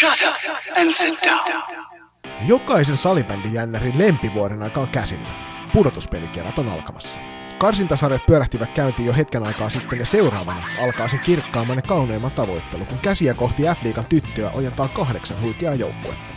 Shut 0.00 0.28
up 0.28 0.34
and 0.76 0.92
sit 0.92 1.18
down. 1.24 1.62
Jokaisen 2.46 2.96
salibändin 2.96 3.52
jännärin 3.52 3.98
lempivuoden 3.98 4.62
aika 4.62 4.80
on 4.80 4.88
käsillä. 4.88 5.28
Pudotuspelikevät 5.72 6.58
on 6.58 6.68
alkamassa. 6.68 7.18
Karsintasarjat 7.58 8.26
pyörähtivät 8.26 8.72
käyntiin 8.72 9.06
jo 9.06 9.12
hetken 9.12 9.42
aikaa 9.42 9.68
sitten 9.68 9.98
ja 9.98 10.06
seuraavana 10.06 10.62
alkaa 10.82 11.08
se 11.08 11.18
kirkkaamman 11.18 11.76
ja 11.76 11.82
kauneimman 11.82 12.30
tavoittelu, 12.30 12.84
kun 12.84 12.98
käsiä 12.98 13.34
kohti 13.34 13.62
F-liigan 13.62 14.04
tyttöä 14.08 14.50
ojentaa 14.54 14.88
kahdeksan 14.88 15.40
huikeaa 15.40 15.74
joukkuetta. 15.74 16.34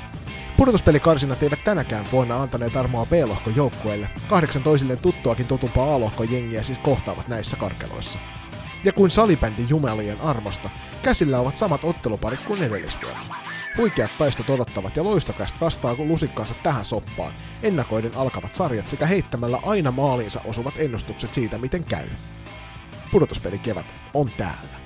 Pudotuspelikarsinat 0.58 1.44
eivät 1.44 1.64
tänäkään 1.64 2.06
vuonna 2.12 2.36
antaneet 2.36 2.78
armoa 2.78 3.06
B-lohkon 3.06 3.56
joukkueelle. 3.56 4.10
Kahdeksan 4.30 4.64
toisilleen 4.64 5.00
tuttuakin 5.00 5.48
totumpaa 5.48 5.96
A-lohkon 5.96 6.32
jengiä 6.32 6.64
siis 6.64 6.80
kohtaavat 6.80 7.28
näissä 7.28 7.58
karkeloissa. 7.58 8.20
Ja 8.88 8.94
kuin 8.94 9.12
salibändin 9.12 9.70
jumalien 9.70 10.22
armosta, 10.22 10.70
käsillä 11.02 11.40
ovat 11.40 11.56
samat 11.56 11.84
otteluparit 11.84 12.40
kuin 12.40 12.64
edellisvuonna. 12.64 13.36
Huikeat 13.78 14.12
taistot 14.18 14.50
odottavat 14.50 14.96
ja 14.96 15.04
loistokäst 15.04 15.62
vastaa 15.62 15.96
kun 15.96 16.08
lusikkaansa 16.08 16.56
tähän 16.64 16.86
soppaan, 16.86 17.34
ennakoiden 17.64 18.12
alkavat 18.16 18.54
sarjat 18.54 18.88
sekä 18.88 19.06
heittämällä 19.06 19.60
aina 19.66 19.92
maaliinsa 19.92 20.42
osuvat 20.46 20.74
ennustukset 20.78 21.34
siitä, 21.34 21.58
miten 21.58 21.84
käy. 21.84 22.08
Pudotuspeli 23.12 23.60
kevät 23.60 23.86
on 24.14 24.32
täällä. 24.38 24.78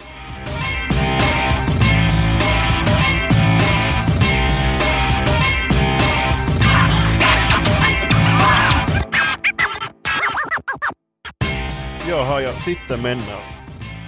Jaha, 12.08 12.40
ja 12.40 12.54
sitten 12.66 13.00
mennään. 13.00 13.61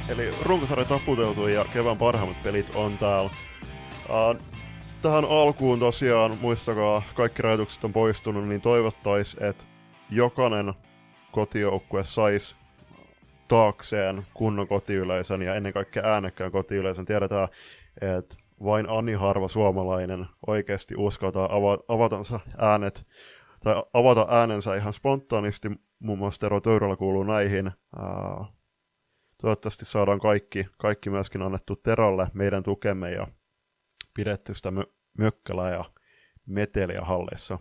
Eli 0.09 0.29
runkosarja 0.41 0.85
taputeutui 0.85 1.53
ja 1.53 1.65
kevään 1.73 1.97
parhaimmat 1.97 2.37
pelit 2.43 2.75
on 2.75 2.97
täällä. 2.97 3.29
Uh, 4.09 4.41
tähän 5.01 5.25
alkuun 5.25 5.79
tosiaan, 5.79 6.37
muistakaa, 6.41 7.01
kaikki 7.15 7.41
rajoitukset 7.41 7.83
on 7.83 7.93
poistunut, 7.93 8.47
niin 8.47 8.61
toivottais, 8.61 9.37
että 9.39 9.63
jokainen 10.09 10.73
kotijoukkue 11.31 12.03
sais 12.03 12.55
taakseen 13.47 14.27
kunnon 14.33 14.67
kotiyleisön 14.67 15.41
ja 15.41 15.55
ennen 15.55 15.73
kaikkea 15.73 16.03
äänekkään 16.03 16.51
kotiyleisön. 16.51 17.05
Tiedetään, 17.05 17.47
että 18.01 18.35
vain 18.63 18.89
Ani 18.89 19.13
harva 19.13 19.47
suomalainen 19.47 20.25
oikeasti 20.47 20.95
uskaltaa 20.97 21.47
ava- 21.47 21.83
avatansa 21.87 22.39
äänet 22.57 23.05
tai 23.63 23.83
avata 23.93 24.27
äänensä 24.29 24.75
ihan 24.75 24.93
spontaanisti. 24.93 25.71
Muun 25.99 26.19
muassa 26.19 26.39
Tero 26.39 26.61
Töyrällä 26.61 26.95
kuuluu 26.95 27.23
näihin. 27.23 27.71
Uh, 27.97 28.52
toivottavasti 29.43 29.85
saadaan 29.85 30.19
kaikki, 30.19 30.67
kaikki 30.77 31.09
myöskin 31.09 31.41
annettu 31.41 31.75
Terolle 31.75 32.27
meidän 32.33 32.63
tukemme 32.63 33.11
ja 33.11 33.27
pidetty 34.13 34.53
sitä 34.53 34.69
mö- 34.69 34.93
mökkälää 35.17 35.71
ja 35.71 35.85
meteliä 36.45 37.01
hallissa. 37.01 37.59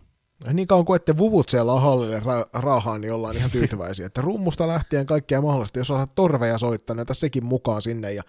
Niin 0.53 0.67
kauan 0.67 0.85
kuin 0.85 0.97
ette 0.97 1.19
vuvut 1.19 1.49
siellä 1.49 1.81
hallille 1.81 2.19
ra- 2.19 2.61
rahaa, 2.63 2.99
niin 2.99 3.13
ollaan 3.13 3.37
ihan 3.37 3.51
tyytyväisiä. 3.51 4.07
Että 4.07 4.21
rummusta 4.21 4.69
lähtien 4.69 5.07
kaikkea 5.07 5.41
mahdollista, 5.41 5.79
jos 5.79 5.91
osaat 5.91 6.15
torveja 6.15 6.59
soittaa, 6.59 6.97
näitä 6.97 7.15
sekin 7.15 7.45
mukaan 7.45 7.83
sinne 7.83 8.13
ja 8.13 8.23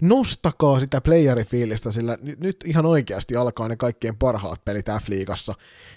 nostakaa 0.00 0.80
sitä 0.80 1.00
playerifiilistä, 1.00 1.90
sillä 1.90 2.18
nyt, 2.22 2.40
nyt 2.40 2.56
ihan 2.64 2.86
oikeasti 2.86 3.36
alkaa 3.36 3.68
ne 3.68 3.76
kaikkien 3.76 4.16
parhaat 4.16 4.64
pelit 4.64 4.86
F-liigassa 4.86 5.54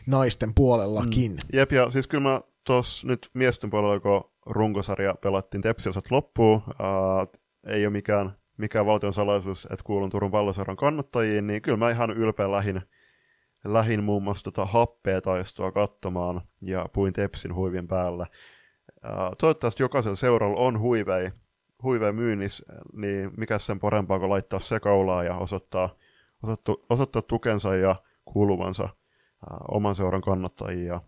naisten 0.07 0.53
puolellakin. 0.53 1.31
Mm. 1.31 1.38
Jep, 1.53 1.71
ja 1.71 1.91
siis 1.91 2.07
kyllä 2.07 2.23
mä 2.23 2.41
tuossa 2.65 3.07
nyt 3.07 3.29
miesten 3.33 3.69
puolella, 3.69 3.99
kun 3.99 4.31
runkosarja 4.45 5.15
pelattiin 5.21 5.61
Tepsiosat 5.61 6.11
loppuun, 6.11 6.61
ää, 6.79 7.27
ei 7.67 7.85
ole 7.85 7.91
mikään, 7.91 8.38
mikään 8.57 8.85
valtion 8.85 9.13
salaisuus, 9.13 9.66
että 9.66 9.83
kuulun 9.83 10.09
Turun 10.09 10.31
palloseuran 10.31 10.77
kannattajiin, 10.77 11.47
niin 11.47 11.61
kyllä 11.61 11.77
mä 11.77 11.89
ihan 11.89 12.11
ylpeä 12.11 12.51
lähin, 12.51 12.81
lähin 13.66 14.03
muun 14.03 14.23
muassa 14.23 14.43
tota 14.43 14.66
happea 14.66 15.21
taistoa 15.21 15.71
katsomaan 15.71 16.41
ja 16.61 16.85
puin 16.93 17.13
Tepsin 17.13 17.55
huivin 17.55 17.88
päällä. 17.88 18.25
Ää, 19.03 19.31
toivottavasti 19.38 19.84
jokaisella 19.84 20.16
seuralla 20.16 20.59
on 20.59 20.79
huivei, 20.79 21.31
huivei 21.84 22.13
myynnissä, 22.13 22.63
niin 22.94 23.31
mikä 23.38 23.59
sen 23.59 23.79
parempaa 23.79 24.19
kuin 24.19 24.29
laittaa 24.29 24.59
se 24.59 24.79
kaulaa 24.79 25.23
ja 25.23 25.38
osoittaa, 25.38 25.95
osoittaa, 26.44 26.75
osoittaa 26.89 27.22
tukensa 27.22 27.75
ja 27.75 27.95
kuuluvansa 28.25 28.84
ää, 28.84 29.57
oman 29.72 29.95
seuran 29.95 30.22
kannattajia 30.22 31.00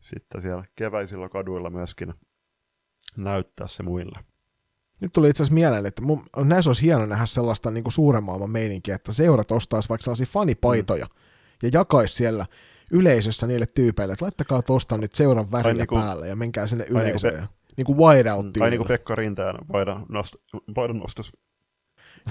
sitten 0.00 0.42
siellä 0.42 0.64
keväisillä 0.76 1.28
kaduilla 1.28 1.70
myöskin 1.70 2.14
näyttää 3.16 3.66
se 3.66 3.82
muille. 3.82 4.18
Nyt 5.00 5.12
tuli 5.12 5.28
itse 5.28 5.42
asiassa 5.42 5.54
mieleen, 5.54 5.86
että 5.86 6.02
mun, 6.02 6.22
näissä 6.36 6.68
olisi 6.68 6.82
hieno 6.82 7.06
nähdä 7.06 7.26
sellaista 7.26 7.70
niin 7.70 7.84
kuin 7.84 7.92
suuren 7.92 8.24
maailman 8.24 8.50
meininkiä, 8.50 8.94
että 8.94 9.12
seurat 9.12 9.52
ostaisi 9.52 9.88
vaikka 9.88 10.02
sellaisia 10.02 10.26
fanipaitoja 10.26 11.04
mm. 11.04 11.10
ja 11.62 11.70
jakaisi 11.72 12.14
siellä 12.14 12.46
yleisössä 12.92 13.46
niille 13.46 13.66
tyypeille, 13.66 14.12
että 14.12 14.24
laittakaa 14.24 14.62
tuosta 14.62 14.98
nyt 14.98 15.14
seuran 15.14 15.52
värillä 15.52 15.74
niin 15.74 15.86
kuin, 15.86 16.02
päälle 16.02 16.28
ja 16.28 16.36
menkää 16.36 16.66
sinne 16.66 16.86
yleisöön. 16.88 17.34
Niin 17.34 17.46
kuin, 17.46 17.48
pe- 17.48 17.74
niin 17.76 17.86
kuin 17.86 17.98
wide 17.98 18.32
out 18.32 18.46
Tai 18.58 18.70
niin 18.70 18.78
kuin 18.78 18.88
Pekka 18.88 19.14
Rinteen 19.14 19.56
paidan, 19.72 20.02
nost- 20.02 20.60
paidan. 20.74 21.02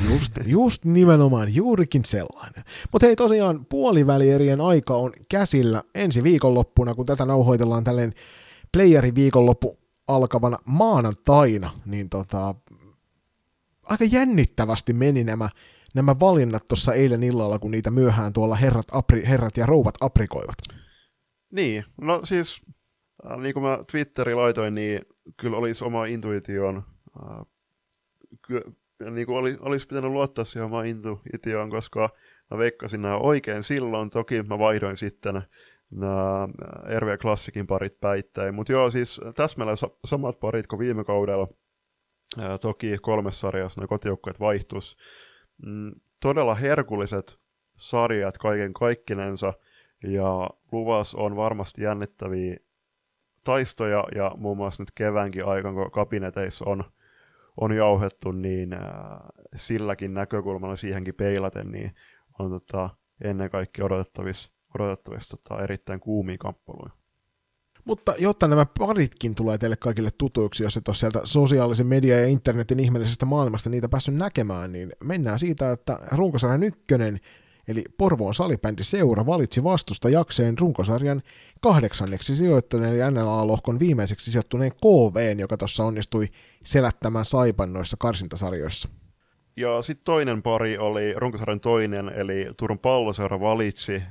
Just, 0.06 0.34
just 0.46 0.86
nimenomaan, 0.86 1.56
juurikin 1.56 2.06
sellainen. 2.06 2.64
Mutta 2.92 3.06
hei 3.06 3.16
tosiaan 3.16 3.66
puolivälierien 3.66 4.62
aika 4.62 4.96
on 4.96 5.14
käsillä 5.30 5.84
ensi 5.96 6.24
viikonloppuna, 6.24 6.94
kun 6.94 7.06
tätä 7.06 7.26
nauhoitellaan 7.26 7.84
tälleen 7.84 8.14
playeri 8.74 9.16
viikonloppu 9.16 9.78
alkavana 10.08 10.58
maanantaina, 10.66 11.72
niin 11.86 12.10
tota, 12.10 12.56
aika 13.84 14.06
jännittävästi 14.06 14.94
meni 14.94 15.24
nämä, 15.24 15.50
nämä 15.94 16.20
valinnat 16.20 16.68
tuossa 16.68 16.94
eilen 16.94 17.24
illalla, 17.24 17.60
kun 17.60 17.72
niitä 17.72 17.92
myöhään 17.92 18.34
tuolla 18.34 18.56
herrat, 18.56 18.86
apri, 18.92 19.26
herrat 19.26 19.58
ja 19.58 19.66
rouvat 19.66 19.96
aprikoivat. 20.02 20.58
Niin, 21.52 21.84
no 22.02 22.22
siis, 22.24 22.62
äh, 23.32 23.38
niin 23.38 23.54
kuin 23.54 23.64
mä 23.64 23.80
Twitteri 23.92 24.36
laitoin, 24.36 24.76
niin 24.76 25.02
kyllä 25.38 25.58
olisi 25.58 25.84
oma 25.84 26.06
intuitioon, 26.06 26.84
äh, 27.24 27.46
niin 29.12 29.26
kuin 29.26 29.38
oli, 29.38 29.58
olisi 29.60 29.88
pitänyt 29.88 30.12
luottaa 30.12 30.44
siihen 30.44 30.66
omaan 30.66 30.86
intuitioon, 30.86 31.70
koska 31.70 32.10
mä 32.52 32.58
veikkasin 32.58 33.02
nämä 33.02 33.18
oikein 33.18 33.64
silloin, 33.64 34.10
toki 34.10 34.44
mä 34.44 34.60
vaihdoin 34.60 34.98
sitten 34.98 35.42
nämä 35.92 36.48
RV 37.00 37.18
Klassikin 37.18 37.68
parit 37.68 38.00
päittäin. 38.00 38.56
Mutta 38.56 38.72
joo, 38.72 38.92
siis 38.92 39.22
täsmälleen 39.36 39.78
samat 40.06 40.40
parit 40.40 40.68
kuin 40.68 40.80
viime 40.80 41.04
kaudella. 41.04 41.48
Toki 42.62 42.98
kolmessa 43.02 43.40
sarjassa 43.40 43.82
ne 43.82 43.88
kotijoukkueet 43.88 44.40
vaihtus. 44.40 44.98
Mm, 45.66 45.92
todella 46.20 46.56
herkulliset 46.56 47.38
sarjat 47.76 48.38
kaiken 48.38 48.74
kaikkinensa, 48.74 49.54
ja 50.04 50.50
luvas 50.72 51.16
on 51.16 51.36
varmasti 51.36 51.84
jännittäviä 51.84 52.58
taistoja, 53.44 54.04
ja 54.16 54.32
muun 54.38 54.58
muassa 54.58 54.84
nyt 54.84 54.92
keväänkin 54.96 55.46
aikaan, 55.46 55.76
kun 55.76 55.92
kabineteissa 55.92 56.66
on, 56.68 56.84
on 57.62 57.76
jauhettu, 57.76 58.32
niin 58.32 58.74
ää, 58.74 59.30
silläkin 59.56 60.14
näkökulmalla 60.14 60.76
siihenkin 60.76 61.16
peilaten, 61.16 61.72
niin 61.72 61.92
on 62.40 62.50
tota, 62.50 62.90
ennen 63.24 63.50
kaikkea 63.50 63.86
odotettavissa 63.86 64.52
odotettavissa 64.76 65.38
tota, 65.38 65.64
erittäin 65.64 66.00
kuumia 66.00 66.38
kamppaluja. 66.40 66.92
Mutta 67.86 68.14
jotta 68.20 68.48
nämä 68.48 68.66
paritkin 68.80 69.36
tulee 69.36 69.58
teille 69.58 69.76
kaikille 69.76 70.10
tutuiksi, 70.18 70.64
jos 70.64 70.78
et 70.78 70.88
ole 70.88 70.96
sieltä 70.96 71.22
sosiaalisen 71.24 71.88
median 71.88 72.20
ja 72.20 72.28
internetin 72.28 72.80
ihmeellisestä 72.80 73.26
maailmasta 73.26 73.70
niitä 73.70 73.90
päässyt 73.90 74.16
näkemään, 74.16 74.72
niin 74.72 74.94
mennään 75.04 75.40
siitä, 75.40 75.72
että 75.72 76.00
runkosarjan 76.12 76.64
ykkönen, 76.64 77.20
eli 77.68 77.84
Porvoon 77.98 78.34
salibändi 78.34 78.84
seura 78.84 79.26
valitsi 79.26 79.64
vastusta 79.64 80.10
jakseen 80.10 80.58
runkosarjan 80.60 81.22
kahdeksanneksi 81.62 82.36
sijoittuneen 82.36 82.94
eli 82.94 83.12
NLA-lohkon 83.12 83.80
viimeiseksi 83.80 84.32
sijoittuneen 84.32 84.72
KV, 84.72 85.40
joka 85.40 85.58
tuossa 85.58 85.84
onnistui 85.84 86.28
selättämään 86.64 87.26
Saipan 87.26 87.74
noissa 87.74 87.98
karsintasarjoissa. 88.00 88.90
Ja 89.56 89.82
sitten 89.82 90.06
toinen 90.06 90.44
pari 90.44 90.78
oli 90.78 91.14
runkosarjan 91.14 91.60
toinen, 91.60 92.10
eli 92.10 92.48
Turun 92.58 92.80
palloseura 92.80 93.40
valitsi 93.40 94.04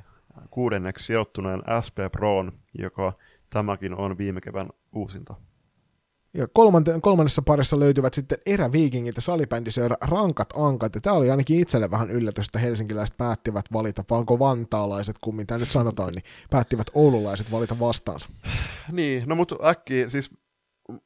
kuudenneksi 0.50 1.06
sijoittuneen 1.06 1.62
SP 1.84 1.96
Proon, 2.12 2.52
joka 2.78 3.12
tämäkin 3.50 3.94
on 3.94 4.18
viime 4.18 4.40
kevään 4.40 4.70
uusinta. 4.94 5.34
Ja 6.36 6.48
kolmante, 6.52 6.98
kolmannessa 7.02 7.42
parissa 7.42 7.78
löytyvät 7.78 8.14
sitten 8.14 8.38
eräviikingit 8.46 9.16
ja 9.16 9.22
salibändiseura 9.22 9.96
Rankat 10.00 10.48
Ankat, 10.56 10.94
ja 10.94 11.00
tämä 11.00 11.16
oli 11.16 11.30
ainakin 11.30 11.60
itselle 11.60 11.90
vähän 11.90 12.10
yllätys, 12.10 12.46
että 12.46 12.58
helsinkiläiset 12.58 13.16
päättivät 13.16 13.64
valita, 13.72 14.04
vai 14.10 14.18
onko 14.18 14.38
vantaalaiset, 14.38 15.16
kun 15.20 15.36
mitä 15.36 15.58
nyt 15.58 15.70
sanotaan, 15.70 16.12
niin 16.12 16.24
päättivät 16.50 16.86
oululaiset 16.94 17.52
valita 17.52 17.78
vastaansa. 17.78 18.28
Niin, 18.92 19.22
no 19.26 19.34
mutta 19.34 19.56
äkki, 19.64 20.10
siis 20.10 20.30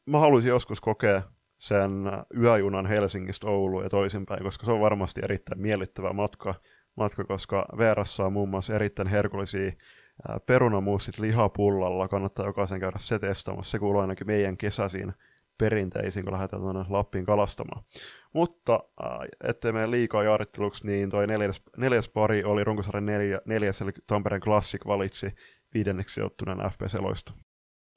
mä 0.07 0.19
haluaisin 0.19 0.49
joskus 0.49 0.81
kokea 0.81 1.23
sen 1.59 1.91
yöjunan 2.37 2.87
Helsingistä 2.87 3.47
Ouluun 3.47 3.83
ja 3.83 3.91
toisinpäin, 3.91 4.43
koska 4.43 4.67
se 4.67 4.73
on 4.73 4.81
varmasti 4.81 5.21
erittäin 5.25 5.61
miellyttävä 5.61 6.13
matka 6.13 6.55
matka, 6.97 7.25
koska 7.25 7.67
Veerassa 7.79 8.27
on 8.27 8.33
muun 8.33 8.49
muassa 8.49 8.75
erittäin 8.75 9.09
herkullisia 9.09 9.73
perunamuussit 10.47 11.19
lihapullalla. 11.19 12.09
Kannattaa 12.09 12.47
jokaisen 12.47 12.81
käydä 12.81 12.99
se 13.01 13.19
testaamassa. 13.19 13.71
Se 13.71 13.79
kuuluu 13.79 14.01
ainakin 14.01 14.27
meidän 14.27 14.57
kesäisiin 14.57 15.13
perinteisin, 15.59 16.25
kun 16.25 16.33
lähdetään 16.33 16.63
tuonne 16.63 16.85
Lappiin 16.89 17.27
kalastamaan. 17.27 17.83
Mutta 18.35 18.81
ettei 19.45 19.73
mene 19.73 19.91
liikaa 19.91 20.23
jaaritteluksi, 20.23 20.87
niin 20.87 21.11
toi 21.11 21.27
neljäs, 21.27 21.63
neljäs 21.77 22.09
pari 22.09 22.45
oli 22.45 22.65
runkosarjan 22.65 23.07
neljä, 23.07 23.41
neljäs, 23.45 23.81
eli 23.81 23.93
Tampereen 24.07 24.43
Classic 24.43 24.87
valitsi 24.87 25.35
viidenneksi 25.75 26.15
sijoittuneen 26.15 26.59
FPC-loista. 26.59 27.33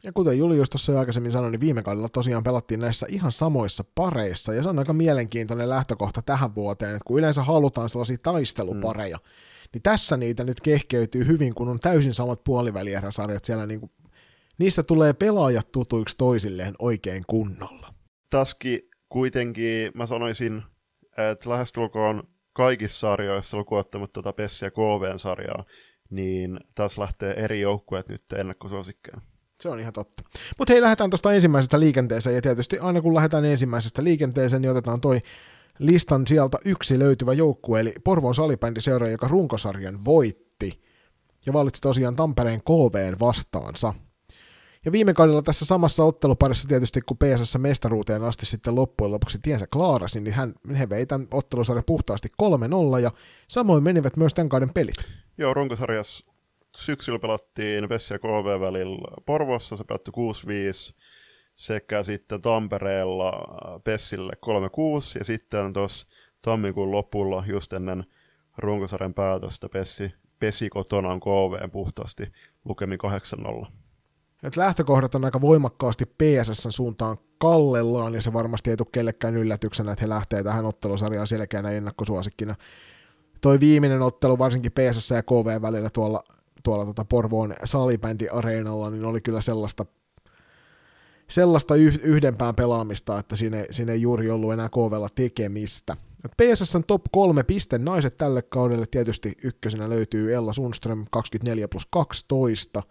Ja 0.04 0.14
kuten 0.14 0.38
Julius 0.38 0.70
tuossa 0.70 0.92
jo 0.92 1.00
aikaisemmin 1.00 1.32
sanoi, 1.32 1.52
niin 1.52 1.62
viime 1.62 1.84
kaudella 1.84 2.10
tosiaan 2.10 2.44
pelattiin 2.44 2.80
näissä 2.80 3.06
ihan 3.10 3.32
samoissa 3.32 3.84
pareissa, 3.96 4.54
ja 4.54 4.64
se 4.64 4.70
on 4.70 4.80
aika 4.80 4.94
mielenkiintoinen 4.94 5.70
lähtökohta 5.70 6.22
tähän 6.22 6.56
vuoteen, 6.56 6.96
että 6.96 7.06
kun 7.06 7.20
yleensä 7.20 7.44
halutaan 7.44 7.90
sellaisia 7.90 8.18
taistelupareja, 8.24 9.18
mm. 9.18 9.24
Niin 9.74 9.82
tässä 9.82 10.18
niitä 10.18 10.44
nyt 10.44 10.62
kehkeytyy 10.62 11.28
hyvin, 11.28 11.56
kun 11.56 11.70
on 11.70 11.80
täysin 11.80 12.14
samat 12.14 12.44
puolivälieräsarjat 12.44 13.46
siellä, 13.46 13.66
niin 13.66 13.80
kuin, 13.80 13.92
niissä 14.58 14.84
tulee 14.84 15.14
pelaajat 15.14 15.72
tutuiksi 15.72 16.18
toisilleen 16.18 16.74
oikein 16.80 17.24
kunnolla. 17.28 17.94
Tässäkin 18.30 18.80
kuitenkin 19.10 19.92
mä 19.94 20.06
sanoisin, 20.06 20.64
että 21.18 21.50
lähestulkoon 21.50 22.24
kaikissa 22.54 23.00
sarjoissa 23.00 23.58
lukuottamatta 23.58 24.14
tuota 24.14 24.34
Pessi 24.34 24.66
ja 24.66 24.72
KV-sarjaa, 24.72 25.66
niin 26.10 26.60
tässä 26.76 27.02
lähtee 27.02 27.34
eri 27.34 27.62
joukkueet 27.62 28.10
nyt 28.10 28.24
ennakkosuosikkeen. 28.36 29.22
Se 29.60 29.70
on 29.70 29.80
ihan 29.80 29.94
totta. 29.94 30.24
Mutta 30.58 30.74
hei, 30.74 30.82
lähdetään 30.82 31.10
tuosta 31.10 31.34
ensimmäisestä 31.34 31.80
liikenteeseen, 31.80 32.36
ja 32.36 32.42
tietysti 32.42 32.80
aina 32.80 33.02
kun 33.02 33.16
lähdetään 33.16 33.46
ensimmäisestä 33.46 34.04
liikenteeseen, 34.04 34.62
niin 34.62 34.72
otetaan 34.72 35.02
toi 35.02 35.20
listan 35.80 36.28
sieltä 36.28 36.58
yksi 36.66 37.00
löytyvä 37.00 37.34
joukkue, 37.34 37.80
eli 37.80 37.94
Porvoon 38.04 38.36
salibändiseura, 38.36 39.10
joka 39.10 39.28
runkosarjan 39.28 40.06
voitti, 40.06 40.84
ja 41.46 41.54
valitsi 41.54 41.82
tosiaan 41.82 42.16
Tampereen 42.16 42.62
KVn 42.62 43.16
vastaansa. 43.20 43.94
Ja 44.86 44.92
viime 44.92 45.14
kaudella 45.14 45.42
tässä 45.42 45.66
samassa 45.66 46.04
otteluparissa 46.04 46.68
tietysti, 46.68 47.02
kun 47.02 47.18
PSS 47.18 47.58
mestaruuteen 47.58 48.24
asti 48.24 48.46
sitten 48.46 48.76
loppujen 48.76 49.12
lopuksi 49.12 49.40
tiensä 49.42 49.68
klaarasi, 49.74 50.22
niin 50.22 50.34
hän, 50.34 50.54
he 50.80 50.90
vei 50.90 51.06
tämän 51.06 51.28
ottelusarjan 51.32 51.84
puhtaasti 51.88 52.30
3-0, 52.98 53.00
ja 53.02 53.12
samoin 53.48 53.84
menivät 53.84 54.18
myös 54.18 54.34
tämän 54.34 54.50
kauden 54.50 54.74
pelit. 54.74 54.96
Joo, 55.38 55.54
runkosarjassa 55.54 56.26
syksyllä 56.76 57.20
pelattiin 57.20 57.90
Vessi 57.90 58.14
ja 58.14 58.20
KV 58.20 58.62
välillä 58.62 59.22
Porvossa, 59.26 59.78
se 59.78 59.84
päättyi 59.84 60.14
6-5, 60.92 60.94
sekä 61.56 62.04
sitten 62.04 62.42
Tampereella 62.42 63.32
Pessille 63.84 64.34
3-6, 64.46 65.20
ja 65.20 65.26
sitten 65.26 65.74
tuossa 65.74 66.08
tammikuun 66.42 66.92
lopulla, 66.92 67.44
just 67.48 67.74
ennen 67.74 68.04
runkosarjan 68.58 69.14
päätöstä, 69.14 69.70
Pessi, 69.70 70.14
Pesi 70.40 70.70
kotonaan 70.70 71.20
KV 71.20 71.72
puhtaasti 71.72 72.32
lukemi 72.66 72.98
8-0. 73.64 73.68
Et 74.44 74.58
lähtökohdat 74.58 75.16
on 75.16 75.26
aika 75.26 75.42
voimakkaasti 75.42 76.06
PSSn 76.06 76.72
suuntaan 76.72 77.18
kallellaan, 77.38 78.14
ja 78.14 78.22
se 78.22 78.34
varmasti 78.34 78.70
ei 78.70 78.78
tule 78.78 78.88
kellekään 78.92 79.38
yllätyksenä, 79.38 79.92
että 79.92 80.06
he 80.06 80.10
lähtee 80.10 80.44
tähän 80.44 80.66
ottelusarjaan 80.66 81.28
selkeänä 81.28 81.70
ennakkosuosikkina. 81.70 82.56
Toi 83.42 83.60
viimeinen 83.60 84.02
ottelu 84.02 84.38
varsinkin 84.38 84.72
PSS 84.72 85.10
ja 85.10 85.24
KV 85.24 85.62
välillä 85.62 85.90
tuolla 85.90 86.24
tuolla 86.64 86.86
tota 86.86 87.06
Porvoon 87.06 87.54
salibändi-areenalla, 87.64 88.90
niin 88.90 89.06
oli 89.06 89.22
kyllä 89.22 89.42
sellaista, 89.42 89.86
sellaista 91.30 91.76
yhdenpään 92.04 92.56
pelaamista, 92.56 93.20
että 93.20 93.36
siinä, 93.36 93.66
siinä 93.72 93.92
ei 93.92 94.02
juuri 94.02 94.30
ollut 94.30 94.54
enää 94.54 94.70
KVlla 94.70 95.10
tekemistä. 95.16 95.96
PSSn 96.38 96.84
top 96.88 97.02
3 97.12 97.44
piste 97.44 97.78
naiset 97.78 98.18
tälle 98.18 98.42
kaudelle 98.42 98.86
tietysti 98.92 99.36
ykkösenä 99.44 99.90
löytyy 99.90 100.34
Ella 100.36 100.54
Sundström 100.54 101.06
24 101.12 101.68
plus 101.68 101.86
12, 101.86 102.84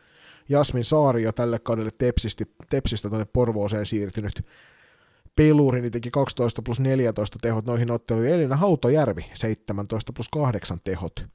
Jasmin 0.49 0.85
Saario 0.85 1.33
tälle 1.33 1.59
kaudelle 1.59 1.91
Tepsisti, 1.99 2.45
Tepsistä 2.71 3.09
tuonne 3.09 3.27
Porvooseen 3.33 3.87
siirtynyt 3.87 4.47
peluri, 5.37 5.81
niin 5.81 5.93
teki 5.93 6.11
12 6.11 6.63
plus 6.63 6.81
14 6.81 7.39
tehot 7.43 7.67
noihin 7.67 7.91
otteluihin. 7.91 8.33
Elina 8.35 8.57
Hautojärvi 8.57 9.27
17 9.35 10.13
plus 10.13 10.29
8 10.29 10.79
tehot 10.85 11.27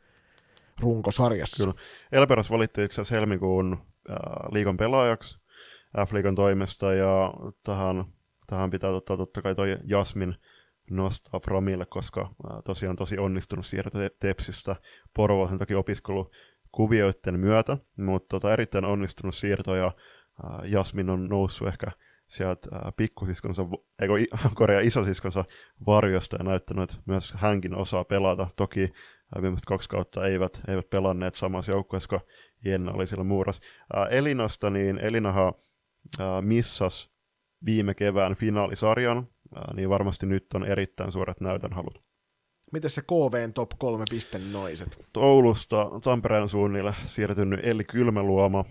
runkosarjassa. 0.80 1.64
Kyllä. 1.64 1.76
Elperas 2.12 2.52
valittiin 2.52 2.86
itse 2.86 3.02
asiassa 3.02 3.16
helmikuun 3.16 3.78
äh, 4.10 4.18
liikan 4.52 4.78
pelaajaksi 4.78 5.38
F-liigan 6.08 6.36
toimesta, 6.36 6.94
ja 6.94 7.34
tähän, 7.64 8.06
tähän 8.48 8.70
pitää 8.70 8.90
ottaa 8.90 9.18
totta 9.18 9.42
kai 9.42 9.56
toi 9.56 9.78
Jasmin 9.84 10.36
nostaa 10.90 11.40
Framille, 11.40 11.86
koska 11.86 12.30
tosiaan 12.66 12.96
tosi 12.96 13.18
onnistunut 13.18 13.66
siirto 13.66 14.00
Tepsistä 14.20 14.76
Porvoisen 15.14 15.58
toki 15.58 15.76
opiskelukuvioiden 15.76 17.40
myötä, 17.40 17.78
mutta 17.98 18.28
tota, 18.30 18.54
erittäin 18.54 18.86
onnistunut 18.86 19.36
siirto, 19.36 19.76
ja 19.76 19.92
Jasmin 20.64 21.10
on 21.10 21.28
noussut 21.28 21.68
ehkä 21.68 21.88
sieltä 22.28 22.70
pikkusiskonsa, 22.98 23.66
eikö 24.02 24.14
Korea 24.56 24.80
isosiskonsa 24.80 25.46
varjosta 25.88 26.36
ja 26.40 26.44
näyttänyt, 26.44 26.84
että 26.84 27.04
myös 27.06 27.34
hänkin 27.38 27.76
osaa 27.76 28.04
pelata. 28.04 28.48
Toki 28.56 28.92
viimeiset 29.42 29.66
kaksi 29.66 29.90
kautta 29.90 30.28
eivät, 30.28 30.62
eivät 30.68 30.90
pelanneet 30.90 31.36
samassa 31.36 31.72
joukkueessa, 31.72 32.10
kun 32.10 32.20
Jenna 32.66 32.92
oli 32.92 33.08
siellä 33.08 33.24
muuras. 33.24 33.62
Elinasta, 34.10 34.70
niin 34.70 34.98
Elinahan 34.98 35.54
missas 36.42 37.10
viime 37.66 37.94
kevään 37.94 38.36
finaalisarjan, 38.36 39.28
niin 39.74 39.90
varmasti 39.90 40.26
nyt 40.26 40.46
on 40.54 40.66
erittäin 40.66 41.12
suuret 41.12 41.42
näytönhalut. 41.42 42.04
Miten 42.72 42.90
se 42.90 43.02
KVn 43.02 43.54
top 43.54 43.70
3 43.78 44.04
piste 44.10 44.40
noiset? 44.52 45.08
Oulusta 45.18 45.90
Tampereen 46.04 46.50
suunnille 46.50 46.96
siirtynyt 47.06 47.60
Elli 47.64 47.84
Kylmäluoma. 47.84 48.66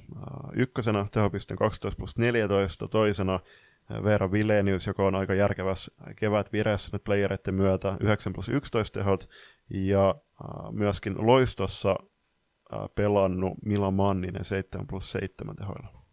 Ykkösenä 0.54 1.06
tehopisteen 1.12 1.58
12 1.58 1.98
plus 1.98 2.16
14, 2.18 2.88
toisena 2.88 3.40
Veera 4.04 4.32
Vilenius, 4.32 4.86
joka 4.86 5.06
on 5.06 5.14
aika 5.14 5.34
järkevässä 5.34 5.92
kevät 6.16 6.52
vireessä 6.52 6.90
nyt 6.92 7.04
playereiden 7.04 7.54
myötä, 7.54 7.96
9 8.00 8.32
plus 8.32 8.48
11 8.48 8.98
tehot, 8.98 9.28
ja 9.70 10.14
myöskin 10.70 11.26
loistossa 11.26 11.96
pelannut 12.94 13.52
Mila 13.64 13.90
Manninen 13.90 14.44
7 14.44 14.86
plus 14.86 15.12
7 15.12 15.56
tehoilla. 15.56 16.05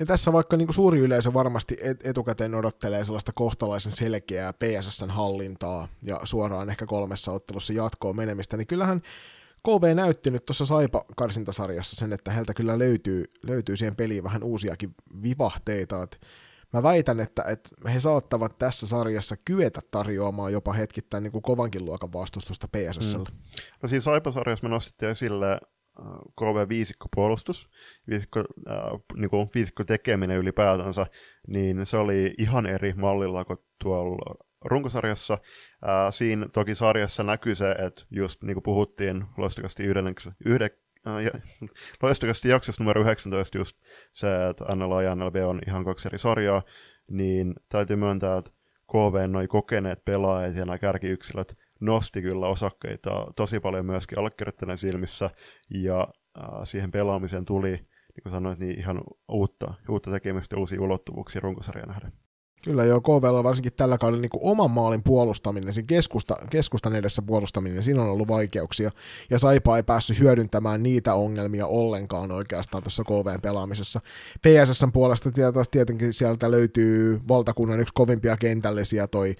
Ja 0.00 0.06
tässä 0.06 0.32
vaikka 0.32 0.56
niin 0.56 0.66
kuin 0.66 0.74
suuri 0.74 0.98
yleisö 0.98 1.32
varmasti 1.32 1.76
etukäteen 2.04 2.54
odottelee 2.54 3.04
sellaista 3.04 3.32
kohtalaisen 3.34 3.92
selkeää 3.92 4.52
PSSn 4.52 5.10
hallintaa 5.10 5.88
ja 6.02 6.20
suoraan 6.24 6.70
ehkä 6.70 6.86
kolmessa 6.86 7.32
ottelussa 7.32 7.72
jatkoon 7.72 8.16
menemistä, 8.16 8.56
niin 8.56 8.66
kyllähän 8.66 9.02
KV 9.62 9.94
näytti 9.94 10.30
nyt 10.30 10.46
tuossa 10.46 10.66
Saipa-karsintasarjassa 10.66 11.96
sen, 11.96 12.12
että 12.12 12.30
heiltä 12.30 12.54
kyllä 12.54 12.78
löytyy, 12.78 13.24
löytyy 13.42 13.76
siihen 13.76 13.96
peliin 13.96 14.24
vähän 14.24 14.42
uusiakin 14.42 14.94
vivahteita, 15.22 16.02
että 16.02 16.16
mä 16.72 16.82
väitän, 16.82 17.20
että, 17.20 17.42
että 17.42 17.90
he 17.90 18.00
saattavat 18.00 18.58
tässä 18.58 18.86
sarjassa 18.86 19.36
kyetä 19.44 19.80
tarjoamaan 19.90 20.52
jopa 20.52 20.72
hetkittäin 20.72 21.22
niin 21.22 21.32
kuin 21.32 21.42
kovankin 21.42 21.84
luokan 21.84 22.12
vastustusta 22.12 22.68
PSSlle. 22.68 23.28
Mm. 23.30 23.36
No 23.82 23.88
siis 23.88 24.04
Saipa-sarjassa 24.04 24.66
me 24.66 24.68
nostettiin 24.68 25.10
esille 25.10 25.60
äh, 26.00 26.06
KV-viisikko 26.40 27.08
puolustus, 27.14 27.68
viisikko, 28.08 28.40
äh, 28.40 28.76
niin 29.16 29.30
kuin 29.30 29.50
viisikko 29.54 29.84
tekeminen 29.84 30.38
ylipäätänsä, 30.38 31.06
niin 31.48 31.86
se 31.86 31.96
oli 31.96 32.34
ihan 32.38 32.66
eri 32.66 32.92
mallilla 32.92 33.44
kuin 33.44 33.58
tuolla 33.82 34.44
runkosarjassa. 34.64 35.34
Äh, 35.34 36.14
siinä 36.14 36.48
toki 36.52 36.74
sarjassa 36.74 37.22
näkyy 37.22 37.54
se, 37.54 37.70
että 37.70 38.02
just 38.10 38.42
niin 38.42 38.54
kuin 38.54 38.62
puhuttiin 38.62 39.24
loistakasti 39.36 39.84
yhden, 39.84 40.14
yhden, 40.44 40.70
loistakasti 42.02 42.48
jaksossa 42.48 42.82
numero 42.84 43.00
19 43.00 43.58
just 43.58 43.76
se, 44.12 44.48
että 44.48 44.76
NLA 44.76 45.02
ja 45.02 45.14
NLB 45.14 45.36
on 45.46 45.60
ihan 45.66 45.84
kaksi 45.84 46.08
eri 46.08 46.18
sarjaa, 46.18 46.62
niin 47.10 47.54
täytyy 47.68 47.96
myöntää, 47.96 48.38
että 48.38 48.50
KV 48.90 49.30
noin 49.30 49.48
kokeneet 49.48 50.04
pelaajat 50.04 50.56
ja 50.56 50.64
nämä 50.64 50.78
kärkiyksilöt 50.78 51.56
nosti 51.80 52.22
kyllä 52.22 52.46
osakkeita 52.46 53.26
tosi 53.36 53.60
paljon 53.60 53.86
myöskin 53.86 54.18
allekirjoittaneen 54.18 54.78
silmissä, 54.78 55.30
ja 55.70 56.08
siihen 56.64 56.90
pelaamiseen 56.90 57.44
tuli, 57.44 57.70
niin 57.70 58.22
kuin 58.22 58.32
sanoit, 58.32 58.58
niin 58.58 58.78
ihan 58.78 59.00
uutta, 59.28 59.74
uutta 59.88 60.10
tekemistä 60.10 60.56
uusia 60.56 60.82
ulottuvuuksia 60.82 61.40
runkosarjan 61.40 61.88
nähden. 61.88 62.12
Kyllä 62.64 62.84
joo, 62.84 63.00
KVlla 63.00 63.44
varsinkin 63.44 63.72
tällä 63.72 63.98
kaudella 63.98 64.20
niin 64.20 64.30
oman 64.40 64.70
maalin 64.70 65.02
puolustaminen, 65.02 65.74
sen 65.74 65.86
keskusta, 65.86 66.36
keskustan 66.50 66.94
edessä 66.96 67.22
puolustaminen, 67.22 67.82
siinä 67.82 68.02
on 68.02 68.08
ollut 68.08 68.28
vaikeuksia, 68.28 68.90
ja 69.30 69.38
Saipa 69.38 69.76
ei 69.76 69.82
päässyt 69.82 70.20
hyödyntämään 70.20 70.82
niitä 70.82 71.14
ongelmia 71.14 71.66
ollenkaan 71.66 72.32
oikeastaan 72.32 72.82
tuossa 72.82 73.04
KVn 73.04 73.40
pelaamisessa. 73.42 74.00
PSSn 74.42 74.92
puolesta 74.92 75.30
tietenkin 75.70 76.12
sieltä 76.12 76.50
löytyy 76.50 77.20
valtakunnan 77.28 77.80
yksi 77.80 77.94
kovimpia 77.94 78.36
kentällisiä, 78.36 79.06
toi 79.06 79.34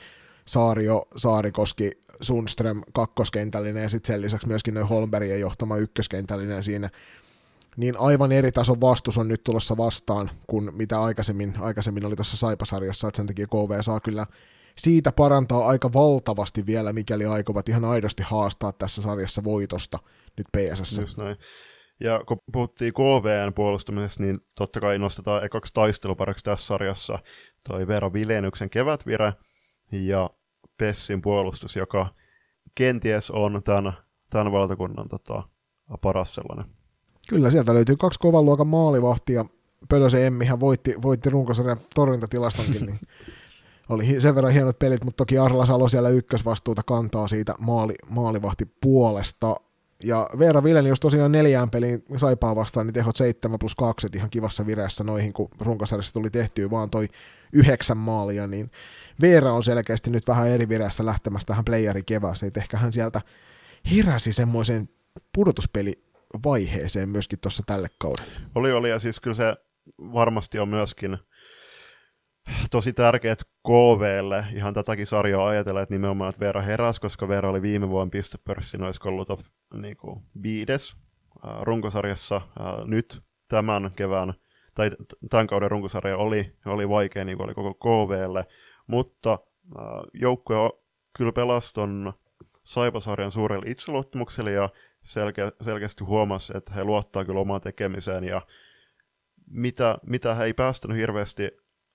Saario, 0.49 1.09
Saarikoski, 1.17 1.91
Sundström 2.21 2.83
kakkoskentällinen, 2.93 3.83
ja 3.83 3.89
sitten 3.89 4.15
sen 4.15 4.21
lisäksi 4.21 4.49
myöskin 4.49 4.75
noin 4.75 4.89
Holmbergien 4.89 5.41
johtama 5.41 5.77
ykköskentällinen 5.77 6.65
siinä 6.65 6.91
niin 7.77 7.95
aivan 7.99 8.33
eri 8.33 8.53
tason 8.53 8.81
vastus 8.81 9.19
on 9.19 9.29
nyt 9.29 9.45
tulossa 9.45 9.77
vastaan 9.77 10.31
kuin 10.47 10.75
mitä 10.75 11.03
aikaisemmin, 11.03 11.55
aikaisemmin 11.61 12.05
oli 12.05 12.17
tuossa 12.17 12.37
Saipasarjassa, 12.37 13.09
että 13.09 13.17
sen 13.17 13.27
takia 13.27 13.47
KV 13.47 13.81
saa 13.81 14.01
kyllä 14.01 14.27
siitä 14.77 15.13
parantaa 15.13 15.67
aika 15.67 15.93
valtavasti 15.93 16.67
vielä, 16.67 16.93
mikäli 16.93 17.27
aikovat 17.27 17.69
ihan 17.69 17.85
aidosti 17.85 18.23
haastaa 18.23 18.73
tässä 18.73 19.03
sarjassa 19.03 19.45
voitosta 19.45 19.99
nyt 20.37 20.47
PSS. 20.57 20.99
Just 20.99 21.17
näin. 21.17 21.37
Ja 22.01 22.21
kun 22.29 22.39
puhuttiin 22.53 22.93
KVN 22.93 23.55
puolustamisesta, 23.55 24.23
niin 24.23 24.41
totta 24.55 24.81
kai 24.81 24.99
nostetaan 24.99 25.45
ekaksi 25.45 25.73
taistelupariksi 25.75 26.45
tässä 26.45 26.67
sarjassa 26.67 27.19
toi 27.69 27.87
Veera 27.87 28.13
Vilenyksen 28.13 28.71
kevätvire 28.71 29.33
ja 29.93 30.31
Pessin 30.79 31.23
puolustus, 31.23 31.77
joka 31.77 32.07
kenties 32.75 33.31
on 33.31 33.63
tämän, 33.65 33.93
tämän 34.31 34.53
valtakunnan 34.53 35.09
tota, 35.09 35.43
paras 36.03 36.35
sellainen. 36.35 36.65
Kyllä, 37.29 37.51
sieltä 37.51 37.75
löytyy 37.75 37.97
kaksi 37.97 38.19
kovan 38.19 38.45
luokan 38.45 38.67
maalivahtia. 38.67 39.45
Pölösen 39.89 40.25
Emmihän 40.25 40.61
voitti, 40.61 40.95
voitti 41.03 41.31
runkosarjan 41.31 41.81
torjuntatilastonkin, 41.95 42.87
niin 42.87 42.99
oli 43.89 44.21
sen 44.21 44.35
verran 44.35 44.53
hienot 44.53 44.79
pelit, 44.79 45.05
mutta 45.05 45.17
toki 45.17 45.39
Arla 45.39 45.67
Salo 45.67 45.89
siellä 45.89 46.09
ykkösvastuuta 46.09 46.83
kantaa 46.83 47.29
siitä 47.29 47.55
maali, 47.59 47.95
maalivahti 48.11 48.65
puolesta. 48.81 49.57
Ja 50.03 50.29
Veera 50.39 50.63
jos 50.89 51.01
tosiaan 51.01 51.33
neljään 51.33 51.71
peliin 51.71 52.05
saipaa 52.17 52.57
vastaan, 52.57 52.87
niin 52.87 52.95
tehot 52.95 53.17
7 53.17 53.59
plus 53.59 53.75
2 53.75 54.09
ihan 54.15 54.31
kivassa 54.31 54.67
vireessä 54.67 55.05
noihin, 55.05 55.33
kun 55.33 55.49
runkosarjassa 55.61 56.13
tuli 56.13 56.31
tehtyä 56.31 56.71
vaan 56.71 56.91
toi 56.91 57.09
yhdeksän 57.53 57.97
maalia, 57.97 58.47
niin 58.47 58.71
Veera 59.21 59.53
on 59.53 59.63
selkeästi 59.63 60.11
nyt 60.11 60.29
vähän 60.29 60.49
eri 60.49 60.69
vireessä 60.69 61.07
lähtemässä 61.07 61.47
tähän 61.47 61.65
playerin 61.65 62.05
kevääseen, 62.05 62.49
että 62.49 62.61
ehkä 62.61 62.77
hän 62.77 62.93
sieltä 62.93 63.21
heräsi 63.91 64.33
semmoisen 64.33 64.89
pudotuspelivaiheeseen 65.35 67.09
myöskin 67.09 67.39
tuossa 67.41 67.63
tälle 67.67 67.89
kaudelle. 67.99 68.33
Oli, 68.55 68.73
oli, 68.73 68.91
ja 68.91 68.99
siis 68.99 69.21
kyllä 69.21 69.37
se 69.37 69.55
varmasti 69.99 70.59
on 70.59 70.69
myöskin 70.69 71.19
tosi 72.71 72.93
tärkeät 72.93 73.45
KVlle 73.67 74.45
ihan 74.55 74.75
tätäkin 74.75 75.07
sarjaa 75.07 75.49
ajatella, 75.49 75.83
että 75.83 75.95
nimenomaan 75.95 76.31
että 76.31 76.41
Veera 76.41 76.63
heräsi, 76.63 77.01
koska 77.01 77.29
Veera 77.29 77.51
oli 77.51 77.63
viime 77.63 77.89
vuonna 77.89 78.11
pistepörssin, 78.11 78.83
olisiko 78.83 79.09
ollut 79.09 79.29
top 79.29 79.41
niin 79.75 79.97
kuin, 79.97 80.23
viides 80.43 80.97
äh, 81.47 81.63
runkosarjassa 81.63 82.37
äh, 82.37 82.87
nyt 82.87 83.23
tämän 83.49 83.91
kevään, 83.97 84.35
tai 84.75 84.91
tämän 85.31 85.47
kauden 85.47 85.71
runkosarja 85.71 86.17
oli, 86.17 86.53
oli 86.67 86.89
vaikea 86.89 87.25
niin 87.25 87.39
kuin 87.39 87.47
oli 87.47 87.55
koko 87.55 87.75
KVlle, 87.75 88.47
mutta 88.89 89.33
äh, 89.33 89.85
joukkue 90.15 90.57
kyllä 91.17 91.33
pelasi 91.33 91.75
ton 91.75 92.13
Saipasarjan 92.63 93.31
suurella 93.31 93.65
itseluottamuksella 93.67 94.51
ja 94.51 94.69
selke- 95.05 95.65
selkeästi 95.65 96.05
huomasi, 96.05 96.53
että 96.57 96.73
he 96.73 96.85
luottaa 96.85 97.25
kyllä 97.25 97.41
omaan 97.41 97.61
tekemiseen 97.61 98.25
ja 98.25 98.43
mitä, 99.51 99.99
mitä 100.03 100.35
he 100.35 100.45
ei 100.45 100.55
päästänyt 100.55 100.97
hirveästi 100.97 101.51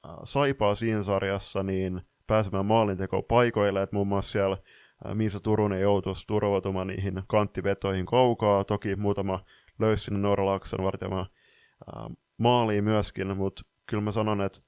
Äh, 0.07 0.15
Saipaa 0.23 0.75
siinä 0.75 1.03
sarjassa 1.03 1.63
niin 1.63 2.01
pääsemään 2.27 2.65
maalintekoon 2.65 3.23
paikoille, 3.23 3.81
että 3.81 3.95
muun 3.95 4.07
muassa 4.07 4.31
siellä 4.31 4.57
äh, 5.05 5.15
Miisa 5.15 5.39
Turunen 5.39 5.81
joutuisi 5.81 6.27
turvautumaan 6.27 6.88
niihin 6.88 7.23
kanttivetoihin 7.27 8.05
kaukaa, 8.05 8.63
toki 8.63 8.95
muutama 8.95 9.43
löysi 9.79 10.03
sinne 10.03 10.19
Norralaakson 10.19 10.83
vartijama 10.83 11.19
äh, 11.19 12.05
maaliin 12.38 12.83
myöskin, 12.83 13.38
mutta 13.38 13.62
kyllä 13.85 14.03
mä 14.03 14.12
sanon, 14.12 14.41
että 14.41 14.59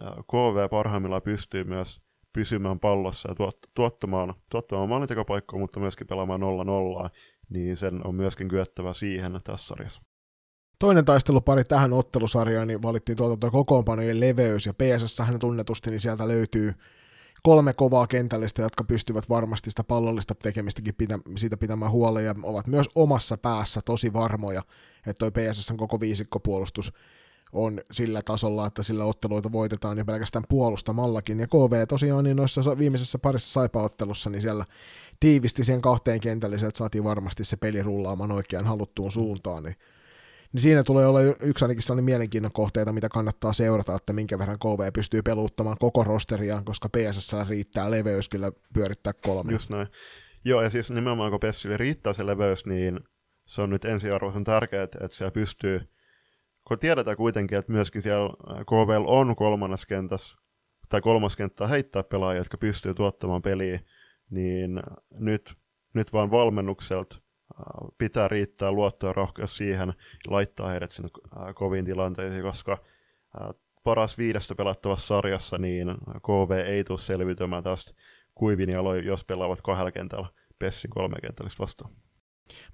KV 0.00 0.68
parhaimmillaan 0.70 1.22
pystyy 1.22 1.64
myös 1.64 2.00
pysymään 2.32 2.80
pallossa 2.80 3.28
ja 3.28 3.34
tuot, 3.34 3.58
tuottamaan, 3.74 4.34
tuottamaan 4.50 4.88
maalintekopaikkoa, 4.88 5.60
mutta 5.60 5.80
myöskin 5.80 6.06
pelaamaan 6.06 6.40
0-0, 7.06 7.10
niin 7.48 7.76
sen 7.76 8.06
on 8.06 8.14
myöskin 8.14 8.48
kyettävä 8.48 8.92
siihen 8.92 9.40
tässä 9.44 9.66
sarjassa. 9.66 10.02
Toinen 10.78 11.04
taistelupari 11.04 11.64
tähän 11.64 11.92
ottelusarjaan 11.92 12.68
niin 12.68 12.82
valittiin 12.82 13.16
tuolta 13.16 13.36
tuo 13.36 13.50
kokoonpanojen 13.50 14.20
leveys, 14.20 14.66
ja 14.66 14.74
PSS 14.74 15.18
hän 15.18 15.38
tunnetusti, 15.38 15.90
niin 15.90 16.00
sieltä 16.00 16.28
löytyy 16.28 16.74
kolme 17.42 17.72
kovaa 17.74 18.06
kentällistä, 18.06 18.62
jotka 18.62 18.84
pystyvät 18.84 19.28
varmasti 19.28 19.70
sitä 19.70 19.84
pallollista 19.84 20.34
tekemistäkin 20.34 20.94
pitä, 20.94 21.18
siitä 21.36 21.56
pitämään 21.56 21.92
huolen, 21.92 22.24
ja 22.24 22.34
ovat 22.42 22.66
myös 22.66 22.88
omassa 22.94 23.36
päässä 23.36 23.80
tosi 23.84 24.12
varmoja, 24.12 24.62
että 25.06 25.18
toi 25.18 25.30
PSSn 25.30 25.76
koko 25.76 26.00
viisikkopuolustus 26.00 26.92
on 27.52 27.80
sillä 27.92 28.22
tasolla, 28.22 28.66
että 28.66 28.82
sillä 28.82 29.04
otteluita 29.04 29.52
voitetaan 29.52 29.98
ja 29.98 30.04
pelkästään 30.04 30.44
puolustamallakin. 30.48 31.40
Ja 31.40 31.46
KV 31.46 31.86
tosiaan 31.88 32.24
niin 32.24 32.36
noissa 32.36 32.78
viimeisessä 32.78 33.18
parissa 33.18 33.52
saipaottelussa, 33.52 34.30
niin 34.30 34.42
siellä 34.42 34.64
tiivisti 35.20 35.64
sen 35.64 35.82
kahteen 35.82 36.20
kentälliseen, 36.20 36.68
että 36.68 36.78
saatiin 36.78 37.04
varmasti 37.04 37.44
se 37.44 37.56
peli 37.56 37.82
rullaamaan 37.82 38.32
oikeaan 38.32 38.66
haluttuun 38.66 39.12
suuntaan, 39.12 39.62
niin 39.62 39.76
niin 40.52 40.60
siinä 40.60 40.84
tulee 40.84 41.06
olla 41.06 41.20
yksi 41.20 41.64
ainakin 41.64 41.82
sellainen 41.82 42.04
mielenkiinnon 42.04 42.52
kohteita, 42.52 42.92
mitä 42.92 43.08
kannattaa 43.08 43.52
seurata, 43.52 43.96
että 43.96 44.12
minkä 44.12 44.38
verran 44.38 44.58
KV 44.58 44.92
pystyy 44.92 45.22
peluuttamaan 45.22 45.76
koko 45.80 46.04
rosteriaan, 46.04 46.64
koska 46.64 46.88
PSS 46.88 47.32
riittää 47.48 47.90
leveys 47.90 48.28
kyllä 48.28 48.52
pyörittää 48.74 49.12
kolme. 49.12 49.52
Just 49.52 49.70
näin. 49.70 49.86
Joo, 50.44 50.62
ja 50.62 50.70
siis 50.70 50.90
nimenomaan 50.90 51.30
kun 51.30 51.40
PSSille 51.40 51.76
riittää 51.76 52.12
se 52.12 52.26
leveys, 52.26 52.66
niin 52.66 53.00
se 53.46 53.62
on 53.62 53.70
nyt 53.70 53.84
ensiarvoisen 53.84 54.44
tärkeää, 54.44 54.82
että 54.84 55.08
siellä 55.12 55.30
pystyy, 55.30 55.80
kun 56.64 56.78
tiedetään 56.78 57.16
kuitenkin, 57.16 57.58
että 57.58 57.72
myöskin 57.72 58.02
siellä 58.02 58.30
KV 58.64 59.04
on 59.06 59.36
kolmannes 59.36 59.86
kentässä, 59.86 60.36
tai 60.88 61.00
kolmas 61.00 61.36
kenttä 61.36 61.66
heittää 61.66 62.02
pelaajia, 62.02 62.40
jotka 62.40 62.58
pystyy 62.58 62.94
tuottamaan 62.94 63.42
peliä, 63.42 63.80
niin 64.30 64.82
nyt, 65.10 65.54
nyt 65.94 66.12
vaan 66.12 66.30
valmennukselta 66.30 67.16
pitää 67.98 68.28
riittää 68.28 68.72
luottoa 68.72 69.08
ja 69.08 69.12
rohkeus 69.12 69.56
siihen 69.56 69.92
laittaa 70.26 70.68
heidät 70.68 70.92
sinne 70.92 71.08
koviin 71.54 71.84
tilanteisiin, 71.84 72.42
koska 72.42 72.78
paras 73.84 74.18
viidestä 74.18 74.54
pelattavassa 74.54 75.06
sarjassa, 75.06 75.58
niin 75.58 75.88
KV 76.22 76.50
ei 76.66 76.84
tule 76.84 76.98
selviytymään 76.98 77.62
tästä 77.62 77.92
kuivin 78.34 78.70
jaloin, 78.70 79.04
jos 79.04 79.24
pelaavat 79.24 79.60
kahdella 79.62 79.92
kentällä 79.92 80.28
Pessin 80.58 80.90
kolme 80.90 81.16
kentällistä 81.22 81.62
vastaan. 81.62 81.90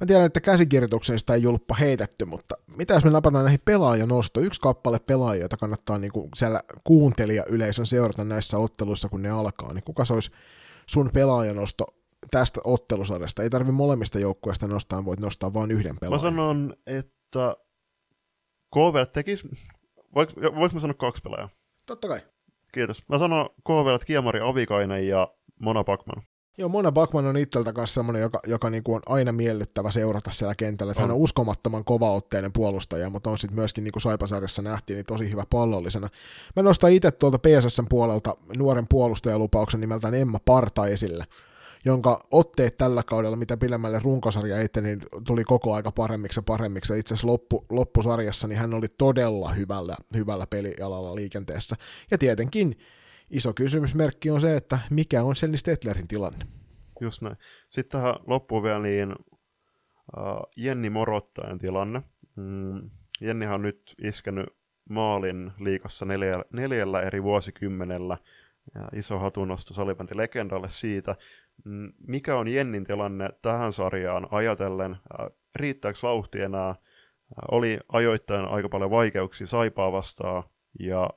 Mä 0.01 0.07
tiedän, 0.07 0.27
että 0.27 0.41
käsikirjoituksesta 0.41 1.35
ei 1.35 1.43
julppa 1.43 1.75
heitetty, 1.75 2.25
mutta 2.25 2.55
mitä 2.77 2.95
jos 2.95 3.05
me 3.05 3.11
napataan 3.11 3.45
näihin 3.45 3.61
pelaajanosto? 3.65 4.41
Yksi 4.41 4.61
kappale 4.61 4.99
pelaajia, 4.99 5.45
jota 5.45 5.57
kannattaa 5.57 5.99
niin 5.99 6.13
kuin 6.13 6.29
siellä 6.37 6.61
kuuntelija 6.85 7.45
yleisön 7.49 7.87
seurata 7.87 8.25
näissä 8.25 8.59
otteluissa, 8.59 9.09
kun 9.09 9.23
ne 9.23 9.31
alkaa, 9.31 9.73
niin 9.73 9.85
kuka 9.85 10.05
se 10.05 10.15
olisi 10.15 10.31
sun 10.87 11.11
pelaajanosto 11.15 11.87
tästä 12.31 12.61
ottelusarjasta. 12.65 13.43
Ei 13.43 13.51
tarvi 13.51 13.73
molemmista 13.73 14.19
joukkueista 14.19 14.67
nostaa, 14.67 15.05
voit 15.05 15.21
nostaa 15.21 15.55
vain 15.55 15.71
yhden 15.71 15.99
pelaajan. 16.01 16.25
Mä 16.25 16.31
sanon, 16.31 16.75
että 16.87 17.57
KV 18.75 19.07
tekisi... 19.13 19.49
Voinko, 20.15 20.33
voinko 20.41 20.75
mä 20.75 20.81
sanoa 20.81 20.95
kaksi 20.95 21.23
pelaajaa? 21.23 21.49
Totta 21.87 22.09
kai. 22.09 22.21
Kiitos. 22.73 23.03
Mä 23.09 23.19
sanon 23.19 23.49
KV, 23.67 23.95
että 23.95 24.07
Kiemari 24.07 24.41
Avikainen 24.41 25.09
ja 25.09 25.29
Mona 25.61 25.85
Bakman. 25.85 26.23
Joo, 26.59 26.69
Mona 26.69 26.93
Bakman 26.93 27.27
on 27.27 27.37
itseltä 27.37 27.73
kanssa 27.73 27.95
semmoinen, 27.95 28.23
joka, 28.23 28.41
joka 28.47 28.71
niinku 28.71 28.95
on 28.95 29.00
aina 29.07 29.33
miellyttävä 29.33 29.91
seurata 29.91 30.31
siellä 30.31 30.55
kentällä. 30.55 30.93
On. 30.97 31.03
hän 31.03 31.11
on 31.11 31.17
uskomattoman 31.17 31.85
kovaotteinen 31.85 32.53
puolustaja, 32.53 33.11
mutta 33.11 33.31
on 33.31 33.38
sitten 33.38 33.59
myöskin, 33.59 33.85
niin 33.85 33.93
kuin 33.93 34.03
Saipasarjassa 34.03 34.62
nähtiin, 34.62 34.95
niin 34.95 35.07
tosi 35.07 35.31
hyvä 35.31 35.45
pallollisena. 35.50 36.09
Mä 36.57 36.62
nostan 36.62 36.93
itse 36.93 37.11
tuolta 37.11 37.38
PSSn 37.38 37.87
puolelta 37.88 38.37
nuoren 38.59 38.87
puolustajalupauksen 38.88 39.81
nimeltään 39.81 40.15
Emma 40.15 40.38
Parta 40.45 40.87
esille 40.87 41.25
jonka 41.85 42.23
otteet 42.31 42.77
tällä 42.77 43.03
kaudella, 43.03 43.37
mitä 43.37 43.57
pidemmälle 43.57 44.00
runkosarja 44.05 44.61
eteen, 44.61 44.85
niin 44.85 45.03
tuli 45.27 45.45
koko 45.45 45.75
aika 45.75 45.93
paremmiksi 45.93 46.38
ja 46.38 46.43
paremmiksi. 46.43 46.99
Itse 46.99 47.15
asiassa 47.15 47.27
loppu, 47.27 47.65
loppusarjassa 47.71 48.49
niin 48.49 48.59
hän 48.59 48.75
oli 48.75 48.87
todella 48.99 49.53
hyvällä, 49.53 49.97
hyvällä 50.15 50.47
pelialalla 50.50 51.15
liikenteessä. 51.15 51.77
Ja 52.11 52.19
tietenkin 52.19 52.79
iso 53.31 53.53
kysymysmerkki 53.55 54.31
on 54.31 54.41
se, 54.41 54.57
että 54.57 54.79
mikä 54.91 55.23
on 55.23 55.37
Selni 55.37 55.59
Stetlerin 55.59 56.09
tilanne. 56.09 56.47
Just 57.01 57.23
näin. 57.23 57.37
Sitten 57.71 58.01
tähän 58.01 58.15
loppuun 58.27 58.63
vielä 58.63 58.79
niin 58.79 59.13
uh, 59.13 60.51
Jenni 60.57 60.91
Morottajan 60.91 61.59
tilanne. 61.59 62.03
Mm, 62.37 62.91
Jennihan 63.21 63.55
on 63.55 63.63
nyt 63.63 63.95
iskenyt 64.03 64.47
maalin 64.91 65.53
liikassa 65.59 66.05
neljä, 66.05 66.45
neljällä 66.53 67.03
eri 67.03 67.23
vuosikymmenellä. 67.23 68.17
Ja 68.75 68.89
iso 68.93 69.19
hatunnosto 69.19 69.75
salibändi 69.75 70.17
legendalle 70.17 70.69
siitä. 70.71 71.17
Mm, 71.65 71.93
mikä 72.07 72.37
on 72.37 72.49
Jennin 72.49 72.85
tilanne 72.85 73.29
tähän 73.43 73.73
sarjaan 73.73 74.29
ajatellen? 74.31 74.97
Riittääkö 75.57 75.99
vauhti 76.03 76.41
enää? 76.41 76.75
Oli 77.51 77.79
ajoittain 77.93 78.45
aika 78.45 78.69
paljon 78.69 78.91
vaikeuksia 78.91 79.47
Saipaa 79.47 79.93
vastaan, 79.93 80.43
ja 80.81 81.11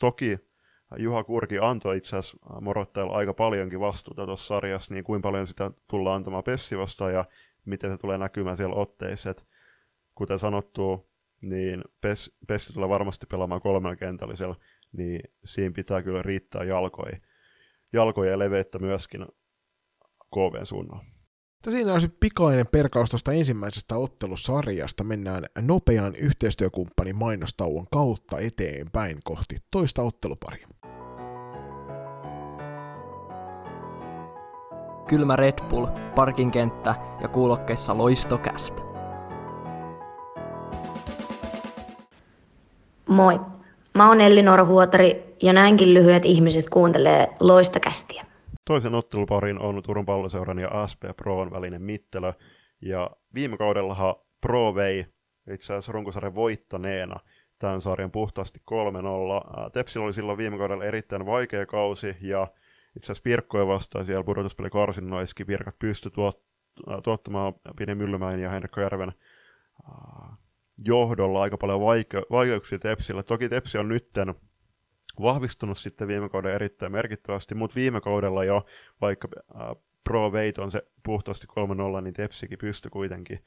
toki 0.00 0.47
Juha 0.96 1.24
Kurki 1.24 1.58
antoi 1.58 1.96
itse 1.96 2.16
asiassa 2.16 2.38
Morottajalla 2.60 3.16
aika 3.16 3.34
paljonkin 3.34 3.80
vastuuta 3.80 4.26
tuossa 4.26 4.46
sarjassa, 4.46 4.94
niin 4.94 5.04
kuinka 5.04 5.28
paljon 5.28 5.46
sitä 5.46 5.70
tullaan 5.88 6.16
antamaan 6.16 6.44
Pessi 6.44 6.78
vastaan, 6.78 7.12
ja 7.12 7.24
miten 7.64 7.90
se 7.90 7.98
tulee 7.98 8.18
näkymään 8.18 8.56
siellä 8.56 8.74
otteissa. 8.74 9.30
Et 9.30 9.44
kuten 10.14 10.38
sanottu, 10.38 11.10
niin 11.40 11.84
Pes, 12.00 12.36
Pessi 12.46 12.72
tulee 12.72 12.88
varmasti 12.88 13.26
pelaamaan 13.26 13.60
kolmella 13.60 13.96
kentällisellä, 13.96 14.54
niin 14.92 15.20
siinä 15.44 15.74
pitää 15.74 16.02
kyllä 16.02 16.22
riittää 16.22 16.64
jalkoja, 16.64 17.18
jalkoja 17.92 18.30
ja 18.30 18.38
leveyttä 18.38 18.78
myöskin 18.78 19.26
KVn 20.34 20.66
suunnalla. 20.66 21.04
Siinä 21.68 21.92
olisi 21.92 22.08
pikainen 22.08 22.66
perkaus 22.66 23.10
tuosta 23.10 23.32
ensimmäisestä 23.32 23.96
ottelusarjasta. 23.96 25.04
Mennään 25.04 25.44
nopean 25.60 26.14
yhteistyökumppanin 26.14 27.16
mainostauon 27.16 27.86
kautta 27.92 28.38
eteenpäin 28.38 29.20
kohti 29.24 29.56
toista 29.70 30.02
otteluparia. 30.02 30.68
kylmä 35.08 35.36
Red 35.36 35.58
Bull, 35.70 35.86
parkinkenttä 36.14 36.94
ja 37.20 37.28
kuulokkeissa 37.28 37.98
loistokästä. 37.98 38.82
Moi, 43.08 43.40
mä 43.94 44.08
oon 44.08 44.20
Elli 44.20 44.42
Norhuotari 44.42 45.36
ja 45.42 45.52
näinkin 45.52 45.94
lyhyet 45.94 46.24
ihmiset 46.24 46.68
kuuntelee 46.68 47.28
loistokästiä. 47.40 48.24
Toisen 48.64 48.94
otteluparin 48.94 49.58
on 49.60 49.82
Turun 49.82 50.06
palloseuran 50.06 50.58
ja 50.58 50.86
SP 50.90 51.02
Proon 51.16 51.50
välinen 51.50 51.82
mittelö. 51.82 52.32
Ja 52.82 53.10
viime 53.34 53.56
kaudellahan 53.56 54.14
Pro 54.40 54.74
vei 54.74 55.06
itse 55.50 55.72
asiassa 55.72 55.92
runkosarjan 55.92 56.34
voittaneena 56.34 57.20
tämän 57.58 57.80
sarjan 57.80 58.10
puhtaasti 58.10 58.60
3-0. 58.70 58.74
Äh, 58.74 59.72
Tepsillä 59.72 60.04
oli 60.04 60.12
silloin 60.12 60.38
viime 60.38 60.58
kaudella 60.58 60.84
erittäin 60.84 61.26
vaikea 61.26 61.66
kausi 61.66 62.16
ja 62.20 62.46
itse 62.98 63.12
asiassa 63.12 63.22
Pirkkoja 63.22 63.66
vastaan 63.66 64.06
siellä 64.06 64.24
pudotuspeli 64.24 64.70
karsinnoiskin 64.70 65.46
Pirkat 65.46 65.78
pystyi 65.78 66.10
tuot, 66.10 66.42
tuottamaan 67.04 67.54
Pini 67.76 67.94
Myllymäen 67.94 68.40
ja 68.40 68.50
Henrikko 68.50 68.80
Järven 68.80 69.12
johdolla 70.86 71.42
aika 71.42 71.56
paljon 71.56 71.80
vaike- 71.80 72.26
vaikeuksia 72.30 72.78
Tepsillä. 72.78 73.22
Toki 73.22 73.48
Tepsi 73.48 73.78
on 73.78 73.88
nytten 73.88 74.34
vahvistunut 75.22 75.78
sitten 75.78 76.08
viime 76.08 76.28
kauden 76.28 76.54
erittäin 76.54 76.92
merkittävästi, 76.92 77.54
mutta 77.54 77.74
viime 77.74 78.00
kaudella 78.00 78.44
jo, 78.44 78.66
vaikka 79.00 79.28
äh, 79.36 79.66
Pro 80.04 80.32
Veit 80.32 80.58
on 80.58 80.70
se 80.70 80.82
puhtaasti 81.02 81.46
3-0, 81.98 82.02
niin 82.02 82.14
Tepsikin 82.14 82.58
pystyi 82.58 82.90
kuitenkin 82.90 83.38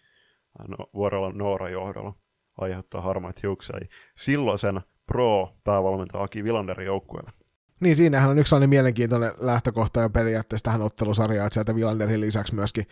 äh, 0.60 0.68
no, 0.68 0.78
vuorolla 0.94 1.32
Noora 1.32 1.70
johdolla 1.70 2.14
aiheuttaa 2.58 3.02
harmaita 3.02 3.40
hiuksia. 3.44 3.76
Silloisen 4.18 4.82
Pro-päävalmentaja 5.06 6.24
Aki 6.24 6.44
Vilanderin 6.44 6.86
joukkueelle. 6.86 7.32
Niin, 7.82 7.96
siinähän 7.96 8.30
on 8.30 8.40
yksi 8.40 8.50
sellainen 8.50 8.70
mielenkiintoinen 8.70 9.32
lähtökohta 9.40 10.02
jo 10.02 10.10
periaatteessa 10.10 10.64
tähän 10.64 10.82
ottelusarjaan, 10.82 11.48
että 11.48 11.54
sieltä 11.54 11.76
Vilanderin 11.76 12.22
lisäksi 12.22 12.56
myöskin 12.56 12.88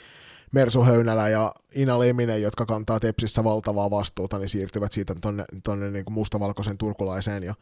Mersu 0.52 0.84
Höynälä 0.84 1.30
ja 1.30 1.54
Ina 1.76 2.00
Leminen, 2.00 2.42
jotka 2.42 2.66
kantaa 2.66 3.00
Tepsissä 3.00 3.44
valtavaa 3.44 3.90
vastuuta, 3.90 4.40
niin 4.40 4.50
siirtyvät 4.50 4.92
siitä 4.92 5.16
tonne, 5.22 5.46
tonne 5.64 5.92
niin 5.92 6.06
kuin 6.06 6.14
mustavalkoisen 6.14 6.78
turkulaiseen 6.78 7.44
ja 7.44 7.54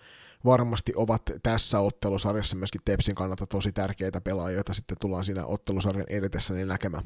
varmasti 0.45 0.93
ovat 0.95 1.21
tässä 1.43 1.79
ottelusarjassa 1.79 2.55
myöskin 2.55 2.81
Tepsin 2.85 3.15
kannalta 3.15 3.47
tosi 3.47 3.71
tärkeitä 3.71 4.21
pelaajia, 4.21 4.57
joita 4.57 4.73
sitten 4.73 4.97
tullaan 5.01 5.23
siinä 5.25 5.45
ottelusarjan 5.45 6.07
edetessä 6.09 6.53
niin 6.53 6.67
näkemään. 6.67 7.03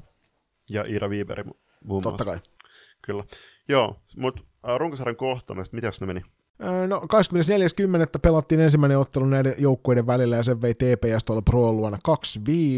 Ja 0.69 0.83
Iira 0.83 1.09
Viiberi 1.09 1.43
muun 1.83 2.03
Totta 2.03 2.25
kai. 2.25 2.39
Kyllä. 3.01 3.23
Joo, 3.67 4.01
mutta 4.17 4.41
äh, 4.69 4.77
runkosarjan 4.77 5.15
kohtaamista, 5.15 5.75
miten 5.75 5.91
ne 6.01 6.07
meni? 6.07 6.21
No 6.87 6.99
24.10. 6.99 8.19
pelattiin 8.21 8.61
ensimmäinen 8.61 8.99
ottelu 8.99 9.25
näiden 9.25 9.55
joukkueiden 9.57 10.07
välillä 10.07 10.35
ja 10.35 10.43
sen 10.43 10.61
vei 10.61 10.73
TPS 10.73 11.23
tuolla 11.25 11.41
Pro 11.41 11.71
luona 11.71 11.97
2-5. 12.09 12.11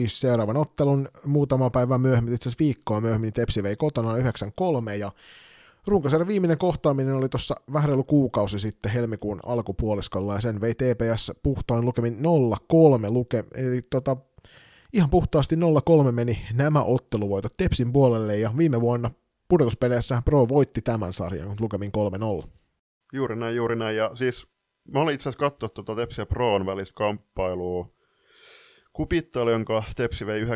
Seuraavan 0.08 0.58
ottelun 0.58 1.10
muutama 1.26 1.70
päivä 1.70 1.98
myöhemmin, 1.98 2.34
itse 2.34 2.50
asiassa 2.50 2.64
viikkoa 2.64 3.02
myöhemmin, 3.02 3.28
niin 3.28 3.34
Tepsi 3.34 3.64
vei 3.64 3.76
kotona 3.76 4.14
9-3 4.14 4.20
ja 5.00 5.12
Runkosarjan 5.88 6.28
viimeinen 6.28 6.58
kohtaaminen 6.58 7.16
oli 7.16 7.30
tuossa 7.30 7.56
vähän 7.74 7.90
reilu 7.90 8.04
kuukausi 8.04 8.60
sitten 8.60 8.92
helmikuun 8.92 9.40
alkupuoliskolla 9.46 10.36
ja 10.36 10.42
sen 10.42 10.62
vei 10.62 10.76
TPS 10.76 11.32
puhtaan 11.44 11.86
lukemin 11.86 12.18
0-3 13.06 13.10
luke, 13.10 13.44
eli 13.56 13.82
tota, 13.90 14.18
ihan 14.94 15.10
puhtaasti 15.10 15.56
0-3 15.56 16.12
meni 16.12 16.46
nämä 16.54 16.84
otteluvoitot 16.84 17.58
Tepsin 17.58 17.94
puolelle 17.94 18.38
ja 18.38 18.52
viime 18.58 18.82
vuonna 18.82 19.12
pudotuspeleissä 19.48 20.22
Pro 20.26 20.48
voitti 20.48 20.82
tämän 20.82 21.14
sarjan 21.14 21.56
lukemin 21.60 21.92
3-0. 22.44 22.48
Juuri 23.14 23.36
näin, 23.36 23.56
juuri 23.56 23.76
näin. 23.76 23.96
Ja 23.96 24.16
siis 24.16 24.48
mä 24.94 25.00
olin 25.00 25.16
itse 25.16 25.30
asiassa 25.30 25.50
katsoa 25.50 25.70
tuota 25.70 25.96
Tepsi 25.96 26.22
ja 26.22 26.26
Proon 26.26 26.66
välistä 26.66 26.94
kamppailua. 26.96 27.94
Kupittelu, 28.94 29.50
jonka 29.50 29.84
Tepsi 29.96 30.26
vei 30.26 30.44
9-3. 30.44 30.48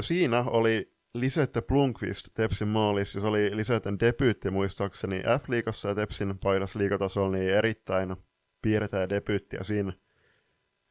Siinä 0.00 0.42
oli 0.42 0.92
Lisette 1.14 1.62
Blomqvist 1.62 2.28
Tepsin 2.34 2.68
maalissa. 2.68 3.20
Se 3.20 3.26
oli 3.26 3.56
Lisetten 3.56 4.00
debyytti 4.00 4.50
muistaakseni 4.50 5.18
F-liigassa 5.18 5.88
ja 5.88 5.94
Tepsin 5.94 6.38
paidas 6.38 6.74
liigatasolla 6.74 7.36
niin 7.36 7.50
erittäin 7.50 8.16
piirretä 8.62 9.08
debyytti. 9.08 9.56
Ja 9.56 9.64
siinä, 9.64 9.92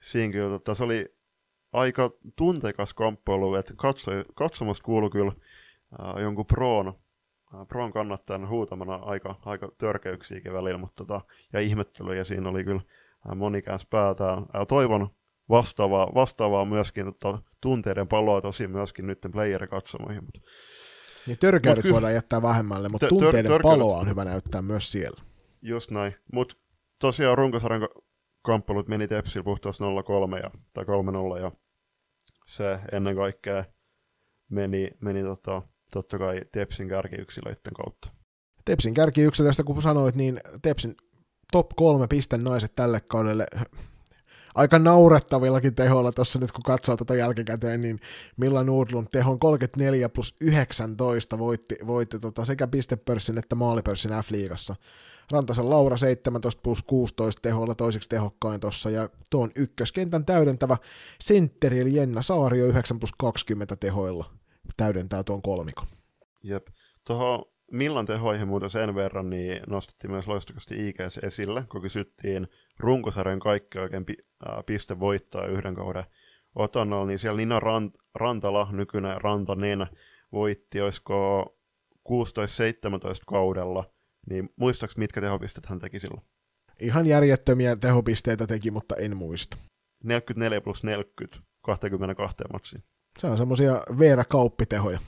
siinä 0.02 0.34
kyllä, 0.34 0.50
tota, 0.50 0.76
se 0.76 0.84
oli 0.84 1.16
aika 1.74 2.12
tunteikas 2.36 2.94
kamppailu, 2.94 3.56
että 3.56 3.74
katso, 3.78 4.12
katsomassa 4.36 4.84
kuului 4.84 5.10
kyllä 5.10 5.32
äh, 6.00 6.22
jonkun 6.22 6.46
Proon 6.46 6.94
Proon 7.68 7.94
kannattajan 7.94 8.50
huutamana 8.50 8.96
aika, 8.96 9.36
aika 9.46 9.72
törkeyksiäkin 9.78 10.54
välillä, 10.54 10.78
mutta 10.78 11.06
tota, 11.06 11.22
ja 11.54 11.60
ihmettelyjä 11.60 12.24
siinä 12.24 12.50
oli 12.50 12.64
kyllä 12.64 12.82
monikääns 13.36 13.86
päätään. 13.86 14.46
Toivon 14.68 15.10
vastaavaa, 15.50 16.12
vastaavaa 16.16 16.66
myöskin 16.66 17.06
tota, 17.06 17.42
tunteiden 17.62 18.08
paloa 18.08 18.42
tosi 18.42 18.68
myöskin 18.68 19.08
nyt 19.08 19.20
player-katsomoihin. 19.32 20.24
Mutta... 20.24 20.40
Niin 21.28 21.38
törkeydet 21.38 21.86
no, 21.86 21.92
voidaan 21.92 22.14
jättää 22.14 22.42
vähemmälle, 22.42 22.90
mutta 22.90 23.06
tör- 23.06 23.10
tunteiden 23.10 23.52
tör- 23.52 23.62
paloa 23.62 23.98
on 23.98 24.10
hyvä 24.10 24.26
näyttää 24.26 24.62
myös 24.62 24.92
siellä. 24.92 25.22
Just 25.62 25.92
näin, 25.92 26.16
mutta 26.34 26.56
tosiaan 27.00 27.38
runkosarjan 27.38 27.88
kamppailut 28.42 28.88
meni 28.88 29.08
Tepsillä 29.08 29.44
puhtaasti 29.44 29.84
0-3 29.84 30.44
ja, 30.44 30.52
tai 30.74 30.84
3-0 30.84 31.42
ja 31.42 31.52
se 32.46 32.80
ennen 32.92 33.16
kaikkea 33.16 33.66
meni, 34.50 34.92
meni 35.02 35.24
tota, 35.24 35.62
totta 35.92 36.18
kai 36.18 36.42
Tepsin 36.52 36.90
kärkiyksilöiden 36.90 37.74
kautta. 37.78 38.10
Tepsin 38.66 38.94
kärkiyksilöistä, 38.94 39.64
kun 39.64 39.82
sanoit, 39.82 40.16
niin 40.16 40.40
Tepsin 40.62 40.96
top 41.52 41.70
kolme 41.76 42.08
pisten 42.08 42.44
naiset 42.44 42.76
tälle 42.76 43.02
kaudelle 43.02 43.48
aika 44.56 44.80
naurettavillakin 44.80 45.76
tehoilla 45.76 46.12
tuossa 46.12 46.40
nyt 46.40 46.52
kun 46.52 46.64
katsoo 46.64 46.98
tätä 46.98 47.16
jälkikäteen, 47.16 47.82
niin 47.82 48.00
Milla 48.38 48.64
Nordlund 48.64 49.08
tehon 49.12 49.40
34 49.40 50.10
plus 50.10 50.36
19 50.42 51.40
voitti, 51.40 51.76
voitti 51.88 52.20
tota 52.20 52.46
sekä 52.46 52.68
pistepörssin 52.68 53.38
että 53.38 53.56
maalipörssin 53.56 54.12
F-liigassa. 54.12 54.76
Rantasen 55.32 55.70
Laura 55.70 55.98
17 55.98 56.62
plus 56.62 56.84
16 56.84 57.42
tehoilla 57.42 57.76
toiseksi 57.76 58.10
tehokkain 58.10 58.60
tuossa, 58.60 58.90
ja 58.90 59.10
tuon 59.30 59.52
ykköskentän 59.56 60.26
täydentävä 60.26 60.78
sentteri 61.22 61.80
eli 61.80 61.96
Jenna 61.96 62.22
Saario 62.22 62.66
9 62.66 63.00
plus 63.00 63.14
20 63.18 63.76
tehoilla 63.76 64.37
täydentää 64.78 65.24
tuon 65.24 65.42
kolmikon. 65.42 65.88
Jep. 66.44 66.68
Tuohon 67.08 67.46
Millan 67.72 68.06
tehoihin 68.06 68.48
muuten 68.48 68.70
sen 68.70 68.96
verran, 68.96 69.30
niin 69.30 69.62
nostettiin 69.68 70.12
myös 70.12 70.28
loistukasti 70.28 70.88
IGS 70.88 71.18
esille, 71.18 71.64
kun 71.72 71.82
kysyttiin 71.82 72.48
runkosarjan 72.80 73.40
kaikki 73.40 73.80
oikein 73.80 74.06
pi- 74.06 74.28
äh, 74.50 74.66
piste 74.66 75.00
voittaa 75.00 75.46
yhden 75.46 75.76
kauden 75.76 76.04
otannalla, 76.56 77.06
niin 77.06 77.20
siellä 77.20 77.38
Nina 77.38 77.60
Rant- 77.60 78.02
Rantala, 78.16 78.68
nykyinen 78.72 79.22
Rantanen, 79.22 79.88
voitti, 80.32 80.82
olisiko 80.82 81.46
16-17 82.10 82.12
kaudella, 83.28 83.92
niin 84.30 84.50
muistaaks 84.56 84.98
mitkä 84.98 85.22
tehopistet 85.22 85.66
hän 85.66 85.80
teki 85.80 86.00
silloin? 86.00 86.22
Ihan 86.80 87.06
järjettömiä 87.06 87.76
tehopisteitä 87.76 88.48
teki, 88.48 88.72
mutta 88.72 88.96
en 88.96 89.18
muista. 89.18 89.58
44 90.04 90.62
plus 90.62 90.84
40, 90.84 91.40
22 91.62 92.36
matsiin. 92.54 92.84
Se 93.18 93.28
on 93.28 93.38
semmoisia 93.38 93.84
Veera 94.00 94.24
Kauppitehoja. 94.24 95.00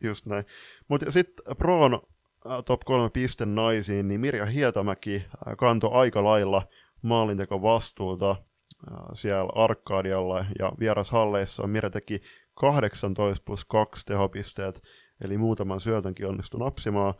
Just 0.00 0.26
näin. 0.26 0.44
Mutta 0.88 1.12
sitten 1.12 1.56
Proon 1.56 1.94
äh, 1.94 2.64
top 2.64 2.80
3 2.84 3.10
piste 3.10 3.46
naisiin, 3.46 4.08
niin 4.08 4.20
Mirja 4.20 4.46
Hietamäki 4.46 5.16
äh, 5.16 5.56
kantoi 5.56 5.90
aika 5.92 6.24
lailla 6.24 6.62
maalinteko 7.02 7.62
vastuuta 7.62 8.30
äh, 8.30 8.98
siellä 9.14 9.52
Arkadialla 9.54 10.44
ja 10.58 10.72
vierashalleissa. 10.80 11.66
Mirja 11.66 11.90
teki 11.90 12.22
18 12.54 13.44
plus 13.44 13.64
2 13.64 14.06
tehopisteet, 14.06 14.82
eli 15.24 15.38
muutaman 15.38 15.80
syötönkin 15.80 16.26
onnistui 16.26 16.60
napsimaan. 16.60 17.14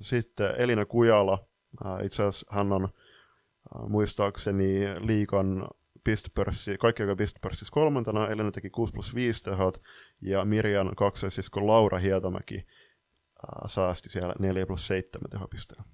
Sitten 0.00 0.54
Elina 0.58 0.84
Kujala, 0.84 1.46
itse 2.02 2.22
asiassa 2.22 2.46
hän 2.50 2.72
on 2.72 2.88
muistaakseni 3.88 4.80
liikan 5.06 5.68
pistepörssi, 6.08 6.78
kaikki 6.78 7.02
joka 7.02 7.16
pistepörssissä 7.16 7.72
kolmantena, 7.72 8.28
Elina 8.28 8.50
teki 8.50 8.70
6 8.70 8.92
plus 8.92 9.14
5 9.14 9.42
tehot, 9.42 9.82
ja 10.20 10.44
Mirjan 10.44 10.92
kaksosisko 10.96 11.66
Laura 11.66 11.98
Hietamäki 11.98 12.56
äh, 12.56 13.70
saasti 13.70 14.08
siellä 14.08 14.34
4 14.38 14.66
plus 14.66 14.86
7 14.86 15.30
tehopisteen. 15.30 15.84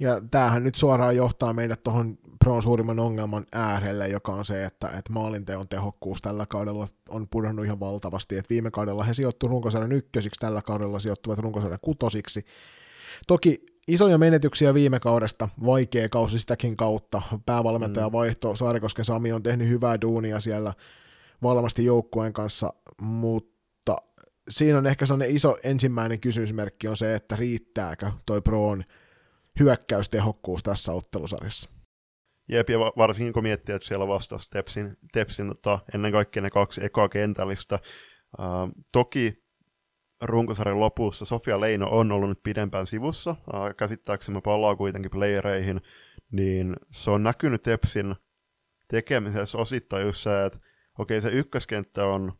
Ja 0.00 0.20
tämähän 0.30 0.64
nyt 0.64 0.74
suoraan 0.74 1.16
johtaa 1.16 1.52
meidät 1.52 1.82
tuohon 1.82 2.18
Proon 2.44 2.62
suurimman 2.62 2.98
ongelman 2.98 3.46
äärelle, 3.52 4.08
joka 4.08 4.32
on 4.32 4.44
se, 4.44 4.64
että, 4.64 4.88
että 4.88 5.12
maalinteon 5.12 5.68
tehokkuus 5.68 6.22
tällä 6.22 6.46
kaudella 6.46 6.88
on 7.08 7.28
pudonnut 7.28 7.64
ihan 7.64 7.80
valtavasti. 7.80 8.36
Et 8.36 8.50
viime 8.50 8.70
kaudella 8.70 9.04
he 9.04 9.14
sijoittuivat 9.14 9.50
runkosarjan 9.50 9.92
ykkösiksi, 9.92 10.40
tällä 10.40 10.62
kaudella 10.62 10.98
sijoittuvat 10.98 11.38
runkosarjan 11.38 11.78
kutosiksi. 11.82 12.44
Toki 13.26 13.66
isoja 13.88 14.18
menetyksiä 14.18 14.74
viime 14.74 15.00
kaudesta, 15.00 15.48
vaikea 15.64 16.08
kausi 16.08 16.38
sitäkin 16.38 16.76
kautta. 16.76 17.22
Päävalmentaja 17.46 18.08
mm. 18.08 18.12
vaihto, 18.12 18.56
Saarikosken 18.56 19.04
Sami 19.04 19.32
on 19.32 19.42
tehnyt 19.42 19.68
hyvää 19.68 20.00
duunia 20.00 20.40
siellä 20.40 20.72
valmasti 21.42 21.84
joukkueen 21.84 22.32
kanssa, 22.32 22.72
mutta 23.02 23.96
siinä 24.48 24.78
on 24.78 24.86
ehkä 24.86 25.06
sellainen 25.06 25.36
iso 25.36 25.56
ensimmäinen 25.62 26.20
kysymysmerkki 26.20 26.88
on 26.88 26.96
se, 26.96 27.14
että 27.14 27.36
riittääkö 27.36 28.10
toi 28.26 28.42
Proon 28.42 28.84
hyökkäystehokkuus 29.60 30.62
tässä 30.62 30.92
ottelusarjassa. 30.92 31.70
Jep, 32.48 32.70
ja 32.70 32.78
varsinkin 32.78 33.32
kun 33.32 33.42
miettii, 33.42 33.74
että 33.74 33.88
siellä 33.88 34.08
vastasi 34.08 34.50
Tepsin, 34.50 34.96
Tepsin 35.12 35.48
tota, 35.48 35.78
ennen 35.94 36.12
kaikkea 36.12 36.42
ne 36.42 36.50
kaksi 36.50 36.84
ekaa 36.84 37.08
kentällistä. 37.08 37.78
Uh, 38.38 38.84
toki 38.92 39.45
runkosarjan 40.22 40.80
lopussa. 40.80 41.24
Sofia 41.24 41.60
Leino 41.60 41.88
on 41.90 42.12
ollut 42.12 42.28
nyt 42.28 42.42
pidempään 42.42 42.86
sivussa. 42.86 43.36
Käsittääksemme 43.76 44.40
palaa 44.40 44.76
kuitenkin 44.76 45.10
playereihin 45.10 45.80
niin 46.32 46.76
se 46.90 47.10
on 47.10 47.22
näkynyt 47.22 47.62
Tepsin 47.62 48.16
tekemisessä 48.88 49.58
osittain 49.58 50.06
just 50.06 50.22
se, 50.22 50.44
että 50.44 50.58
okei 50.98 51.20
se 51.20 51.28
ykköskenttä 51.28 52.06
on, 52.06 52.32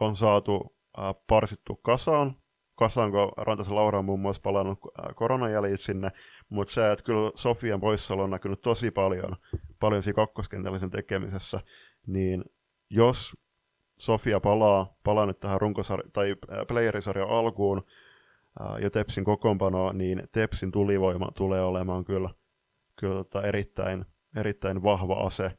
on 0.00 0.16
saatu 0.16 0.76
äh, 0.98 1.14
parsittu 1.26 1.76
kasaan, 1.76 2.36
kasaan, 2.74 3.10
kun 3.10 3.32
Rantasen 3.36 3.76
Laura 3.76 3.98
on 3.98 4.04
muun 4.04 4.20
muassa 4.20 4.42
palannut 4.42 4.78
koronajäljit 5.14 5.80
sinne, 5.80 6.10
mutta 6.48 6.74
se, 6.74 6.92
että 6.92 7.04
kyllä 7.04 7.30
Sofian 7.34 7.80
poissaolo 7.80 8.22
on 8.22 8.30
näkynyt 8.30 8.60
tosi 8.60 8.90
paljon, 8.90 9.36
paljon 9.80 10.02
siinä 10.02 10.14
kakkoskentällisen 10.14 10.90
tekemisessä, 10.90 11.60
niin 12.06 12.44
jos 12.90 13.36
Sofia 13.98 14.40
palaa, 14.40 14.94
palaa 15.04 15.26
nyt 15.26 15.40
tähän 15.40 15.60
runkosarja- 15.60 16.10
tai 16.12 16.30
äh, 16.30 16.66
playerisarjan 16.68 17.30
alkuun 17.30 17.84
äh, 18.60 18.80
ja 18.82 18.90
Tepsin 18.90 19.24
kokoonpanoa, 19.24 19.92
niin 19.92 20.22
Tepsin 20.32 20.72
tulivoima 20.72 21.30
tulee 21.36 21.62
olemaan 21.62 22.04
kyllä, 22.04 22.30
kyllä 22.96 23.14
tota 23.14 23.42
erittäin, 23.42 24.04
erittäin 24.36 24.82
vahva 24.82 25.14
ase, 25.14 25.58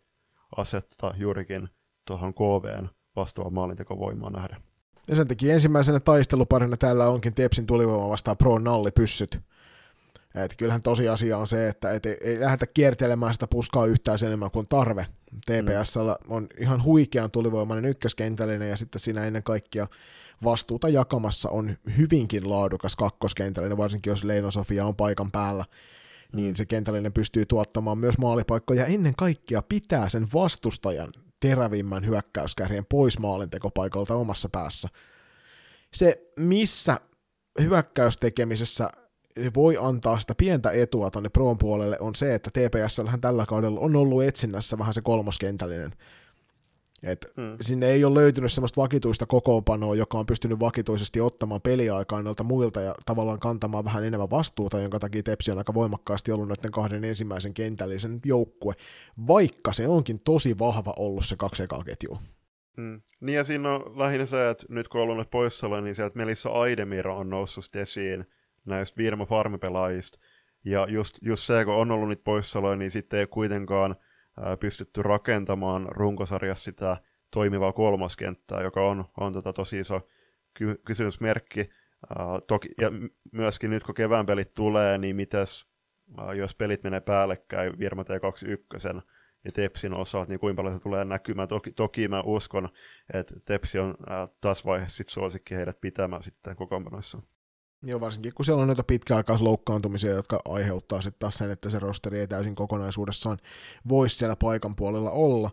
asetta 0.57 1.13
juurikin 1.17 1.69
tuohon 2.05 2.33
KVn 2.33 2.89
vastaavaan 3.15 3.53
maalintekovoimaan 3.53 4.33
nähden. 4.33 4.61
Ja 5.07 5.15
sen 5.15 5.27
takia 5.27 5.53
ensimmäisenä 5.53 5.99
taisteluparina 5.99 6.77
täällä 6.77 7.07
onkin 7.07 7.33
Tepsin 7.33 7.65
tulivoima 7.67 8.09
vastaan 8.09 8.37
Pro 8.37 8.59
Nalli 8.59 8.91
pyssyt. 8.91 9.41
Et 10.35 10.55
kyllähän 10.57 10.81
tosiasia 10.81 11.37
on 11.37 11.47
se, 11.47 11.67
että 11.67 11.91
et 11.91 12.05
ei, 12.05 12.17
ei 12.21 12.39
lähdetä 12.39 12.67
kiertelemään 12.67 13.33
sitä 13.33 13.47
puskaa 13.47 13.85
yhtään 13.85 14.19
sen 14.19 14.27
enemmän 14.27 14.51
kuin 14.51 14.67
tarve. 14.67 15.07
TPS 15.45 15.97
on 16.27 16.47
ihan 16.59 16.83
huikean 16.83 17.31
tulivoimainen 17.31 17.85
ykköskentällinen 17.91 18.69
ja 18.69 18.77
sitten 18.77 19.01
siinä 19.01 19.25
ennen 19.25 19.43
kaikkea 19.43 19.87
vastuuta 20.43 20.89
jakamassa 20.89 21.49
on 21.49 21.77
hyvinkin 21.97 22.49
laadukas 22.49 22.95
kakkoskentällinen, 22.95 23.77
varsinkin 23.77 24.11
jos 24.11 24.23
Leino 24.23 24.51
Sofia 24.51 24.85
on 24.85 24.95
paikan 24.95 25.31
päällä, 25.31 25.65
niin 26.33 26.55
se 26.55 26.65
kentällinen 26.65 27.13
pystyy 27.13 27.45
tuottamaan 27.45 27.97
myös 27.97 28.17
maalipaikkoja 28.17 28.81
ja 28.81 28.87
ennen 28.87 29.15
kaikkea 29.15 29.61
pitää 29.61 30.09
sen 30.09 30.27
vastustajan 30.33 31.13
terävimmän 31.39 32.05
hyökkäyskärjen 32.05 32.85
pois 32.89 33.19
maalintekopaikalta 33.19 34.15
omassa 34.15 34.49
päässä. 34.49 34.89
Se, 35.93 36.31
missä 36.39 36.99
hyökkäystekemisessä 37.61 38.89
voi 39.55 39.77
antaa 39.79 40.19
sitä 40.19 40.35
pientä 40.37 40.71
etua 40.71 41.11
tuonne 41.11 41.29
Proon 41.29 41.57
puolelle, 41.57 41.97
on 41.99 42.15
se, 42.15 42.35
että 42.35 42.49
TPS 42.49 43.01
tällä 43.21 43.45
kaudella 43.45 43.79
on 43.79 43.95
ollut 43.95 44.23
etsinnässä 44.23 44.77
vähän 44.77 44.93
se 44.93 45.01
kolmoskentällinen. 45.01 45.93
Et 47.03 47.33
hmm. 47.35 47.57
Sinne 47.61 47.87
ei 47.87 48.05
ole 48.05 48.19
löytynyt 48.19 48.51
semmoista 48.51 48.81
vakituista 48.81 49.25
kokoonpanoa, 49.25 49.95
joka 49.95 50.17
on 50.17 50.25
pystynyt 50.25 50.59
vakituisesti 50.59 51.21
ottamaan 51.21 51.61
peliaikaa 51.61 52.21
noilta 52.21 52.43
muilta 52.43 52.81
ja 52.81 52.95
tavallaan 53.05 53.39
kantamaan 53.39 53.85
vähän 53.85 54.03
enemmän 54.03 54.29
vastuuta, 54.29 54.79
jonka 54.79 54.99
takia 54.99 55.23
Tepsi 55.23 55.51
on 55.51 55.57
aika 55.57 55.73
voimakkaasti 55.73 56.31
ollut 56.31 56.47
noiden 56.47 56.71
kahden 56.71 57.03
ensimmäisen 57.03 57.53
kentällisen 57.53 58.19
joukkue, 58.25 58.73
vaikka 59.27 59.73
se 59.73 59.87
onkin 59.87 60.19
tosi 60.19 60.59
vahva 60.59 60.93
ollut 60.97 61.25
se 61.25 61.35
kaksi 61.35 61.63
ekaa 61.63 61.83
ketjua. 61.83 62.21
Hmm. 62.77 63.01
Niin 63.19 63.35
ja 63.35 63.43
siinä 63.43 63.71
on 63.71 63.99
lähinnä 63.99 64.25
se, 64.25 64.49
että 64.49 64.65
nyt 64.69 64.87
kun 64.87 65.01
on 65.01 65.09
ollut 65.09 65.31
poissaolo, 65.31 65.81
niin 65.81 65.95
sieltä 65.95 66.17
Melissa 66.17 66.49
Aidemiro 66.49 67.17
on 67.17 67.29
noussut 67.29 67.75
esiin 67.75 68.25
näistä 68.67 68.97
Virma 68.97 69.25
Farmipelaajista. 69.25 70.19
Ja 70.65 70.87
just, 70.89 71.17
just 71.21 71.43
se, 71.43 71.65
kun 71.65 71.73
on 71.73 71.91
ollut 71.91 72.09
nyt 72.09 72.23
poissaoloja, 72.23 72.75
niin 72.75 72.91
sitten 72.91 73.19
ei 73.19 73.27
kuitenkaan 73.27 73.95
ää, 74.41 74.57
pystytty 74.57 75.01
rakentamaan 75.01 75.87
runkosarjassa 75.89 76.63
sitä 76.63 76.97
toimivaa 77.31 77.73
kolmoskenttää, 77.73 78.61
joka 78.61 78.87
on, 78.89 79.05
on 79.17 79.33
tota 79.33 79.53
tosi 79.53 79.79
iso 79.79 80.07
ky- 80.53 80.81
kysymysmerkki. 80.85 81.69
Ää, 82.09 82.39
toki, 82.47 82.69
ja 82.81 82.91
myöskin 83.31 83.69
nyt 83.69 83.83
kun 83.83 83.95
kevään 83.95 84.25
pelit 84.25 84.53
tulee, 84.53 84.97
niin 84.97 85.15
mitäs, 85.15 85.65
ää, 86.17 86.33
jos 86.33 86.55
pelit 86.55 86.83
menee 86.83 86.99
päällekkäin 86.99 87.79
Virma 87.79 88.03
T21 88.03 89.01
ja 89.45 89.51
Tepsin 89.51 89.93
osalta, 89.93 90.29
niin 90.29 90.39
kuinka 90.39 90.59
paljon 90.59 90.75
se 90.75 90.83
tulee 90.83 91.05
näkymään. 91.05 91.47
Toki, 91.47 91.71
toki 91.71 92.07
mä 92.07 92.21
uskon, 92.25 92.69
että 93.13 93.35
Tepsi 93.45 93.79
on 93.79 93.95
ää, 94.09 94.27
tässä 94.41 94.65
vaiheessa 94.65 94.97
sit 94.97 95.09
suosikki 95.09 95.55
heidät 95.55 95.81
pitämään 95.81 96.23
sitten 96.23 96.55
kokoonpanoissa. 96.55 97.21
Joo, 97.83 97.99
varsinkin 97.99 98.33
kun 98.33 98.45
siellä 98.45 98.61
on 98.61 98.67
noita 98.67 98.83
pitkäaikaisloukkaantumisia, 98.83 100.11
jotka 100.11 100.39
aiheuttaa 100.45 101.01
sitten 101.01 101.19
taas 101.19 101.37
sen, 101.37 101.51
että 101.51 101.69
se 101.69 101.79
rosteri 101.79 102.19
ei 102.19 102.27
täysin 102.27 102.55
kokonaisuudessaan 102.55 103.37
voisi 103.89 104.15
siellä 104.15 104.35
paikan 104.35 104.75
puolella 104.75 105.11
olla. 105.11 105.51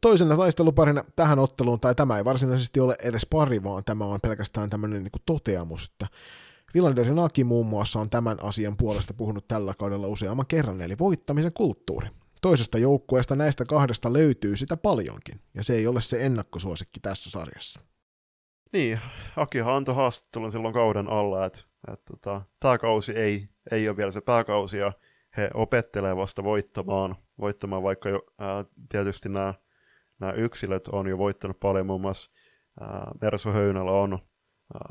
Toisena 0.00 0.36
taisteluparina 0.36 1.04
tähän 1.16 1.38
otteluun, 1.38 1.80
tai 1.80 1.94
tämä 1.94 2.16
ei 2.16 2.24
varsinaisesti 2.24 2.80
ole 2.80 2.96
edes 3.02 3.26
pari, 3.26 3.62
vaan 3.62 3.84
tämä 3.84 4.04
on 4.04 4.20
pelkästään 4.20 4.70
tämmöinen 4.70 5.02
niin 5.02 5.22
toteamus, 5.26 5.84
että 5.84 6.06
Villander 6.74 7.14
Naki 7.14 7.44
muun 7.44 7.66
muassa 7.66 8.00
on 8.00 8.10
tämän 8.10 8.36
asian 8.42 8.76
puolesta 8.76 9.14
puhunut 9.14 9.48
tällä 9.48 9.74
kaudella 9.78 10.06
useamman 10.06 10.46
kerran, 10.46 10.80
eli 10.80 10.98
voittamisen 10.98 11.52
kulttuuri. 11.52 12.08
Toisesta 12.42 12.78
joukkueesta 12.78 13.36
näistä 13.36 13.64
kahdesta 13.64 14.12
löytyy 14.12 14.56
sitä 14.56 14.76
paljonkin, 14.76 15.40
ja 15.54 15.64
se 15.64 15.74
ei 15.74 15.86
ole 15.86 16.02
se 16.02 16.26
ennakkosuosikki 16.26 17.00
tässä 17.00 17.30
sarjassa. 17.30 17.80
Niin, 18.72 19.00
Akihan 19.36 19.74
antoi 19.74 19.94
haastattelun 19.94 20.52
silloin 20.52 20.74
kauden 20.74 21.08
alla, 21.08 21.44
että, 21.44 21.60
että 21.92 22.04
tota, 22.10 22.42
tämä 22.60 22.78
kausi 22.78 23.12
ei, 23.12 23.48
ei 23.70 23.88
ole 23.88 23.96
vielä 23.96 24.12
se 24.12 24.20
pääkausi 24.20 24.78
ja 24.78 24.92
he 25.36 25.50
opettelee 25.54 26.16
vasta 26.16 26.44
voittamaan, 26.44 27.16
voittamaan 27.40 27.82
vaikka 27.82 28.08
jo, 28.08 28.22
ää, 28.38 28.64
tietysti 28.88 29.28
nämä, 29.28 29.54
yksilöt 30.36 30.88
on 30.88 31.06
jo 31.06 31.18
voittanut 31.18 31.60
paljon, 31.60 31.86
muun 31.86 32.00
muassa 32.00 32.30
ää, 32.80 33.10
Mersu 33.20 33.48
Höynälä 33.48 33.90
on 33.90 34.12
ää, 34.12 34.20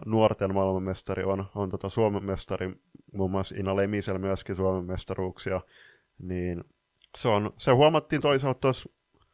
nuorten 0.05 0.53
maailmanmestari, 0.53 1.23
on, 1.23 1.45
on 1.55 1.69
tota 1.69 1.89
Suomen 1.89 2.23
mestari, 2.23 2.75
muun 3.13 3.31
muassa 3.31 3.55
Ina 3.57 3.75
Lemisellä 3.75 4.19
myöskin 4.19 4.55
Suomen 4.55 4.85
mestaruuksia, 4.85 5.61
niin 6.19 6.63
se, 7.17 7.27
on, 7.27 7.53
se 7.57 7.71
huomattiin 7.71 8.21
toisaalta 8.21 8.59
tuossa 8.59 8.89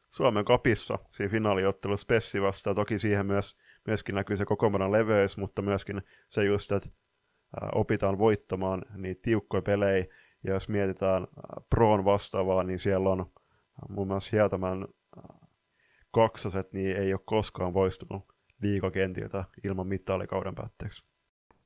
Suomen 0.09 0.45
kapissa, 0.45 0.99
siinä 1.09 1.31
finaaliottelussa 1.31 2.07
Pessi 2.07 2.41
vastaan, 2.41 2.75
toki 2.75 2.99
siihen 2.99 3.25
myös 3.25 3.57
myöskin 3.87 4.15
näkyy 4.15 4.37
se 4.37 4.45
kokoonpanon 4.45 4.91
leveys, 4.91 5.37
mutta 5.37 5.61
myöskin 5.61 6.01
se 6.29 6.43
just, 6.43 6.71
että 6.71 6.89
opitaan 7.75 8.17
voittamaan 8.17 8.81
niin 8.95 9.17
tiukkoja 9.21 9.61
pelejä, 9.61 10.05
ja 10.43 10.53
jos 10.53 10.69
mietitään 10.69 11.27
Proon 11.69 12.05
vastaavaa, 12.05 12.63
niin 12.63 12.79
siellä 12.79 13.09
on 13.09 13.31
muun 13.89 14.07
muassa 14.07 14.29
Hietamän 14.31 14.87
kaksoset, 16.11 16.73
niin 16.73 16.97
ei 16.97 17.13
ole 17.13 17.21
koskaan 17.25 17.73
poistunut 17.73 18.23
liikakentiltä 18.61 19.43
ilman 19.63 19.87
mitaalikauden 19.87 20.55
päätteeksi. 20.55 21.03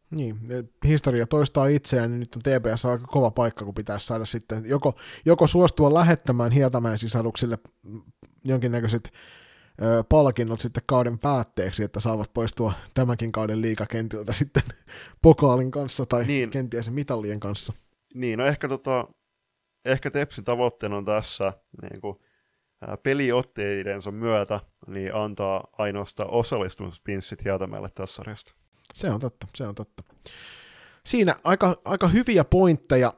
Niin, 0.09 0.39
historia 0.83 1.27
toistaa 1.27 1.67
itseään, 1.67 2.11
niin 2.11 2.19
nyt 2.19 2.35
on 2.35 2.41
TPS 2.41 2.85
aika 2.85 3.07
kova 3.07 3.31
paikka, 3.31 3.65
kun 3.65 3.73
pitäisi 3.73 4.05
saada 4.05 4.25
sitten 4.25 4.65
joko, 4.65 4.93
joko 5.25 5.47
suostua 5.47 5.93
lähettämään 5.93 6.51
Hietamäen 6.51 6.97
sisaruksille 6.97 7.57
jonkinnäköiset 8.43 9.11
palkinnot 10.09 10.59
sitten 10.59 10.83
kauden 10.85 11.19
päätteeksi, 11.19 11.83
että 11.83 11.99
saavat 11.99 12.33
poistua 12.33 12.73
tämänkin 12.93 13.31
kauden 13.31 13.61
liikakentiltä 13.61 14.33
sitten 14.33 14.63
pokaalin 15.21 15.71
kanssa 15.71 16.05
tai 16.05 16.25
niin. 16.25 16.49
kenties 16.49 16.91
mitallien 16.91 17.39
kanssa. 17.39 17.73
Niin, 18.13 18.39
no 18.39 18.45
ehkä, 18.45 18.67
tota, 18.67 19.07
ehkä 19.85 20.11
Tepsin 20.11 20.43
tavoitteena 20.43 20.97
on 20.97 21.05
tässä 21.05 21.53
niin 21.81 22.01
kuin, 22.01 22.17
peliotteidensa 23.03 24.11
myötä 24.11 24.59
niin 24.87 25.15
antaa 25.15 25.67
ainoastaan 25.77 26.29
osallistumispinssit 26.29 27.43
Hietamäelle 27.45 27.89
tässä 27.95 28.15
sarjasta. 28.15 28.53
Se 28.93 29.09
on 29.09 29.19
totta, 29.19 29.47
se 29.55 29.67
on 29.67 29.75
totta. 29.75 30.03
Siinä 31.05 31.35
aika, 31.43 31.75
aika 31.85 32.07
hyviä 32.07 32.43
pointteja 32.43 33.13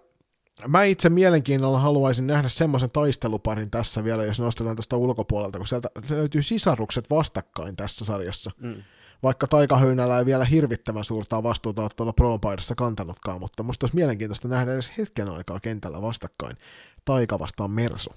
Mä 0.67 0.83
itse 0.83 1.09
mielenkiinnolla 1.09 1.79
haluaisin 1.79 2.27
nähdä 2.27 2.49
semmoisen 2.49 2.91
taisteluparin 2.91 3.71
tässä 3.71 4.03
vielä, 4.03 4.23
jos 4.23 4.39
nostetaan 4.39 4.75
tuosta 4.75 4.97
ulkopuolelta, 4.97 5.57
kun 5.57 5.67
sieltä 5.67 5.89
löytyy 6.09 6.41
sisarukset 6.41 7.09
vastakkain 7.09 7.75
tässä 7.75 8.05
sarjassa. 8.05 8.51
Mm. 8.57 8.83
Vaikka 9.23 9.47
Taikahöynällä 9.47 10.19
ei 10.19 10.25
vielä 10.25 10.45
hirvittävän 10.45 11.03
suurta 11.03 11.43
vastuuta 11.43 11.81
ole 11.81 11.89
tuolla 11.95 12.13
Pro-paidassa 12.13 12.75
kantanutkaan, 12.75 13.39
mutta 13.39 13.63
musta 13.63 13.83
olisi 13.83 13.95
mielenkiintoista 13.95 14.47
nähdä 14.47 14.73
edes 14.73 14.93
hetken 14.97 15.29
aikaa 15.29 15.59
kentällä 15.59 16.01
vastakkain 16.01 16.57
Taika 17.05 17.39
vastaan 17.39 17.71
Mersu. 17.71 18.09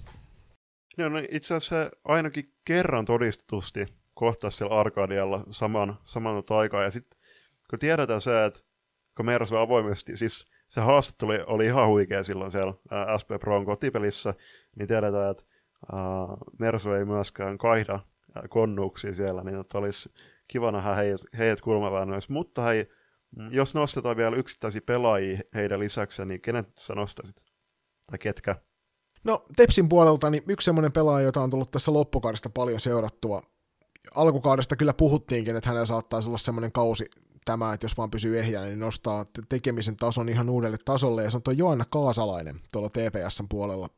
No, 0.97 1.09
no 1.09 1.19
itse 1.31 1.55
asiassa 1.55 1.91
ainakin 2.05 2.53
kerran 2.65 3.05
todistetusti 3.05 3.85
kohtaa 4.13 4.49
siellä 4.49 4.75
Arkadialla 4.75 5.43
saman, 5.49 5.99
saman 6.03 6.43
aikaa. 6.49 6.83
Ja 6.83 6.91
sitten 6.91 7.19
kun 7.69 7.79
tiedetään 7.79 8.21
se, 8.21 8.45
että 8.45 8.59
kun 9.17 9.25
Mersu 9.25 9.55
avoimesti, 9.55 10.17
siis 10.17 10.45
se 10.73 10.81
haastattelu 10.81 11.31
oli 11.47 11.65
ihan 11.65 11.87
huikea 11.87 12.23
silloin 12.23 12.51
siellä 12.51 12.73
ää, 12.91 13.17
SP 13.21 13.29
Proon 13.39 13.65
kotipelissä, 13.65 14.33
niin 14.75 14.87
tiedetään, 14.87 15.31
että 15.31 15.43
ää, 15.91 16.01
Mersu 16.59 16.91
ei 16.91 17.05
myöskään 17.05 17.57
kaihda 17.57 17.99
ää, 18.35 18.47
konnuuksia 18.49 19.13
siellä, 19.13 19.43
niin 19.43 19.59
että 19.59 19.77
olisi 19.77 20.09
kiva 20.47 20.71
nähdä 20.71 20.95
heidät, 20.95 21.21
heidät 21.37 21.61
kulmaväännöissä. 21.61 22.33
Mutta 22.33 22.61
hei, 22.61 22.89
mm, 23.37 23.51
jos 23.51 23.73
nostetaan 23.73 24.17
vielä 24.17 24.35
yksittäisiä 24.35 24.81
pelaajia 24.85 25.39
heidän 25.55 25.79
lisäksi, 25.79 26.25
niin 26.25 26.41
kenet 26.41 26.67
sä 26.79 26.95
nostaisit? 26.95 27.35
Tai 28.09 28.19
ketkä? 28.19 28.55
No 29.23 29.45
Tepsin 29.55 29.89
puolelta 29.89 30.29
niin 30.29 30.43
yksi 30.47 30.65
semmoinen 30.65 30.91
pelaaja, 30.91 31.25
jota 31.25 31.41
on 31.41 31.49
tullut 31.49 31.71
tässä 31.71 31.93
loppukaudesta 31.93 32.49
paljon 32.49 32.79
seurattua. 32.79 33.41
Alkukaudesta 34.15 34.75
kyllä 34.75 34.93
puhuttiinkin, 34.93 35.55
että 35.55 35.69
hänellä 35.69 35.85
saattaisi 35.85 36.29
olla 36.29 36.37
semmoinen 36.37 36.71
kausi 36.71 37.05
tämä, 37.45 37.73
että 37.73 37.85
jos 37.85 37.97
vaan 37.97 38.11
pysyy 38.11 38.39
ehjänä, 38.39 38.65
niin 38.65 38.79
nostaa 38.79 39.25
tekemisen 39.49 39.95
tason 39.95 40.29
ihan 40.29 40.49
uudelle 40.49 40.77
tasolle, 40.85 41.23
ja 41.23 41.29
se 41.29 41.37
on 41.37 41.43
tuo 41.43 41.53
Joanna 41.53 41.85
Kaasalainen 41.89 42.61
tuolla 42.71 42.89
TPSn 42.89 43.45
puolella. 43.49 43.89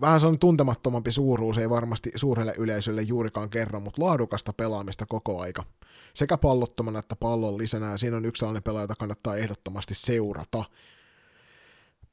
vähän 0.00 0.20
se 0.20 0.26
on 0.26 0.38
tuntemattomampi 0.38 1.12
suuruus, 1.12 1.58
ei 1.58 1.70
varmasti 1.70 2.12
suurelle 2.14 2.54
yleisölle 2.58 3.02
juurikaan 3.02 3.50
kerro, 3.50 3.80
mutta 3.80 4.02
laadukasta 4.02 4.52
pelaamista 4.52 5.06
koko 5.06 5.40
aika. 5.40 5.64
Sekä 6.14 6.38
pallottomana 6.38 6.98
että 6.98 7.16
pallon 7.16 7.58
lisänä, 7.58 7.90
ja 7.90 7.96
siinä 7.96 8.16
on 8.16 8.24
yksi 8.24 8.40
sellainen 8.40 8.62
pelaaja, 8.62 8.82
jota 8.82 8.94
kannattaa 8.94 9.36
ehdottomasti 9.36 9.94
seurata. 9.94 10.64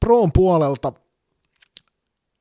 Proon 0.00 0.32
puolelta 0.32 0.92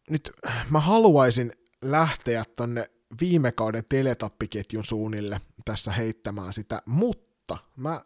nyt 0.10 0.32
mä 0.70 0.80
haluaisin 0.80 1.52
lähteä 1.82 2.44
tonne 2.56 2.90
viime 3.22 3.52
kauden 3.52 3.84
teletappiketjun 3.90 4.86
suunnille 4.86 5.42
tässä 5.66 5.92
heittämään 5.92 6.54
sitä, 6.54 6.82
mutta 6.86 7.58
mä 7.76 8.02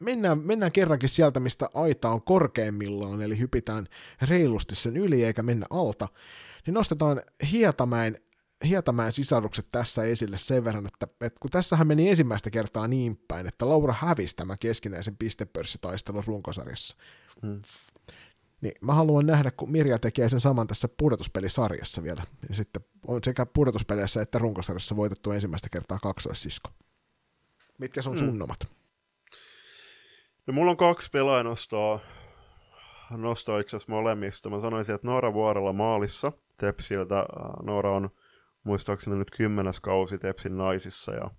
mennään, 0.00 0.38
mennään 0.38 0.72
kerrankin 0.72 1.08
sieltä, 1.08 1.40
mistä 1.40 1.70
aita 1.74 2.10
on 2.10 2.22
korkeimmillaan, 2.22 3.22
eli 3.22 3.38
hypitään 3.38 3.86
reilusti 4.22 4.74
sen 4.74 4.96
yli 4.96 5.24
eikä 5.24 5.42
mennä 5.42 5.66
alta, 5.70 6.08
niin 6.66 6.74
nostetaan 6.74 7.22
Hietamäen, 7.50 8.18
Hietamäen 8.64 9.12
sisarukset 9.12 9.66
tässä 9.72 10.04
esille 10.04 10.38
sen 10.38 10.64
verran, 10.64 10.86
että, 10.86 11.06
että 11.20 11.40
kun 11.40 11.50
tässähän 11.50 11.86
meni 11.86 12.08
ensimmäistä 12.08 12.50
kertaa 12.50 12.88
niin 12.88 13.20
päin, 13.28 13.46
että 13.46 13.68
Laura 13.68 13.94
hävisi 13.98 14.36
tämä 14.36 14.56
keskinäisen 14.56 15.16
pistepörssitaistelun 15.16 16.24
runkosarjassa. 16.26 16.96
Hmm. 17.42 17.62
Niin 18.60 18.74
mä 18.80 18.94
haluan 18.94 19.26
nähdä, 19.26 19.50
kun 19.50 19.70
Mirja 19.70 19.98
tekee 19.98 20.28
sen 20.28 20.40
saman 20.40 20.66
tässä 20.66 20.88
pudotuspelisarjassa 20.88 22.02
vielä. 22.02 22.22
Ja 22.48 22.54
sitten 22.54 22.84
on 23.06 23.20
sekä 23.24 23.46
pudotuspeleissä 23.46 24.22
että 24.22 24.38
runkosarjassa 24.38 24.96
voitettu 24.96 25.30
ensimmäistä 25.30 25.68
kertaa 25.68 25.98
kaksoissisko. 25.98 26.70
Mitkä 27.78 28.02
sun 28.02 28.12
mm. 28.12 28.18
sunnomat? 28.18 28.58
No 30.48 30.54
mulla 30.54 30.70
on 30.70 30.76
kaksi 30.76 31.10
pelaajanostoa 31.10 32.00
nostoa 33.10 33.60
itse 33.60 33.76
asiassa 33.76 33.92
molemmista. 33.92 34.50
Mä 34.50 34.60
sanoisin, 34.60 34.94
että 34.94 35.06
Noora 35.06 35.34
Vuorella 35.34 35.72
maalissa 35.72 36.32
Tepsiltä. 36.56 37.26
Noora 37.62 37.90
on 37.92 38.10
muistaakseni 38.64 39.16
nyt 39.16 39.30
kymmenes 39.30 39.80
kausi 39.80 40.18
Tepsin 40.18 40.56
naisissa 40.56 41.14
ja 41.14 41.30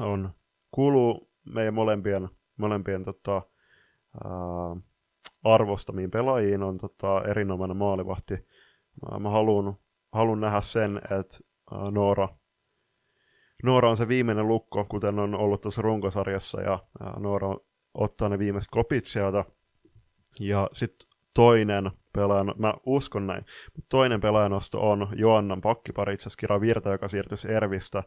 on, 0.00 0.30
kuuluu 0.70 1.30
meidän 1.44 1.74
molempien, 1.74 2.28
molempien 2.56 3.04
tota, 3.04 3.42
ää, 4.24 4.76
arvostamiin 5.44 6.10
pelaajiin, 6.10 6.62
on 6.62 6.78
tota, 6.78 7.22
erinomainen 7.28 7.76
maalivahti. 7.76 8.34
Mä, 9.10 9.18
mä 9.18 9.30
haluan, 9.30 9.74
haluan 10.12 10.40
nähdä 10.40 10.60
sen, 10.60 10.96
että 10.96 11.38
ää, 11.72 11.90
Noora, 11.90 12.28
Noora 13.62 13.90
on 13.90 13.96
se 13.96 14.08
viimeinen 14.08 14.48
lukko, 14.48 14.84
kuten 14.84 15.18
on 15.18 15.34
ollut 15.34 15.60
tuossa 15.60 15.82
runkosarjassa, 15.82 16.60
ja 16.60 16.78
ää, 17.00 17.20
Noora 17.20 17.56
ottaa 17.96 18.28
ne 18.28 18.38
viimeiset 18.38 18.70
kopit 18.70 19.06
sieltä. 19.06 19.44
Ja 20.40 20.68
sitten 20.72 21.08
toinen 21.34 21.90
pelaajan, 22.12 22.54
mä 22.58 22.74
uskon 22.86 23.26
näin, 23.26 23.44
mutta 23.74 23.88
toinen 23.88 24.20
pelaajanosto 24.20 24.90
on 24.90 25.08
Joannan 25.16 25.60
pakkipari, 25.60 26.14
itse 26.14 26.22
asiassa 26.22 26.40
Kira 26.40 26.60
Virta, 26.60 26.90
joka 26.90 27.08
siirtyisi 27.08 27.52
Ervistä. 27.52 28.02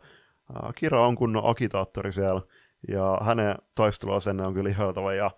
Kira 0.75 1.07
on 1.07 1.15
kunnon 1.15 1.45
agitaattori 1.45 2.13
siellä, 2.13 2.41
ja 2.87 3.17
hänen 3.21 3.55
taisteluasenne 3.75 4.45
on 4.45 4.53
kyllä 4.53 4.69
ihailtava, 4.69 5.13
ja 5.13 5.31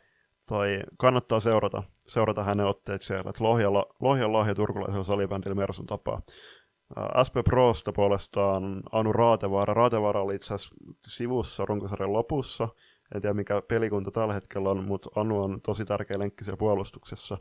toi 0.48 0.80
kannattaa 0.98 1.40
seurata, 1.40 1.84
seurata 2.08 2.44
hänen 2.44 2.66
otteet 2.66 3.02
siellä, 3.02 3.30
että 3.30 3.44
Lohjalla, 3.44 3.86
Lohjan 4.00 4.34
lahja 4.34 4.56
turkulaisella 4.56 5.04
salibändillä 5.04 5.56
Mersun 5.56 5.86
tapaa. 5.86 6.22
SP 7.28 7.36
Prosta 7.46 7.92
puolestaan 7.92 8.84
Anu 8.92 9.14
Raatevaara. 9.14 9.74
Raatevaara 9.74 10.22
oli 10.22 10.36
itse 10.36 10.54
asiassa 10.54 10.76
sivussa 11.08 11.66
runkosarjan 11.66 12.14
lopussa, 12.14 12.70
en 13.16 13.22
tiedä 13.22 13.34
mikä 13.34 13.62
pelikunta 13.62 14.12
tällä 14.12 14.34
hetkellä 14.34 14.70
on, 14.70 14.84
mutta 14.84 15.10
Anu 15.16 15.44
on 15.44 15.62
tosi 15.62 15.86
tärkeä 15.86 16.20
lenkki 16.20 16.44
siellä 16.44 16.58
puolustuksessa. 16.58 17.38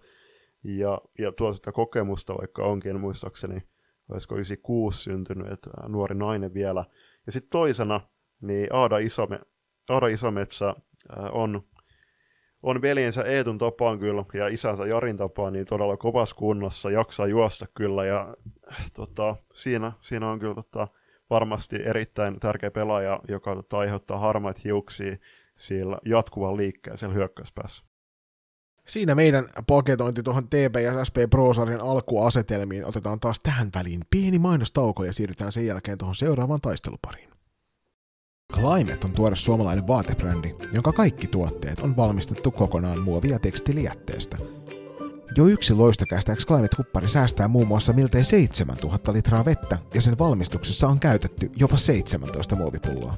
Ja, 0.64 1.00
ja 1.18 1.32
tuo 1.32 1.52
sitä 1.52 1.72
kokemusta, 1.72 2.36
vaikka 2.38 2.64
onkin 2.64 3.00
muistaakseni, 3.00 3.62
olisiko 4.08 4.34
96 4.34 5.02
syntynyt, 5.02 5.52
että 5.52 5.70
nuori 5.88 6.14
nainen 6.14 6.54
vielä. 6.54 6.84
Ja 7.26 7.32
sitten 7.32 7.50
toisena, 7.50 8.00
niin 8.40 8.68
Aada, 8.70 8.98
Isome, 8.98 9.40
Aada 9.88 10.06
Isometsä 10.06 10.74
on, 11.32 11.62
on 12.62 12.82
veljensä 12.82 13.22
Eetun 13.22 13.58
tapaan 13.58 13.98
kyllä, 13.98 14.24
ja 14.34 14.48
isänsä 14.48 14.86
Jarin 14.86 15.16
tapaan, 15.16 15.52
niin 15.52 15.66
todella 15.66 15.96
kovassa 15.96 16.36
kunnossa, 16.36 16.90
jaksaa 16.90 17.26
juosta 17.26 17.66
kyllä, 17.74 18.04
ja 18.04 18.34
tota, 18.94 19.36
siinä, 19.54 19.92
siinä 20.00 20.30
on 20.30 20.38
kyllä 20.38 20.54
tota, 20.54 20.88
varmasti 21.30 21.76
erittäin 21.84 22.40
tärkeä 22.40 22.70
pelaaja, 22.70 23.20
joka 23.28 23.54
tota, 23.54 23.78
aiheuttaa 23.78 24.18
harmaita 24.18 24.60
hiuksia 24.64 25.16
siellä 25.60 25.98
jatkuvan 26.04 26.56
liikkeen 26.56 26.98
siellä 26.98 27.14
hyökkäyspäässä. 27.14 27.84
Siinä 28.88 29.14
meidän 29.14 29.48
paketointi 29.66 30.22
tuohon 30.22 30.48
TP 30.48 30.74
ja 30.82 31.04
SP 31.08 31.16
Pro-sarjan 31.30 31.80
alkuasetelmiin 31.80 32.84
otetaan 32.86 33.20
taas 33.20 33.40
tähän 33.40 33.70
väliin 33.74 34.00
pieni 34.10 34.38
mainostauko 34.38 35.04
ja 35.04 35.12
siirrytään 35.12 35.52
sen 35.52 35.66
jälkeen 35.66 35.98
tuohon 35.98 36.14
seuraavaan 36.14 36.60
taistelupariin. 36.60 37.30
Climate 38.52 38.98
on 39.06 39.12
tuore 39.12 39.36
suomalainen 39.36 39.86
vaatebrändi, 39.86 40.54
jonka 40.72 40.92
kaikki 40.92 41.26
tuotteet 41.26 41.80
on 41.80 41.96
valmistettu 41.96 42.50
kokonaan 42.50 43.02
muovia 43.02 43.38
tekstilijätteestä. 43.38 44.36
Jo 45.36 45.46
yksi 45.46 45.74
loistokästä 45.74 46.34
Climate-huppari 46.34 47.08
säästää 47.08 47.48
muun 47.48 47.68
muassa 47.68 47.92
miltei 47.92 48.24
7000 48.24 49.12
litraa 49.12 49.44
vettä 49.44 49.78
ja 49.94 50.02
sen 50.02 50.18
valmistuksessa 50.18 50.88
on 50.88 51.00
käytetty 51.00 51.50
jopa 51.56 51.76
17 51.76 52.56
muovipulloa. 52.56 53.14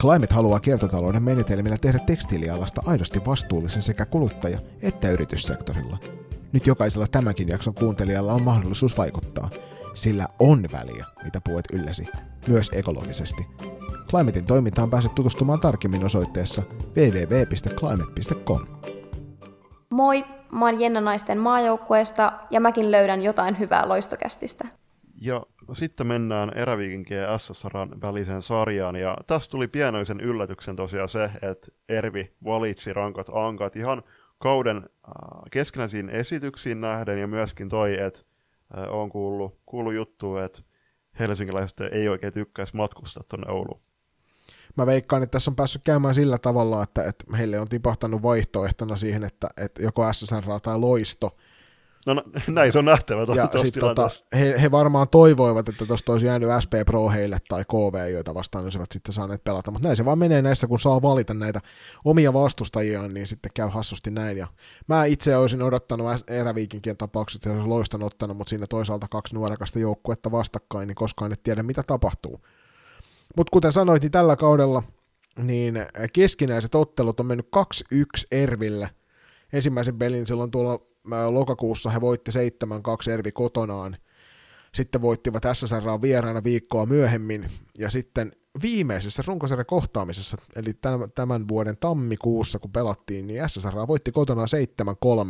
Climate 0.00 0.34
haluaa 0.34 0.60
kiertotalouden 0.60 1.22
menetelmillä 1.22 1.76
tehdä 1.78 1.98
tekstiilialasta 1.98 2.82
aidosti 2.86 3.24
vastuullisen 3.26 3.82
sekä 3.82 4.06
kuluttaja- 4.06 4.60
että 4.82 5.10
yrityssektorilla. 5.10 5.98
Nyt 6.52 6.66
jokaisella 6.66 7.06
tämänkin 7.06 7.48
jakson 7.48 7.74
kuuntelijalla 7.74 8.32
on 8.32 8.42
mahdollisuus 8.42 8.98
vaikuttaa, 8.98 9.50
sillä 9.94 10.28
on 10.38 10.68
väliä, 10.72 11.06
mitä 11.24 11.40
puet 11.40 11.64
ylläsi, 11.72 12.08
myös 12.46 12.70
ekologisesti. 12.74 13.46
Climatein 14.10 14.46
toimintaan 14.46 14.90
pääset 14.90 15.14
tutustumaan 15.14 15.60
tarkemmin 15.60 16.04
osoitteessa 16.04 16.62
www.climate.com. 16.96 18.66
Moi, 19.90 20.24
mä 20.52 20.64
oon 20.64 20.80
Jenna 20.80 21.00
Naisten 21.00 21.38
maajoukkueesta 21.38 22.32
ja 22.50 22.60
mäkin 22.60 22.90
löydän 22.90 23.22
jotain 23.22 23.58
hyvää 23.58 23.88
loistokästistä. 23.88 24.68
Ja 25.20 25.42
sitten 25.72 26.06
mennään 26.06 26.52
Eräviikinkien 26.54 27.22
ja 27.22 27.38
SSRn 27.38 28.00
väliseen 28.02 28.42
sarjaan, 28.42 28.96
ja 28.96 29.16
tästä 29.26 29.50
tuli 29.50 29.68
pienoisen 29.68 30.20
yllätyksen 30.20 30.76
tosiaan 30.76 31.08
se, 31.08 31.30
että 31.42 31.68
Ervi 31.88 32.32
valitsi 32.44 32.92
rankat 32.92 33.26
ankat 33.32 33.76
ihan 33.76 34.02
kauden 34.38 34.76
äh, 34.76 35.12
keskinäisiin 35.50 36.08
esityksiin 36.08 36.80
nähden, 36.80 37.18
ja 37.18 37.26
myöskin 37.26 37.68
toi, 37.68 38.00
että 38.00 38.20
äh, 38.78 38.94
on 38.94 39.10
kuullut, 39.10 39.58
kuullut 39.66 39.94
juttu, 39.94 40.36
että 40.36 40.62
helsinkiläiset 41.18 41.80
ei 41.80 42.08
oikein 42.08 42.32
tykkäisi 42.32 42.76
matkustaa 42.76 43.22
tuonne 43.28 43.52
Ouluun. 43.52 43.80
Mä 44.76 44.86
veikkaan, 44.86 45.22
että 45.22 45.32
tässä 45.32 45.50
on 45.50 45.56
päässyt 45.56 45.82
käymään 45.84 46.14
sillä 46.14 46.38
tavalla, 46.38 46.82
että, 46.82 47.04
että 47.04 47.36
heille 47.36 47.60
on 47.60 47.68
tipahtanut 47.68 48.22
vaihtoehtona 48.22 48.96
siihen, 48.96 49.24
että, 49.24 49.48
että 49.56 49.82
joko 49.82 50.12
SSR 50.12 50.60
tai 50.62 50.78
Loisto– 50.78 51.36
No 52.06 52.22
näin 52.48 52.72
se 52.72 52.78
on 52.78 52.84
nähtävä 52.84 53.20
ja 53.34 53.60
sit, 53.60 53.74
tota, 53.80 54.10
he, 54.32 54.54
he, 54.62 54.70
varmaan 54.70 55.06
toivoivat, 55.10 55.68
että 55.68 55.86
tuosta 55.86 56.12
olisi 56.12 56.26
jäänyt 56.26 56.48
SP 56.64 56.72
Pro 56.86 57.08
heille 57.08 57.38
tai 57.48 57.64
KV, 57.64 58.12
joita 58.12 58.34
vastaan 58.34 58.64
olisivat 58.64 58.92
sitten 58.92 59.14
saaneet 59.14 59.44
pelata, 59.44 59.70
mutta 59.70 59.88
näin 59.88 59.96
se 59.96 60.04
vaan 60.04 60.18
menee 60.18 60.42
näissä, 60.42 60.66
kun 60.66 60.80
saa 60.80 61.02
valita 61.02 61.34
näitä 61.34 61.60
omia 62.04 62.32
vastustajiaan, 62.32 63.14
niin 63.14 63.26
sitten 63.26 63.50
käy 63.54 63.68
hassusti 63.68 64.10
näin. 64.10 64.36
Ja 64.36 64.46
mä 64.86 65.04
itse 65.04 65.36
olisin 65.36 65.62
odottanut 65.62 66.06
eräviikinkien 66.28 66.96
tapauksessa, 66.96 67.38
että 67.38 67.50
olisi 67.50 67.68
loistan 67.68 68.02
ottanut, 68.02 68.36
mutta 68.36 68.50
siinä 68.50 68.66
toisaalta 68.66 69.08
kaksi 69.08 69.34
nuorekasta 69.34 69.78
joukkuetta 69.78 70.30
vastakkain, 70.30 70.86
niin 70.86 70.96
koskaan 70.96 71.32
et 71.32 71.42
tiedä, 71.42 71.62
mitä 71.62 71.82
tapahtuu. 71.82 72.40
Mutta 73.36 73.50
kuten 73.50 73.72
sanoit, 73.72 74.02
niin 74.02 74.12
tällä 74.12 74.36
kaudella 74.36 74.82
niin 75.38 75.86
keskinäiset 76.12 76.74
ottelut 76.74 77.20
on 77.20 77.26
mennyt 77.26 77.48
2-1 77.94 78.00
Erville. 78.32 78.90
Ensimmäisen 79.52 79.98
pelin 79.98 80.26
silloin 80.26 80.50
tuolla 80.50 80.78
lokakuussa 81.30 81.90
he 81.90 82.00
voitti 82.00 82.30
7-2 83.08 83.10
Ervi 83.10 83.32
kotonaan. 83.32 83.96
Sitten 84.74 85.02
voittivat 85.02 85.42
SSR 85.52 86.02
vieraana 86.02 86.44
viikkoa 86.44 86.86
myöhemmin, 86.86 87.50
ja 87.78 87.90
sitten 87.90 88.32
viimeisessä 88.62 89.22
runkosarjan 89.26 89.66
kohtaamisessa, 89.66 90.36
eli 90.56 90.72
tämän 91.14 91.48
vuoden 91.48 91.76
tammikuussa, 91.76 92.58
kun 92.58 92.72
pelattiin, 92.72 93.26
niin 93.26 93.48
SSR 93.48 93.74
voitti 93.86 94.12
kotonaan 94.12 94.48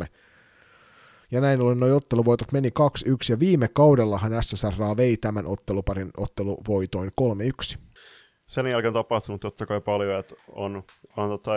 7-3. 0.03 0.05
Ja 1.31 1.41
näin 1.41 1.61
ollen 1.61 1.79
nuo 1.79 1.95
otteluvoitot 1.95 2.51
meni 2.51 2.69
2-1, 2.69 2.71
ja 3.29 3.39
viime 3.39 3.67
kaudellahan 3.67 4.43
SSR 4.43 4.97
vei 4.97 5.17
tämän 5.17 5.45
otteluparin 5.47 6.11
otteluvoitoin 6.17 7.11
3-1. 7.75 7.77
Sen 8.45 8.67
jälkeen 8.67 8.89
on 8.89 8.93
tapahtunut 8.93 9.41
totta 9.41 9.65
kai 9.65 9.81
paljon, 9.81 10.19
että 10.19 10.35
on, 10.47 10.83
on 11.17 11.29
tota 11.29 11.51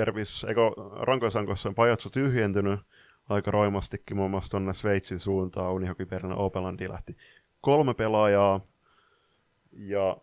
Ervis, 0.00 0.44
eikö 0.44 0.60
Rankosankossa 1.00 1.68
on 1.68 1.74
pajatso 1.74 2.10
tyhjentynyt, 2.10 2.80
aika 3.28 3.50
roimastikin 3.50 4.16
muun 4.16 4.30
muassa 4.30 4.50
tuonne 4.50 4.74
Sveitsin 4.74 5.18
suuntaan 5.18 5.72
Unihokiperänä 5.72 6.34
Opelandi 6.34 6.88
lähti 6.88 7.16
kolme 7.60 7.94
pelaajaa 7.94 8.60
ja 9.72 10.16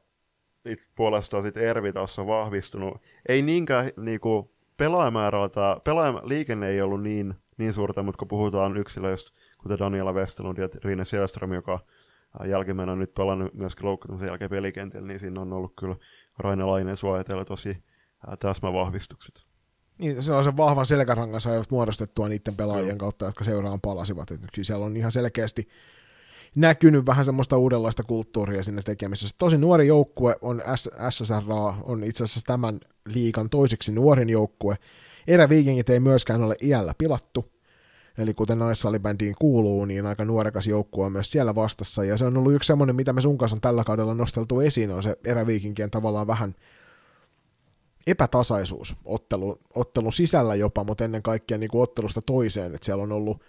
puolestaan 0.95 1.43
sitten 1.43 1.63
Ervi 1.63 1.93
taas 1.93 2.19
on 2.19 2.27
vahvistunut. 2.27 3.01
Ei 3.29 3.41
niinkään 3.41 3.91
niinku 3.97 4.51
pelaajamäärältä, 4.77 5.81
pelaajaliikenne 5.83 6.69
ei 6.69 6.81
ollut 6.81 7.03
niin, 7.03 7.35
niin 7.57 7.73
suurta, 7.73 8.03
mutta 8.03 8.19
kun 8.19 8.27
puhutaan 8.27 8.77
yksilöistä, 8.77 9.31
kuten 9.57 9.79
Daniela 9.79 10.13
Westerlund 10.13 10.57
ja 10.57 10.69
Riine 10.83 11.05
Selström, 11.05 11.53
joka 11.53 11.79
jälkimmäinen 12.45 12.93
on 12.93 12.99
nyt 12.99 13.13
pelannut 13.13 13.53
myöskin 13.53 13.85
loukkaantumisen 13.85 14.27
jälkeen 14.27 14.49
pelikentillä, 14.49 15.07
niin 15.07 15.19
siinä 15.19 15.41
on 15.41 15.53
ollut 15.53 15.73
kyllä 15.79 15.95
Raine 16.39 16.63
Laineen 16.63 16.97
suojatella 16.97 17.45
tosi 17.45 17.83
täsmävahvistukset. 18.39 19.54
Niin, 19.97 20.23
sellaisen 20.23 20.57
vahvan 20.57 20.85
selkärangan 20.85 21.41
saivat 21.41 21.71
muodostettua 21.71 22.29
niiden 22.29 22.55
pelaajien 22.55 22.97
kautta, 22.97 23.25
jotka 23.25 23.43
seuraan 23.43 23.81
palasivat. 23.81 24.31
Että 24.31 24.47
kyllä 24.53 24.65
siellä 24.65 24.85
on 24.85 24.97
ihan 24.97 25.11
selkeästi 25.11 25.67
näkynyt 26.55 27.05
vähän 27.05 27.25
semmoista 27.25 27.57
uudenlaista 27.57 28.03
kulttuuria 28.03 28.63
sinne 28.63 28.81
tekemisessä. 28.81 29.35
Tosi 29.39 29.57
nuori 29.57 29.87
joukkue 29.87 30.35
on 30.41 30.61
SSR, 31.09 31.43
on 31.83 32.03
itse 32.03 32.23
asiassa 32.23 32.41
tämän 32.47 32.79
liikan 33.05 33.49
toiseksi 33.49 33.91
nuorin 33.91 34.29
joukkue. 34.29 34.77
Eräviikingit 35.27 35.89
ei 35.89 35.99
myöskään 35.99 36.43
ole 36.43 36.55
iällä 36.61 36.93
pilattu, 36.97 37.45
eli 38.17 38.33
kuten 38.33 38.59
naissalibändiin 38.59 39.35
kuuluu, 39.39 39.85
niin 39.85 40.05
aika 40.05 40.25
nuorekas 40.25 40.67
joukkue 40.67 41.05
on 41.05 41.11
myös 41.11 41.31
siellä 41.31 41.55
vastassa, 41.55 42.03
ja 42.03 42.17
se 42.17 42.25
on 42.25 42.37
ollut 42.37 42.53
yksi 42.53 42.67
semmoinen, 42.67 42.95
mitä 42.95 43.13
me 43.13 43.21
sun 43.21 43.37
kanssa 43.37 43.55
on 43.55 43.61
tällä 43.61 43.83
kaudella 43.83 44.13
nosteltu 44.13 44.59
esiin, 44.59 44.91
on 44.91 45.03
se 45.03 45.17
eräviikinkien 45.25 45.91
tavallaan 45.91 46.27
vähän 46.27 46.55
epätasaisuus 48.07 48.95
ottelun, 49.05 49.57
ottelun 49.75 50.13
sisällä 50.13 50.55
jopa, 50.55 50.83
mutta 50.83 51.05
ennen 51.05 51.23
kaikkea 51.23 51.57
niin 51.57 51.69
kuin 51.69 51.81
ottelusta 51.81 52.21
toiseen, 52.25 52.75
että 52.75 52.85
siellä 52.85 53.03
on 53.03 53.11
ollut 53.11 53.41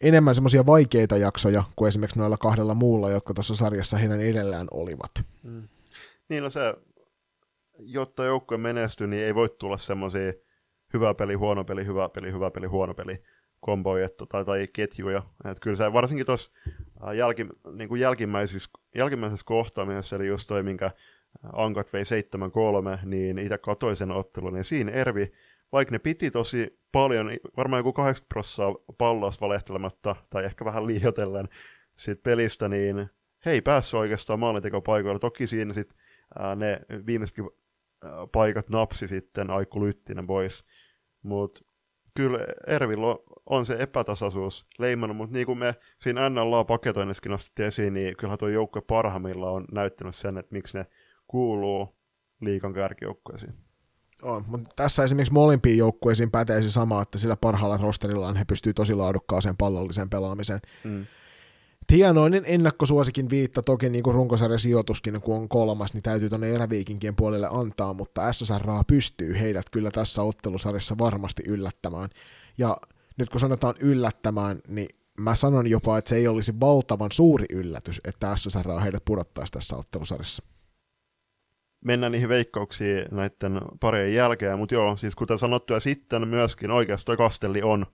enemmän 0.00 0.34
semmoisia 0.34 0.66
vaikeita 0.66 1.16
jaksoja 1.16 1.64
kuin 1.76 1.88
esimerkiksi 1.88 2.18
noilla 2.18 2.36
kahdella 2.36 2.74
muulla, 2.74 3.10
jotka 3.10 3.34
tuossa 3.34 3.56
sarjassa 3.56 3.96
heidän 3.96 4.20
edellään 4.20 4.66
olivat. 4.70 5.10
Mm. 5.42 5.68
Niin 6.28 6.42
no 6.42 6.50
se, 6.50 6.74
jotta 7.78 8.24
joukkue 8.24 8.58
menestyy, 8.58 9.06
niin 9.06 9.22
ei 9.22 9.34
voi 9.34 9.48
tulla 9.48 9.78
semmoisia 9.78 10.32
hyvä 10.94 11.14
peli, 11.14 11.34
huono 11.34 11.64
peli, 11.64 11.86
hyvä 11.86 12.08
peli, 12.08 12.32
hyvä 12.32 12.50
peli, 12.50 12.66
huono 12.66 12.94
peli 12.94 13.22
komboja 13.60 14.08
tai, 14.28 14.44
tai 14.44 14.68
ketjuja. 14.72 15.22
Et 15.50 15.60
kyllä 15.60 15.76
se 15.76 15.92
varsinkin 15.92 16.26
tuossa 16.26 16.50
jälki, 17.16 17.46
niin 17.72 17.96
jälkimmäisessä, 17.98 18.70
jälkimmäisessä 18.94 19.46
kohtaamisessa, 19.46 20.16
eli 20.16 20.26
just 20.26 20.48
toi, 20.48 20.62
minkä 20.62 20.90
Ankat 21.52 21.92
vei 21.92 22.02
7-3, 22.02 23.06
niin 23.06 23.38
itse 23.38 23.58
katsoin 23.58 23.96
sen 23.96 24.10
ottelun, 24.10 24.52
niin 24.52 24.64
siinä 24.64 24.92
Ervi, 24.92 25.32
vaikka 25.72 25.92
ne 25.92 25.98
piti 25.98 26.30
tosi 26.30 26.78
paljon, 26.92 27.30
varmaan 27.56 27.80
joku 27.80 27.92
80 27.92 28.28
prosenttia 28.28 28.94
pallosta 28.98 29.40
valehtelematta, 29.40 30.16
tai 30.30 30.44
ehkä 30.44 30.64
vähän 30.64 30.86
liioitellen 30.86 31.48
sit 31.96 32.22
pelistä, 32.22 32.68
niin 32.68 33.10
he 33.46 33.60
päässyt 33.60 34.00
oikeastaan 34.00 34.40
maalintekopaikoilla. 34.40 35.18
Toki 35.18 35.46
siinä 35.46 35.74
sit, 35.74 35.94
ää, 36.38 36.56
ne 36.56 36.80
viimeisetkin 37.06 37.50
paikat 38.32 38.68
napsi 38.68 39.08
sitten 39.08 39.50
Aikku 39.50 39.84
Lyttinen 39.84 40.26
pois. 40.26 40.64
Mutta 41.22 41.60
kyllä 42.14 42.38
Ervillä 42.66 43.06
on 43.46 43.66
se 43.66 43.76
epätasaisuus 43.78 44.66
leimannut, 44.78 45.16
mutta 45.16 45.34
niin 45.34 45.46
kuin 45.46 45.58
me 45.58 45.74
siinä 45.98 46.28
NLA-paketoinnissakin 46.28 47.30
nostettiin 47.30 47.66
esiin, 47.66 47.94
niin 47.94 48.16
kyllähän 48.16 48.38
tuo 48.38 48.48
joukkue 48.48 48.82
parhaimmillaan 48.82 49.54
on 49.54 49.64
näyttänyt 49.72 50.16
sen, 50.16 50.38
että 50.38 50.52
miksi 50.52 50.78
ne 50.78 50.86
kuuluu 51.34 51.96
liikan 52.40 52.72
kärkijoukkueisiin. 52.72 53.54
On, 54.22 54.44
mutta 54.46 54.70
tässä 54.76 55.04
esimerkiksi 55.04 55.32
molempiin 55.32 55.78
joukkueisiin 55.78 56.30
pätee 56.30 56.62
se 56.62 56.70
sama, 56.70 57.02
että 57.02 57.18
sillä 57.18 57.36
parhaalla 57.36 57.76
rosterillaan 57.76 58.36
he 58.36 58.44
pystyvät 58.44 58.76
tosi 58.76 58.94
laadukkaaseen 58.94 59.56
pallolliseen 59.56 60.10
pelaamiseen. 60.10 60.60
Mm. 60.84 61.06
Hienoinen 61.92 62.42
ennakkosuosikin 62.46 63.30
viitta, 63.30 63.62
toki 63.62 63.88
niin 63.88 64.02
kuin 64.02 64.14
runkosarjan 64.14 64.58
sijoituskin, 64.58 65.20
kun 65.20 65.36
on 65.36 65.48
kolmas, 65.48 65.94
niin 65.94 66.02
täytyy 66.02 66.28
tuonne 66.28 66.50
eräviikinkien 66.50 67.16
puolelle 67.16 67.48
antaa, 67.50 67.94
mutta 67.94 68.32
SSR 68.32 68.66
pystyy 68.86 69.40
heidät 69.40 69.70
kyllä 69.70 69.90
tässä 69.90 70.22
ottelusarjassa 70.22 70.98
varmasti 70.98 71.42
yllättämään. 71.46 72.10
Ja 72.58 72.76
nyt 73.16 73.28
kun 73.28 73.40
sanotaan 73.40 73.74
yllättämään, 73.80 74.60
niin 74.68 74.88
mä 75.18 75.34
sanon 75.34 75.70
jopa, 75.70 75.98
että 75.98 76.08
se 76.08 76.16
ei 76.16 76.28
olisi 76.28 76.60
valtavan 76.60 77.12
suuri 77.12 77.46
yllätys, 77.52 78.00
että 78.04 78.36
SSR 78.36 78.80
heidät 78.82 79.04
pudottaisi 79.04 79.52
tässä 79.52 79.76
ottelusarjassa 79.76 80.53
mennä 81.84 82.08
niihin 82.08 82.28
veikkauksiin 82.28 83.04
näiden 83.10 83.60
parien 83.80 84.14
jälkeen, 84.14 84.58
mutta 84.58 84.74
joo, 84.74 84.96
siis 84.96 85.14
kuten 85.14 85.38
sanottu, 85.38 85.72
ja 85.72 85.80
sitten 85.80 86.28
myöskin 86.28 86.70
oikeasti 86.70 87.06
toi 87.06 87.16
Kastelli 87.16 87.62
on, 87.62 87.86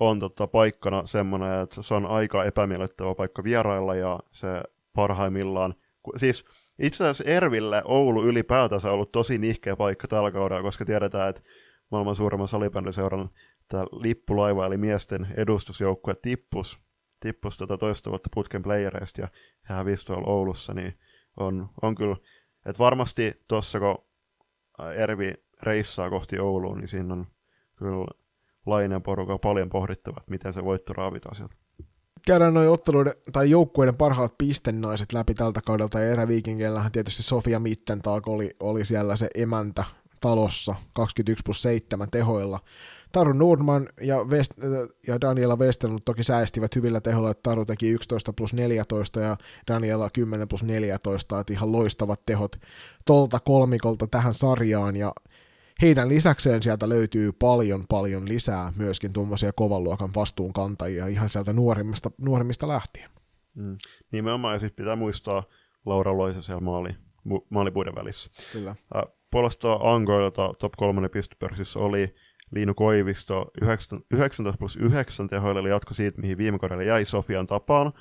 on 0.00 0.20
tota 0.20 0.46
paikkana 0.46 1.06
semmoinen, 1.06 1.60
että 1.60 1.82
se 1.82 1.94
on 1.94 2.06
aika 2.06 2.44
epämiellyttävä 2.44 3.14
paikka 3.14 3.44
vierailla, 3.44 3.94
ja 3.94 4.20
se 4.30 4.62
parhaimmillaan, 4.92 5.74
siis 6.16 6.44
itse 6.78 7.04
asiassa 7.04 7.24
Erville 7.24 7.82
Oulu 7.84 8.24
ylipäätänsä 8.24 8.88
on 8.88 8.94
ollut 8.94 9.12
tosi 9.12 9.38
nihkeä 9.38 9.76
paikka 9.76 10.08
tällä 10.08 10.30
kaudella, 10.30 10.62
koska 10.62 10.84
tiedetään, 10.84 11.30
että 11.30 11.42
maailman 11.90 12.16
suurimman 12.16 12.48
salibändiseuran 12.48 13.30
tämä 13.68 13.84
lippulaiva, 13.92 14.66
eli 14.66 14.76
miesten 14.76 15.26
edustusjoukkue 15.36 16.14
tippus, 16.22 16.78
tippus 17.20 17.56
tota 17.56 17.78
toista 17.78 18.10
vuotta 18.10 18.28
putken 18.34 18.62
playereista, 18.62 19.20
ja 19.20 19.28
he 19.68 19.74
hävisi 19.74 20.12
Oulussa, 20.26 20.74
niin 20.74 20.98
on, 21.36 21.68
on 21.82 21.94
kyllä 21.94 22.16
et 22.66 22.78
varmasti 22.78 23.44
tuossa, 23.48 23.78
kun 23.80 23.98
Ervi 24.96 25.34
reissaa 25.62 26.10
kohti 26.10 26.38
Ouluun, 26.38 26.78
niin 26.78 26.88
siinä 26.88 27.14
on 27.14 27.26
kyllä 27.76 28.06
lainen 28.66 29.02
poruka 29.02 29.38
paljon 29.38 29.68
pohdittavat, 29.68 30.30
miten 30.30 30.52
se 30.52 30.64
voitto 30.64 30.92
raavitaan 30.92 31.36
sieltä. 31.36 31.54
Käydään 32.26 32.54
noin 32.54 32.68
otteluiden 32.68 33.12
tai 33.32 33.50
joukkueiden 33.50 33.96
parhaat 33.96 34.38
pistennaiset 34.38 35.12
läpi 35.12 35.34
tältä 35.34 35.60
kaudelta, 35.66 36.00
ja 36.00 36.12
eräviikingeillähän 36.12 36.92
tietysti 36.92 37.22
Sofia 37.22 37.60
Mittentaak 37.60 38.28
oli, 38.28 38.50
oli 38.60 38.84
siellä 38.84 39.16
se 39.16 39.28
emäntä 39.34 39.84
talossa 40.26 40.74
21 40.92 41.42
plus 41.44 41.62
7 41.62 42.10
tehoilla. 42.10 42.60
Taru 43.12 43.32
Nordman 43.32 43.88
ja, 44.00 44.24
West, 44.24 44.52
ja 45.06 45.20
Daniela 45.20 45.56
Westerlund 45.56 46.00
toki 46.04 46.24
säästivät 46.24 46.74
hyvillä 46.74 47.00
tehoilla, 47.00 47.30
että 47.30 47.50
Taru 47.50 47.64
teki 47.64 47.88
11 47.88 48.32
plus 48.32 48.54
14 48.54 49.20
ja 49.20 49.36
Daniela 49.68 50.10
10 50.10 50.48
plus 50.48 50.62
14, 50.62 51.40
että 51.40 51.52
ihan 51.52 51.72
loistavat 51.72 52.26
tehot 52.26 52.56
tolta 53.04 53.40
kolmikolta 53.40 54.06
tähän 54.06 54.34
sarjaan 54.34 54.96
ja 54.96 55.12
heidän 55.82 56.08
lisäkseen 56.08 56.62
sieltä 56.62 56.88
löytyy 56.88 57.32
paljon 57.32 57.84
paljon 57.88 58.28
lisää 58.28 58.72
myöskin 58.76 59.12
tuommoisia 59.12 59.52
kovan 59.52 59.84
luokan 59.84 60.10
vastuunkantajia 60.14 61.06
ihan 61.06 61.30
sieltä 61.30 61.52
nuorimmista, 61.52 62.10
nuorimmista 62.18 62.68
lähtien. 62.68 63.10
Mm. 63.54 63.76
Nimenomaan 64.12 64.54
ja 64.54 64.58
sitten 64.58 64.84
pitää 64.84 64.96
muistaa 64.96 65.42
Laura 65.86 66.16
Loisa 66.16 66.42
siellä 66.42 66.60
maali, 66.60 66.90
maalipuiden 67.50 67.94
välissä. 67.94 68.30
Kyllä. 68.52 68.70
Äh, 68.70 69.02
puolestaan 69.30 69.80
Angoilta 69.82 70.54
top 70.58 70.72
3 70.76 71.08
pistepörssissä 71.08 71.78
oli 71.78 72.14
Liinu 72.50 72.74
Koivisto 72.74 73.50
19 74.12 74.58
plus 74.58 74.76
9 74.76 75.28
tehoilla, 75.28 75.60
eli 75.60 75.68
jatko 75.68 75.94
siitä, 75.94 76.20
mihin 76.20 76.38
viime 76.38 76.58
kaudella 76.58 76.82
jäi 76.82 77.04
Sofian 77.04 77.46
tapaan. 77.46 77.92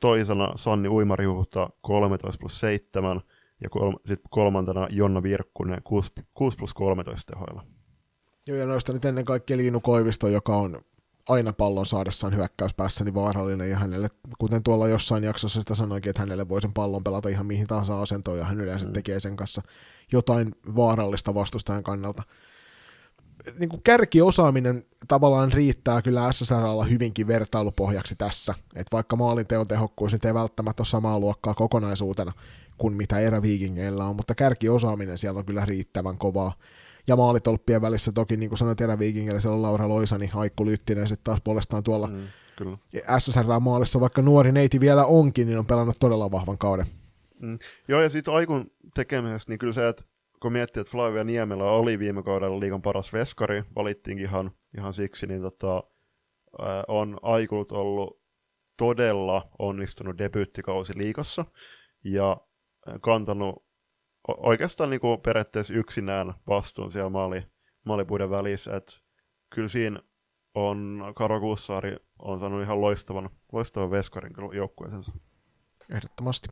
toisena 0.00 0.52
Sanni 0.56 0.88
Uimarihuhta 0.88 1.70
13 1.80 2.38
plus 2.38 2.60
7, 2.60 3.20
ja 3.60 3.70
kol- 3.70 3.98
sitten 4.06 4.30
kolmantena 4.30 4.88
Jonna 4.90 5.22
Virkkunen 5.22 5.82
6, 5.84 6.12
6 6.34 6.56
plus 6.56 6.74
13 6.74 7.32
tehoilla. 7.32 7.62
Joo, 8.46 8.58
ja 8.58 8.66
noista 8.66 8.92
nyt 8.92 9.04
ennen 9.04 9.24
kaikkea 9.24 9.56
Liinu 9.56 9.80
Koivisto, 9.80 10.28
joka 10.28 10.56
on 10.56 10.80
aina 11.28 11.52
pallon 11.52 11.86
saadessaan 11.86 12.36
hyökkäyspäässä 12.36 13.04
niin 13.04 13.14
vaarallinen, 13.14 13.70
ja 13.70 13.78
hänelle, 13.78 14.08
kuten 14.38 14.62
tuolla 14.62 14.88
jossain 14.88 15.24
jaksossa 15.24 15.60
sitä 15.60 15.74
sanoikin, 15.74 16.10
että 16.10 16.22
hänelle 16.22 16.48
voi 16.48 16.62
sen 16.62 16.72
pallon 16.72 17.04
pelata 17.04 17.28
ihan 17.28 17.46
mihin 17.46 17.66
tahansa 17.66 18.02
asentoon, 18.02 18.38
ja 18.38 18.44
hän 18.44 18.60
yleensä 18.60 18.86
mm. 18.86 18.92
tekee 18.92 19.20
sen 19.20 19.36
kanssa 19.36 19.62
jotain 20.12 20.54
vaarallista 20.76 21.34
vastustajan 21.34 21.82
kannalta 21.84 22.22
niin 23.58 23.68
kuin 23.68 23.82
kärkiosaaminen 23.82 24.82
tavallaan 25.08 25.52
riittää 25.52 26.02
kyllä 26.02 26.32
SSRlla 26.32 26.84
hyvinkin 26.84 27.26
vertailupohjaksi 27.26 28.16
tässä, 28.16 28.54
että 28.74 28.92
vaikka 28.92 29.16
maalinteon 29.16 29.66
tehokkuus 29.66 30.12
nyt 30.12 30.24
ei 30.24 30.34
välttämättä 30.34 30.80
ole 30.80 30.86
samaa 30.86 31.18
luokkaa 31.18 31.54
kokonaisuutena 31.54 32.32
kuin 32.78 32.94
mitä 32.94 33.18
eräviikingeillä 33.18 34.04
on, 34.04 34.16
mutta 34.16 34.34
kärkiosaaminen 34.34 35.18
siellä 35.18 35.38
on 35.38 35.46
kyllä 35.46 35.64
riittävän 35.64 36.18
kovaa. 36.18 36.52
Ja 37.06 37.16
maalitolppien 37.16 37.82
välissä 37.82 38.12
toki, 38.12 38.36
niin 38.36 38.50
kuin 38.50 38.58
sanoit 38.58 38.80
eräviikingillä, 38.80 39.40
siellä 39.40 39.56
on 39.56 39.62
Laura 39.62 39.88
Loisani, 39.88 40.26
Haikku 40.26 40.66
Lyttinen, 40.66 41.08
sitten 41.08 41.24
taas 41.24 41.40
puolestaan 41.44 41.82
tuolla 41.82 42.06
mm, 42.06 42.26
kyllä. 42.56 42.78
SSR-maalissa, 43.18 44.00
vaikka 44.00 44.22
nuori 44.22 44.52
neiti 44.52 44.80
vielä 44.80 45.04
onkin, 45.04 45.46
niin 45.46 45.58
on 45.58 45.66
pelannut 45.66 45.96
todella 46.00 46.30
vahvan 46.30 46.58
kauden. 46.58 46.86
Mm. 47.40 47.58
Joo, 47.88 48.02
ja 48.02 48.08
sitten 48.08 48.34
Aikun 48.34 48.70
tekemisestä, 48.94 49.52
niin 49.52 49.58
kyllä 49.58 49.72
se, 49.72 49.88
että 49.88 50.04
kun 50.42 50.52
miettii, 50.52 50.80
että 50.80 50.90
Flavia 50.90 51.24
Niemelä 51.24 51.64
oli 51.64 51.98
viime 51.98 52.22
kaudella 52.22 52.60
liikan 52.60 52.82
paras 52.82 53.12
veskari, 53.12 53.62
valittiinkin 53.76 54.26
ihan, 54.26 54.50
ihan 54.76 54.92
siksi, 54.92 55.26
niin 55.26 55.42
tota, 55.42 55.82
on 56.88 57.18
Aikulut 57.22 57.72
ollut 57.72 58.20
todella 58.78 59.48
onnistunut 59.58 60.18
debyyttikausi 60.18 60.92
liikassa 60.98 61.44
ja 62.04 62.36
kantanut 63.00 63.63
oikeastaan 64.28 64.90
niin 64.90 65.00
kuin 65.00 65.20
periaatteessa 65.20 65.74
yksinään 65.74 66.34
vastuun 66.48 66.92
siellä 66.92 67.10
maali, 67.10 67.46
maalipuiden 67.84 68.30
välissä. 68.30 68.76
Et 68.76 68.98
kyllä 69.50 69.68
siinä 69.68 70.00
on 70.54 71.04
Karo 71.16 71.40
Kuussaari 71.40 71.96
on 72.18 72.40
saanut 72.40 72.62
ihan 72.62 72.80
loistavan, 72.80 73.30
loistavan 73.52 73.90
veskarin 73.90 74.32
joukkueensa. 74.52 75.12
Ehdottomasti. 75.90 76.48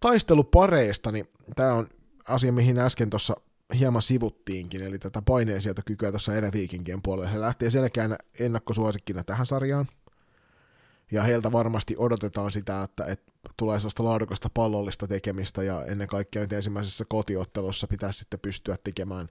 Taistelupareista, 0.00 1.12
niin 1.12 1.24
tämä 1.56 1.74
on 1.74 1.86
asia, 2.28 2.52
mihin 2.52 2.78
äsken 2.78 3.10
tuossa 3.10 3.36
hieman 3.78 4.02
sivuttiinkin, 4.02 4.82
eli 4.82 4.98
tätä 4.98 5.22
paineensietokykyä 5.22 6.10
tuossa 6.10 6.34
eräviikinkien 6.34 7.02
puolella. 7.02 7.30
He 7.30 7.40
lähtee 7.40 7.70
selkeänä 7.70 8.16
ennakkosuosikkina 8.40 9.24
tähän 9.24 9.46
sarjaan, 9.46 9.86
ja 11.10 11.22
heiltä 11.22 11.52
varmasti 11.52 11.94
odotetaan 11.98 12.50
sitä, 12.50 12.82
että, 12.82 13.04
että 13.04 13.32
tulee 13.56 13.78
sellaista 13.78 14.04
laadukasta 14.04 14.48
pallollista 14.54 15.08
tekemistä, 15.08 15.62
ja 15.62 15.84
ennen 15.84 16.08
kaikkea 16.08 16.42
nyt 16.42 16.52
ensimmäisessä 16.52 17.04
kotiottelussa 17.08 17.86
pitää 17.86 18.12
sitten 18.12 18.40
pystyä 18.40 18.76
tekemään, 18.84 19.28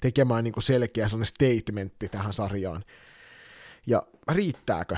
tekemään 0.00 0.44
niin 0.44 0.54
kuin 0.54 0.64
selkeä 0.64 1.08
sellainen 1.08 1.26
statementti 1.26 2.08
tähän 2.08 2.32
sarjaan. 2.32 2.84
Ja 3.86 4.02
riittääkö? 4.32 4.96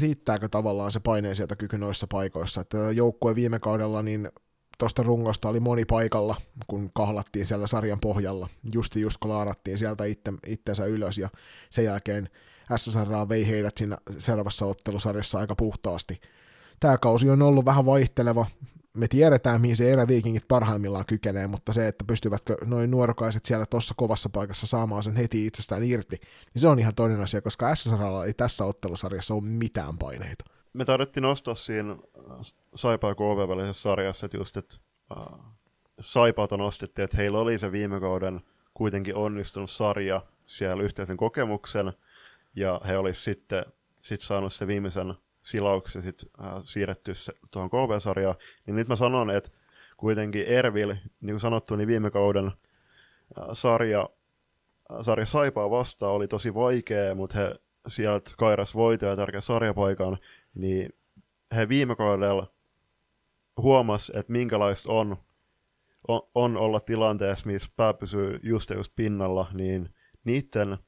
Riittääkö 0.00 0.48
tavallaan 0.48 0.92
se 0.92 1.00
paineensietokyky 1.00 1.78
noissa 1.78 2.06
paikoissa? 2.06 2.60
Että 2.60 2.78
joukkue 2.78 3.34
viime 3.34 3.58
kaudella 3.58 4.02
niin 4.02 4.30
tuosta 4.78 5.02
rungosta 5.02 5.48
oli 5.48 5.60
moni 5.60 5.84
paikalla, 5.84 6.36
kun 6.66 6.90
kahlattiin 6.94 7.46
siellä 7.46 7.66
sarjan 7.66 8.00
pohjalla, 8.00 8.48
justi 8.74 9.00
just 9.00 9.16
kun 9.20 9.30
laarattiin 9.30 9.78
sieltä 9.78 10.04
itte, 10.04 10.32
itsensä 10.46 10.86
ylös, 10.86 11.18
ja 11.18 11.28
sen 11.70 11.84
jälkeen 11.84 12.28
SSR 12.76 13.28
vei 13.28 13.46
heidät 13.48 13.76
siinä 13.76 13.98
seuraavassa 14.18 14.66
ottelusarjassa 14.66 15.38
aika 15.38 15.54
puhtaasti. 15.56 16.20
Tämä 16.80 16.98
kausi 16.98 17.30
on 17.30 17.42
ollut 17.42 17.64
vähän 17.64 17.86
vaihteleva, 17.86 18.46
me 18.96 19.08
tiedetään, 19.08 19.60
mihin 19.60 19.76
se 19.76 19.92
eräviikingit 19.92 20.48
parhaimmillaan 20.48 21.06
kykenee, 21.06 21.46
mutta 21.46 21.72
se, 21.72 21.88
että 21.88 22.04
pystyvätkö 22.04 22.56
noin 22.64 22.90
nuorokaiset 22.90 23.44
siellä 23.44 23.66
tuossa 23.66 23.94
kovassa 23.96 24.28
paikassa 24.28 24.66
saamaan 24.66 25.02
sen 25.02 25.16
heti 25.16 25.46
itsestään 25.46 25.84
irti, 25.84 26.16
niin 26.54 26.60
se 26.60 26.68
on 26.68 26.78
ihan 26.78 26.94
toinen 26.94 27.20
asia, 27.20 27.42
koska 27.42 27.74
SSR 27.74 27.98
ei 28.26 28.34
tässä 28.34 28.64
ottelusarjassa 28.64 29.34
ole 29.34 29.42
mitään 29.42 29.98
paineita. 29.98 30.44
Me 30.72 30.84
tarvittiin 30.84 31.22
nostaa 31.22 31.54
siinä 31.54 31.96
Saipa 32.74 33.14
KV 33.14 33.48
välisessä 33.48 33.82
sarjassa, 33.82 34.26
että 34.26 34.36
just, 34.36 34.56
että 34.56 34.76
äh, 35.16 35.38
Saipalta 36.00 36.56
nostettiin, 36.56 37.04
että 37.04 37.16
heillä 37.16 37.38
oli 37.38 37.58
se 37.58 37.72
viime 37.72 38.00
kauden 38.00 38.40
kuitenkin 38.74 39.16
onnistunut 39.16 39.70
sarja 39.70 40.22
siellä 40.46 40.82
yhteisen 40.82 41.16
kokemuksen, 41.16 41.92
ja 42.54 42.80
he 42.86 42.98
olisivat 42.98 43.24
sitten 43.24 43.64
sit 44.02 44.22
saanut 44.22 44.52
se 44.52 44.66
viimeisen 44.66 45.14
silauksen 45.42 46.02
sit, 46.02 46.22
äh, 46.44 46.52
siirretty 46.64 47.12
tuohon 47.50 47.70
KV-sarjaan, 47.70 48.36
niin 48.66 48.76
nyt 48.76 48.88
mä 48.88 48.96
sanon, 48.96 49.30
että 49.30 49.50
kuitenkin 49.96 50.46
Ervil, 50.46 50.94
niin 51.20 51.34
kuin 51.34 51.40
sanottu, 51.40 51.76
niin 51.76 51.88
viime 51.88 52.10
kauden 52.10 52.46
äh, 52.46 53.44
sarja, 53.52 54.08
äh, 54.92 55.04
sarja 55.04 55.26
Saipaa 55.26 55.70
vastaan 55.70 56.12
oli 56.12 56.28
tosi 56.28 56.54
vaikea, 56.54 57.14
mutta 57.14 57.38
he 57.38 57.54
sieltä 57.88 58.30
kairas 58.38 58.74
voitoja 58.74 59.16
tärkeä 59.16 59.40
sarjapaikan, 59.40 60.18
niin 60.54 60.88
he 61.56 61.68
viime 61.68 61.96
kaudella 61.96 62.54
huomas, 63.56 64.12
että 64.14 64.32
minkälaista 64.32 64.92
on, 64.92 65.16
on, 66.08 66.22
on 66.34 66.56
olla 66.56 66.80
tilanteessa, 66.80 67.46
missä 67.46 67.68
pää 67.76 67.94
pysyy 67.94 68.40
just 68.42 68.70
just 68.70 68.92
pinnalla, 68.96 69.46
niin 69.52 69.94
niiden 70.24 70.78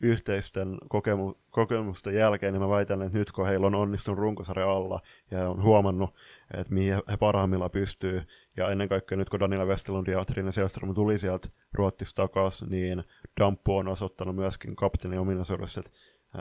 yhteisten 0.00 0.78
kokemu, 0.88 1.34
kokemusten 1.50 2.14
jälkeen, 2.14 2.52
niin 2.52 2.62
mä 2.62 2.68
väitän, 2.68 3.02
että 3.02 3.18
nyt 3.18 3.32
kun 3.32 3.46
heillä 3.46 3.66
on 3.66 3.74
onnistunut 3.74 4.18
runkosarja 4.18 4.70
alla 4.70 5.00
ja 5.30 5.48
on 5.48 5.62
huomannut, 5.62 6.14
että 6.54 6.74
mihin 6.74 6.94
he 7.10 7.16
parhaimmillaan 7.16 7.70
pystyy, 7.70 8.22
ja 8.56 8.70
ennen 8.70 8.88
kaikkea 8.88 9.18
nyt 9.18 9.30
kun 9.30 9.40
Daniela 9.40 9.64
Westerlund 9.64 10.06
ja 10.06 10.24
Trine 10.24 10.52
Selström 10.52 10.94
tuli 10.94 11.18
sieltä 11.18 11.48
Ruottista 11.74 12.22
takaisin, 12.22 12.68
niin 12.68 13.04
Dampu 13.40 13.76
on 13.76 13.88
osoittanut 13.88 14.36
myöskin 14.36 14.76
kapteenin 14.76 15.20
ominaisuudessa, 15.20 15.80
että 15.80 15.90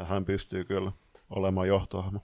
hän 0.06 0.26
pystyy 0.26 0.64
kyllä 0.64 0.92
olemaan 1.30 1.68
johtohahmo. 1.68 2.20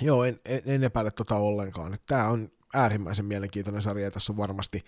Joo, 0.00 0.24
en, 0.24 0.40
en, 0.44 0.62
en 0.66 0.84
epäile 0.84 1.10
tota 1.10 1.36
ollenkaan. 1.36 1.96
Tämä 2.06 2.28
on 2.28 2.48
äärimmäisen 2.74 3.24
mielenkiintoinen 3.24 3.82
sarja 3.82 4.04
ja 4.04 4.10
tässä 4.10 4.32
on 4.32 4.36
varmasti 4.36 4.80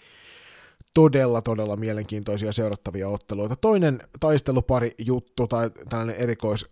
todella, 0.96 1.42
todella 1.42 1.76
mielenkiintoisia 1.76 2.52
seurattavia 2.52 3.08
otteluita. 3.08 3.56
Toinen 3.56 4.00
taistelupari 4.20 4.94
juttu 4.98 5.46
tai 5.46 5.70
tällainen 5.88 6.16
erikois 6.16 6.66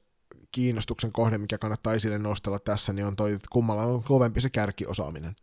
kiinnostuksen 0.53 1.13
kohde, 1.13 1.39
mikä 1.39 1.59
kannattaa 1.59 1.95
esille 1.95 2.19
nostella 2.19 2.59
tässä, 2.59 2.93
niin 2.93 3.07
on 3.07 3.17
toi, 3.17 3.33
että 3.33 3.49
kummalla 3.53 3.83
on 3.83 4.03
kovempi 4.03 4.41
se 4.41 4.51
kärkiosaaminen. 4.51 5.37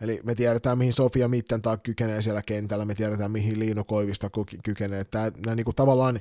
Eli 0.00 0.20
me 0.22 0.34
tiedetään, 0.34 0.78
mihin 0.78 0.92
Sofia 0.92 1.28
Mittentaa 1.28 1.76
kykenee 1.76 2.22
siellä 2.22 2.42
kentällä, 2.42 2.84
me 2.84 2.94
tiedetään, 2.94 3.30
mihin 3.30 3.58
Liino 3.58 3.84
Koivista 3.84 4.30
kykenee. 4.64 5.04
Tämä, 5.04 5.32
nämä 5.44 5.54
niin 5.54 5.64
kuin 5.64 5.76
tavallaan 5.76 6.20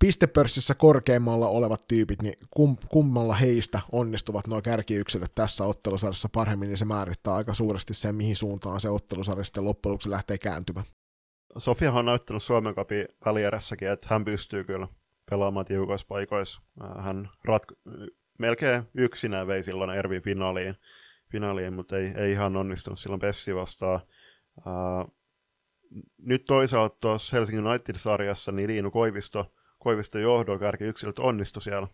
pistepörssissä 0.00 0.74
korkeimmalla 0.74 1.48
olevat 1.48 1.80
tyypit, 1.88 2.22
niin 2.22 2.34
kum, 2.50 2.76
kummalla 2.88 3.34
heistä 3.34 3.80
onnistuvat 3.92 4.46
nuo 4.46 4.62
kärkiyksilöt 4.62 5.34
tässä 5.34 5.64
ottelusarjassa 5.64 6.28
paremmin, 6.32 6.68
niin 6.68 6.78
se 6.78 6.84
määrittää 6.84 7.34
aika 7.34 7.54
suuresti 7.54 7.94
sen, 7.94 8.14
mihin 8.14 8.36
suuntaan 8.36 8.80
se 8.80 8.88
ottelusarja 8.88 9.44
sitten 9.44 9.64
loppujen 9.64 9.98
lähtee 10.06 10.38
kääntymään. 10.38 10.86
Sofia 11.58 11.92
on 11.92 12.04
näyttänyt 12.04 12.42
Suomen 12.42 12.74
kapin 12.74 13.06
välierässäkin, 13.24 13.88
että 13.88 14.06
hän 14.10 14.24
pystyy 14.24 14.64
kyllä 14.64 14.88
pelaamaan 15.30 15.66
tiukoissa 15.66 16.06
paikoissa. 16.08 16.60
Äh, 16.84 17.04
hän 17.04 17.30
rat- 17.48 18.08
melkein 18.38 18.82
yksinään 18.94 19.46
vei 19.46 19.62
silloin 19.62 19.90
Ervi 19.90 20.20
finaaliin, 20.20 20.74
finaaliin 21.32 21.72
mutta 21.72 21.98
ei, 21.98 22.12
ei 22.16 22.32
ihan 22.32 22.56
onnistunut 22.56 22.98
silloin 22.98 23.20
Pessi 23.20 23.54
vastaan. 23.54 24.00
Uh, 24.58 25.14
nyt 26.18 26.44
toisaalta 26.44 26.96
tuossa 27.00 27.36
Helsingin 27.36 27.66
United-sarjassa 27.66 28.52
niin 28.52 28.68
Liinu 28.68 28.90
Koivisto– 28.90 29.46
Koiviston 29.80 30.22
johdon 30.22 30.58
kärkiyksilöt 30.58 31.18
onnistui 31.18 31.62
siellä 31.62 31.88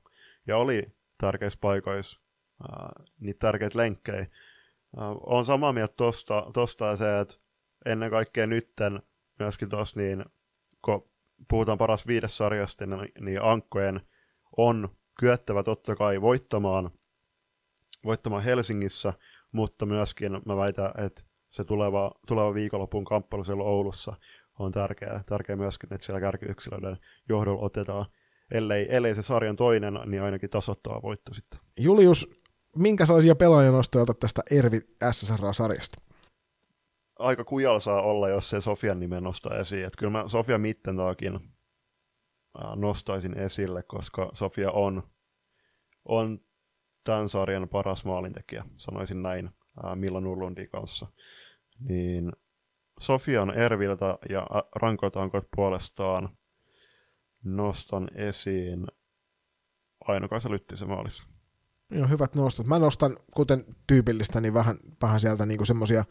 ja 0.47 0.57
oli 0.57 0.93
tärkeissä 1.18 1.59
paikoissa 1.62 2.20
äh, 2.62 3.07
niitä 3.20 3.39
tärkeitä 3.39 3.78
lenkkejä. 3.78 4.20
Äh, 4.20 4.28
on 5.26 5.45
samaa 5.45 5.72
mieltä 5.72 5.95
tosta, 5.97 6.47
tosta 6.55 6.97
se, 6.97 7.20
että 7.20 7.34
ennen 7.87 8.11
kaikkea 8.11 8.47
nytten 8.47 9.03
myöskin 9.39 9.68
tuossa 9.68 10.01
niin, 10.01 10.24
kun 10.84 11.11
puhutaan 11.49 11.78
paras 11.78 12.07
viides 12.07 12.37
sarjasta, 12.37 12.87
niin, 12.87 13.12
niin 13.20 13.43
ankkojen 13.43 14.01
on 14.57 14.89
kyettävä 15.20 15.62
totta 15.62 15.97
kai 15.97 16.20
voittamaan, 16.20 16.91
voittamaan 18.05 18.43
Helsingissä, 18.43 19.12
mutta 19.53 19.87
myöskin 19.87 20.32
mä 20.47 20.57
väitän, 20.57 20.93
että 21.05 21.22
se 21.49 21.64
tuleva, 21.64 22.12
tuleva 22.26 22.55
viikonlopun 22.55 23.05
kamppailu 23.05 23.45
siellä 23.45 23.64
Oulussa 23.64 24.16
on 24.59 24.72
tärkeää, 24.72 25.22
tärkeää 25.26 25.57
myöskin, 25.57 25.94
että 25.94 26.07
siellä 26.07 26.20
kärkiyksilöiden 26.20 26.96
johdolla 27.28 27.62
otetaan, 27.62 28.07
ellei, 28.50 28.86
ellei 28.96 29.14
se 29.14 29.22
sarjan 29.22 29.57
toinen, 29.57 29.98
niin 30.07 30.22
ainakin 30.22 30.50
tasoittava 30.50 31.02
voitto 31.02 31.34
sitten. 31.34 31.61
Julius, 31.78 32.40
minkä 32.76 33.07
sellaisia 33.07 33.34
pelaajanostoja 33.34 34.04
tästä 34.20 34.42
Ervi 34.50 34.80
SSR-sarjasta? 35.11 36.02
Aika 37.18 37.44
kujalla 37.44 37.80
saa 37.80 38.02
olla, 38.02 38.28
jos 38.28 38.50
se 38.50 38.61
Sofian 38.61 39.00
nimen 39.00 39.22
nostaa 39.22 39.59
esiin. 39.59 39.84
Että 39.86 39.98
kyllä 39.98 40.12
mä 40.12 40.28
Sofia 40.28 40.59
Mittentaakin 40.59 41.40
nostaisin 42.76 43.38
esille, 43.38 43.82
koska 43.82 44.30
Sofia 44.32 44.70
on, 44.70 45.02
on 46.04 46.40
tämän 47.04 47.28
sarjan 47.28 47.68
paras 47.68 48.04
maalintekijä, 48.04 48.64
sanoisin 48.76 49.22
näin 49.22 49.50
Milan 49.94 50.26
Urlundin 50.26 50.68
kanssa. 50.68 51.07
Niin 51.78 52.32
Sofian 53.01 53.51
Erviltä 53.51 54.18
ja 54.30 54.47
rankoitankot 54.76 55.44
puolestaan 55.57 56.28
nostan 57.44 58.09
esiin 58.14 58.86
Aino-Kaisa 60.09 60.51
Lyttisen 60.51 60.88
maalissa. 60.88 61.22
Joo, 61.90 62.09
hyvät 62.09 62.34
nostot. 62.34 62.66
Mä 62.66 62.78
nostan, 62.78 63.16
kuten 63.34 63.64
tyypillistä, 63.86 64.40
niin 64.40 64.55
vähän, 64.55 64.78
vähän 65.03 65.20
sieltä 65.20 65.47
niinku 65.47 65.64
semmosia 65.64 66.05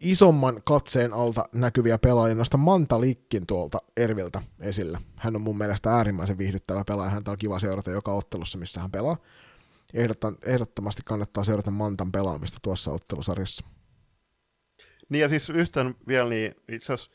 isomman 0.00 0.62
katseen 0.64 1.12
alta 1.12 1.44
näkyviä 1.52 1.98
pelaajia. 1.98 2.34
Nostan 2.34 2.60
Manta 2.60 3.00
Likkin 3.00 3.46
tuolta 3.46 3.78
Erviltä 3.96 4.42
esillä. 4.60 5.00
Hän 5.16 5.36
on 5.36 5.42
mun 5.42 5.58
mielestä 5.58 5.90
äärimmäisen 5.90 6.38
viihdyttävä 6.38 6.84
pelaaja. 6.86 7.10
Häntä 7.10 7.30
on 7.30 7.38
kiva 7.38 7.58
seurata 7.58 7.90
joka 7.90 8.12
ottelussa, 8.12 8.58
missä 8.58 8.80
hän 8.80 8.90
pelaa. 8.90 9.16
Ehdottomasti 10.46 11.02
kannattaa 11.04 11.44
seurata 11.44 11.70
Mantan 11.70 12.12
pelaamista 12.12 12.58
tuossa 12.62 12.92
ottelusarjassa. 12.92 13.66
Niin 15.08 15.22
ja 15.22 15.28
siis 15.28 15.50
yhtään 15.50 15.94
vielä, 16.08 16.28
niin 16.28 16.54
itse 16.68 16.92
asiassa, 16.92 17.10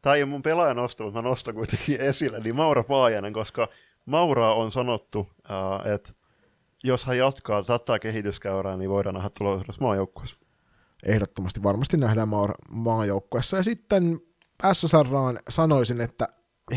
tämä 0.00 0.14
ei 0.14 0.22
ole 0.22 0.30
mun 0.30 0.42
pelaajan 0.42 0.76
nosto, 0.76 1.04
mutta 1.04 1.22
mä 1.22 1.28
nostan 1.28 1.54
kuitenkin 1.54 2.00
esille, 2.10 2.40
niin 2.40 2.56
Maura 2.56 2.84
Paajanen, 2.84 3.32
koska 3.32 3.68
Mauraa 4.06 4.54
on 4.54 4.70
sanottu, 4.70 5.18
uh, 5.18 5.92
että 5.94 6.12
jos 6.84 7.04
hän 7.06 7.18
jatkaa 7.18 7.62
tätä 7.62 7.98
kehityskäyrää, 7.98 8.76
niin 8.76 8.90
voidaan 8.90 9.14
nähdä 9.14 9.30
tulevaisuudessa 9.38 9.84
maajoukkueessa. 9.84 10.36
Ehdottomasti 11.06 11.62
varmasti 11.62 11.96
nähdään 11.96 12.28
maa- 12.28 12.54
maajoukkueessa. 12.70 13.56
Ja 13.56 13.62
sitten 13.62 14.20
SSRaan 14.72 15.38
sanoisin, 15.48 16.00
että 16.00 16.26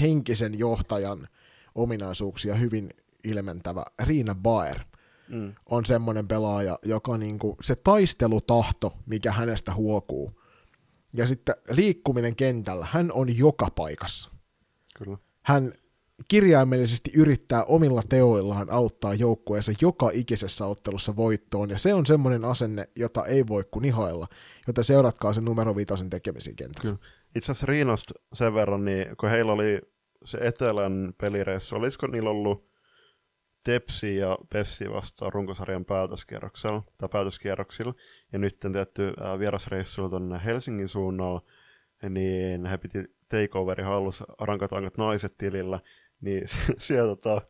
henkisen 0.01 0.59
johtajan 0.59 1.27
ominaisuuksia 1.75 2.55
hyvin 2.55 2.89
ilmentävä 3.23 3.85
Riina 4.03 4.35
Baer 4.35 4.79
mm. 5.27 5.53
on 5.65 5.85
semmoinen 5.85 6.27
pelaaja, 6.27 6.79
joka 6.83 7.17
niinku, 7.17 7.57
se 7.61 7.75
taistelutahto, 7.75 8.93
mikä 9.05 9.31
hänestä 9.31 9.73
huokuu, 9.73 10.36
ja 11.13 11.27
sitten 11.27 11.55
liikkuminen 11.69 12.35
kentällä, 12.35 12.87
hän 12.91 13.11
on 13.11 13.37
joka 13.37 13.67
paikassa. 13.75 14.31
Kyllä. 14.97 15.17
Hän 15.41 15.73
kirjaimellisesti 16.27 17.11
yrittää 17.15 17.63
omilla 17.63 18.03
teoillaan 18.09 18.69
auttaa 18.69 19.13
joukkueensa 19.13 19.71
joka 19.81 20.09
ikisessä 20.13 20.65
ottelussa 20.65 21.15
voittoon, 21.15 21.69
ja 21.69 21.77
se 21.77 21.93
on 21.93 22.05
semmoinen 22.05 22.45
asenne, 22.45 22.89
jota 22.95 23.25
ei 23.25 23.47
voi 23.47 23.65
kuin 23.71 23.85
ihailla, 23.85 24.27
joten 24.67 24.83
seuratkaa 24.83 25.33
sen 25.33 25.45
numero 25.45 25.75
viitosen 25.75 26.09
tekemisiä 26.09 26.53
kentällä. 26.55 26.81
Kyllä. 26.81 26.97
itse 27.35 27.51
asiassa 27.51 27.65
Riinasta 27.65 28.13
sen 28.33 28.53
verran, 28.53 28.85
niin 28.85 29.17
kun 29.17 29.29
heillä 29.29 29.51
oli 29.51 29.81
se 30.25 30.37
etelän 30.41 31.13
pelireissu, 31.17 31.75
olisiko 31.75 32.07
niillä 32.07 32.29
ollut 32.29 32.66
Tepsi 33.67 34.17
ja 34.17 34.37
Pessi 34.53 34.91
vastaan 34.91 35.33
runkosarjan 35.33 35.85
päätöskierroksella, 35.85 36.83
tai 36.97 37.09
päätöskierroksilla, 37.09 37.93
ja 38.33 38.39
nyt 38.39 38.59
tehty 38.59 39.13
vierasreissuilla 39.39 40.09
tuonne 40.09 40.41
Helsingin 40.45 40.87
suunnalla, 40.87 41.41
niin 42.09 42.65
he 42.65 42.77
piti 42.77 43.03
takeoveri 43.29 43.83
hallussa 43.83 44.25
rankatankat 44.39 44.97
naiset 44.97 45.37
tilillä, 45.37 45.79
niin 46.21 46.43
sieltä 46.77 47.15
tota, 47.15 47.41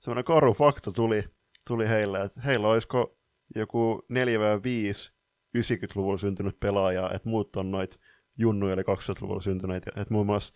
semmoinen 0.00 0.24
karu 0.24 0.52
fakta 0.52 0.92
tuli, 0.92 1.24
tuli 1.66 1.88
heille, 1.88 2.22
että 2.22 2.40
heillä 2.40 2.68
olisiko 2.68 3.18
joku 3.56 4.06
4-5 4.12 5.12
90-luvulla 5.58 6.18
syntynyt 6.18 6.60
pelaaja, 6.60 7.10
että 7.14 7.28
muut 7.28 7.56
on 7.56 7.70
noit 7.70 8.00
junnuja 8.38 8.74
eli 8.74 8.82
2000-luvulla 8.82 9.40
syntyneitä, 9.40 9.90
että 9.96 10.14
muun 10.14 10.26
muassa 10.26 10.54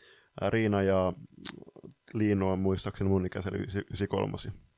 Riina 0.49 0.83
ja 0.83 1.12
Liino 2.14 2.53
on 2.53 2.59
muistaakseni 2.59 3.11
mun 3.11 3.27
ikäisellä 3.27 3.59
93. 3.59 4.70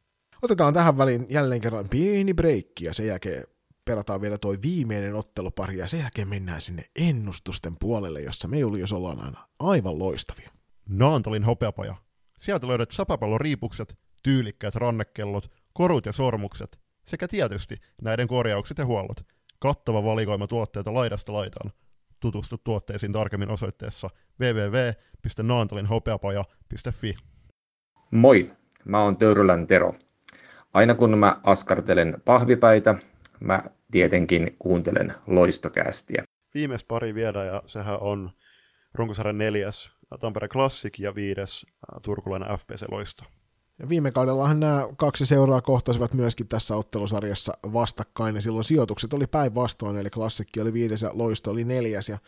Otetaan 0.42 0.74
tähän 0.74 0.98
väliin 0.98 1.26
jälleen 1.28 1.60
kerran 1.60 1.88
pieni 1.88 2.34
breikki 2.34 2.84
ja 2.84 2.94
sen 2.94 3.06
jälkeen 3.06 3.44
pelataan 3.84 4.20
vielä 4.20 4.38
toi 4.38 4.58
viimeinen 4.62 5.14
ottelupari 5.14 5.78
ja 5.78 5.88
sen 5.88 6.00
jälkeen 6.00 6.28
mennään 6.28 6.60
sinne 6.60 6.84
ennustusten 6.96 7.76
puolelle, 7.80 8.20
jossa 8.20 8.48
me 8.48 8.58
Julius 8.58 8.92
ollaan 8.92 9.24
aina 9.24 9.48
aivan 9.58 9.98
loistavia. 9.98 10.50
Naantalin 10.88 11.44
hopeapaja. 11.44 11.94
Sieltä 12.38 12.68
löydät 12.68 12.90
sapapallon 12.90 13.40
riipukset, 13.40 13.98
tyylikkäät 14.22 14.74
rannekellot, 14.74 15.50
korut 15.72 16.06
ja 16.06 16.12
sormukset 16.12 16.78
sekä 17.08 17.28
tietysti 17.28 17.76
näiden 18.02 18.28
korjaukset 18.28 18.78
ja 18.78 18.86
huollot. 18.86 19.26
Kattava 19.58 20.04
valikoima 20.04 20.46
tuotteita 20.46 20.94
laidasta 20.94 21.32
laitaan. 21.32 21.72
Tutustu 22.20 22.58
tuotteisiin 22.58 23.12
tarkemmin 23.12 23.50
osoitteessa 23.50 24.10
www.naantalinhopeapaja.fi. 24.40 27.14
Moi, 28.10 28.52
mä 28.84 29.02
oon 29.02 29.16
Töyrylän 29.16 29.66
Tero. 29.66 29.94
Aina 30.74 30.94
kun 30.94 31.18
mä 31.18 31.40
askartelen 31.42 32.22
pahvipäitä, 32.24 32.94
mä 33.40 33.62
tietenkin 33.90 34.56
kuuntelen 34.58 35.14
loistokästiä. 35.26 36.22
Viimeis 36.54 36.84
pari 36.84 37.14
viedä 37.14 37.44
ja 37.44 37.62
sehän 37.66 38.00
on 38.00 38.30
runkosarjan 38.94 39.38
neljäs 39.38 39.92
Tampere 40.20 40.48
Classic 40.48 40.98
ja 40.98 41.14
viides 41.14 41.66
turkulainen 42.02 42.58
FPC 42.58 42.84
Loisto. 42.90 43.24
Ja 43.78 43.88
viime 43.88 44.10
kaudellahan 44.10 44.60
nämä 44.60 44.88
kaksi 44.96 45.26
seuraa 45.26 45.60
kohtasivat 45.60 46.14
myöskin 46.14 46.48
tässä 46.48 46.76
ottelusarjassa 46.76 47.52
vastakkain, 47.72 48.34
ja 48.34 48.40
silloin 48.40 48.64
sijoitukset 48.64 49.12
oli 49.12 49.26
päinvastoin, 49.26 49.96
eli 49.96 50.10
klassikki 50.10 50.60
oli 50.60 50.72
viides 50.72 51.02
ja 51.02 51.10
loisto 51.12 51.50
oli 51.50 51.64
neljäs, 51.64 52.08
ja 52.08 52.18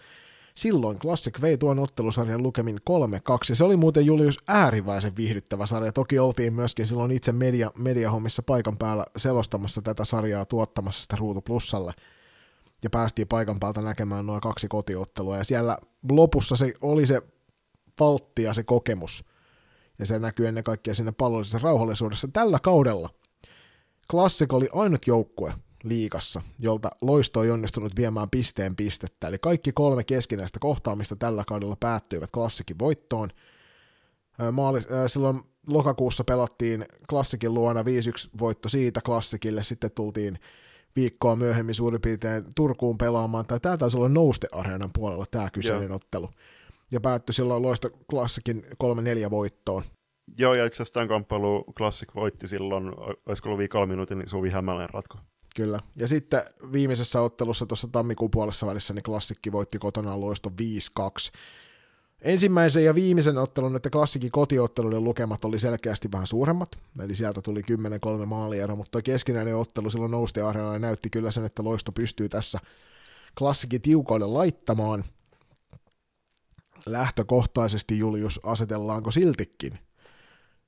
silloin 0.57 0.99
Classic 0.99 1.41
vei 1.41 1.59
tuon 1.59 1.79
ottelusarjan 1.79 2.43
lukemin 2.43 2.79
3-2, 2.91 3.55
se 3.55 3.65
oli 3.65 3.77
muuten 3.77 4.07
Julius 4.07 4.39
äärimmäisen 4.49 5.17
viihdyttävä 5.17 5.67
sarja, 5.67 5.93
toki 5.93 6.19
oltiin 6.19 6.55
myöskin 6.55 6.87
silloin 6.87 7.11
itse 7.11 7.33
media, 7.33 7.71
mediahommissa 7.79 8.43
paikan 8.43 8.77
päällä 8.77 9.07
selostamassa 9.17 9.83
tätä 9.83 10.05
sarjaa 10.05 10.45
tuottamassa 10.45 11.03
sitä 11.03 11.17
Ruutu 11.17 11.41
Plussalle, 11.41 11.93
ja 12.85 12.91
päästiin 12.91 13.29
paikan 13.29 13.61
päältä 13.61 13.83
näkemään 13.83 14.27
noin 14.27 14.41
kaksi 14.41 14.69
kotiottelua, 14.69 15.37
ja 15.37 15.45
siellä 15.45 15.79
lopussa 16.11 16.57
se 16.57 16.73
oli 16.81 17.07
se 17.07 17.23
valtti 18.01 18.43
ja 18.43 18.55
se 18.55 18.63
kokemus, 18.63 19.25
ja 19.99 20.07
se 20.07 20.19
näkyy 20.19 20.49
ennen 20.49 20.65
kaikkea 20.65 20.95
siinä 20.95 21.13
pallollisessa 21.13 21.59
rauhallisuudessa. 21.59 22.29
Tällä 22.33 22.59
kaudella 22.59 23.11
Classic 24.11 24.53
oli 24.53 24.69
ainut 24.73 25.07
joukkue 25.07 25.55
liikassa, 25.85 26.43
jolta 26.59 26.91
Loisto 27.01 27.41
on 27.41 27.51
onnistunut 27.51 27.97
viemään 27.97 28.31
pisteen 28.31 28.77
pistettä, 28.77 29.29
eli 29.29 29.39
kaikki 29.39 29.73
kolme 29.73 30.05
keskinäistä 30.05 30.59
kohtaamista 30.59 31.17
tällä 31.17 31.45
kaudella 31.47 31.77
päättyivät 31.81 32.31
Klassikin 32.31 32.79
voittoon. 32.79 33.31
Maali, 34.53 34.81
silloin 35.07 35.43
lokakuussa 35.67 36.25
pelattiin 36.25 36.85
Klassikin 37.11 37.55
luona 37.55 37.83
5-1 37.83 37.85
voitto 38.41 38.69
siitä 38.69 39.01
Klassikille, 39.01 39.63
sitten 39.63 39.91
tultiin 39.91 40.39
viikkoa 40.97 41.37
myöhemmin 41.37 41.75
suurin 41.75 42.01
piirtein 42.01 42.45
Turkuun 42.57 42.99
pelaamaan, 42.99 43.47
tai 43.47 43.61
tämä 43.61 43.77
taisi 43.77 43.99
olla 43.99 44.09
Nouste 44.09 44.47
Areenan 44.53 44.91
puolella 44.93 45.27
tämä 45.31 45.51
kyseinen 45.51 45.89
Joo. 45.89 45.97
ottelu 45.97 46.31
ja 46.91 47.01
päättyi 47.01 47.35
silloin 47.35 47.63
loisto 47.63 47.91
klassikin 48.11 48.63
3-4 49.27 49.31
voittoon. 49.31 49.83
Joo, 50.39 50.55
ja 50.55 50.65
itse 50.65 50.77
asiassa 50.77 50.95
tämän 50.95 51.09
kamppailu 51.09 51.65
Classic 51.77 52.15
voitti 52.15 52.49
silloin, 52.49 52.91
olisiko 53.27 53.49
ollut 53.49 53.59
viikolla 53.59 53.87
minuutin, 53.87 54.19
niin 54.19 54.29
Suvi 54.29 54.51
Hämälän 54.51 54.91
ratko. 54.91 55.19
Kyllä, 55.55 55.81
ja 55.97 56.09
sitten 56.09 56.43
viimeisessä 56.73 57.21
ottelussa 57.21 57.67
tuossa 57.67 57.89
tammikuun 57.89 58.31
puolessa 58.31 58.67
välissä 58.67 58.95
niin 58.95 59.03
klassikki 59.03 59.53
voitti 59.53 59.79
kotona 59.79 60.21
loisto 60.21 60.53
5-2. 61.01 61.03
Ensimmäisen 62.23 62.85
ja 62.85 62.95
viimeisen 62.95 63.39
ottelun, 63.39 63.77
että 63.77 63.91
klassikin 63.91 64.31
kotiotteluiden 64.31 65.05
lukemat 65.05 65.45
oli 65.45 65.59
selkeästi 65.59 66.13
vähän 66.13 66.27
suuremmat, 66.27 66.77
eli 67.01 67.15
sieltä 67.15 67.43
tuli 67.43 67.61
10-3 68.23 68.27
maaliero, 68.27 68.77
mutta 68.77 68.91
tuo 68.91 69.01
keskinäinen 69.05 69.57
ottelu 69.57 69.91
silloin 69.91 70.13
nousti 70.13 70.41
ja 70.41 70.79
näytti 70.79 71.11
kyllä 71.11 71.31
sen, 71.31 71.45
että 71.45 71.65
loisto 71.65 71.93
pystyy 71.93 72.29
tässä 72.29 72.59
klassikin 73.39 73.83
tiukoille 73.83 74.27
laittamaan– 74.27 75.05
lähtökohtaisesti 76.87 77.99
Julius 77.99 78.41
asetellaanko 78.43 79.11
siltikin 79.11 79.79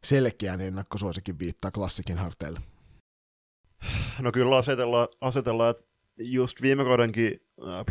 selkeän 0.05 0.61
ennakkosuosikin 0.61 1.39
viittaa 1.39 1.71
klassikin 1.71 2.19
harteille? 2.19 2.61
No 4.21 4.33
kyllä 4.33 4.57
asetellaan, 4.57 5.09
asetellaan 5.21 5.71
että 5.71 5.83
just 6.19 6.63
viime 6.63 6.85
kaudenkin 6.85 7.41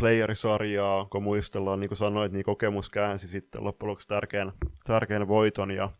playerisarjaa, 0.00 1.04
kun 1.04 1.22
muistellaan, 1.22 1.80
niin 1.80 1.88
kuin 1.88 1.98
sanoit, 1.98 2.32
niin 2.32 2.44
kokemus 2.44 2.90
käänsi 2.90 3.28
sitten 3.28 3.64
loppujen 3.64 3.88
lopuksi 3.88 4.08
tärkeän, 4.08 4.52
tärkeän 4.84 5.28
voiton 5.28 5.70
ja 5.70 5.90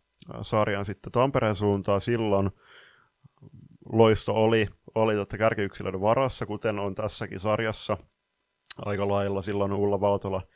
sarjan 0.41 0.85
sitten 0.85 1.11
Tampereen 1.11 1.55
suuntaan. 1.55 2.01
Silloin 2.01 2.49
loisto 3.91 4.33
oli, 4.33 4.67
oli 4.95 5.15
totta 5.15 5.37
kärkiyksilöiden 5.37 6.01
varassa, 6.01 6.45
kuten 6.45 6.79
on 6.79 6.95
tässäkin 6.95 7.39
sarjassa 7.39 7.97
aika 8.85 9.07
lailla. 9.07 9.41
Silloin 9.41 9.73
Ulla 9.73 10.01
Valtola– 10.01 10.41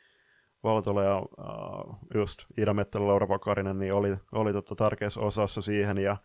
Valtola 0.62 1.02
ja 1.02 1.18
uh, 1.18 1.96
just 2.14 2.44
Ida 2.58 2.74
Mettelä, 2.74 3.06
Laura 3.06 3.26
Pakarinen, 3.26 3.78
niin 3.78 3.94
oli, 3.94 4.16
oli 4.32 4.52
totta 4.52 4.74
tärkeässä 4.74 5.20
osassa 5.20 5.62
siihen, 5.62 5.98
ja 5.98 6.16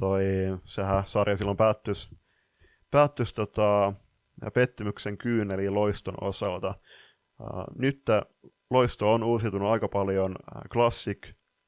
toi, 0.00 0.22
sehän 0.64 1.06
sarja 1.06 1.36
silloin 1.36 1.56
päättys, 1.56 2.10
päättys 2.90 3.32
tota, 3.32 3.92
pettymyksen 4.54 5.18
kyyneli 5.18 5.70
loiston 5.70 6.14
osalta. 6.20 6.74
Nyt 7.78 8.02
loisto 8.70 9.12
on 9.12 9.24
uusiutunut 9.24 9.68
aika 9.68 9.88
paljon, 9.88 10.36
Classic, 10.72 11.18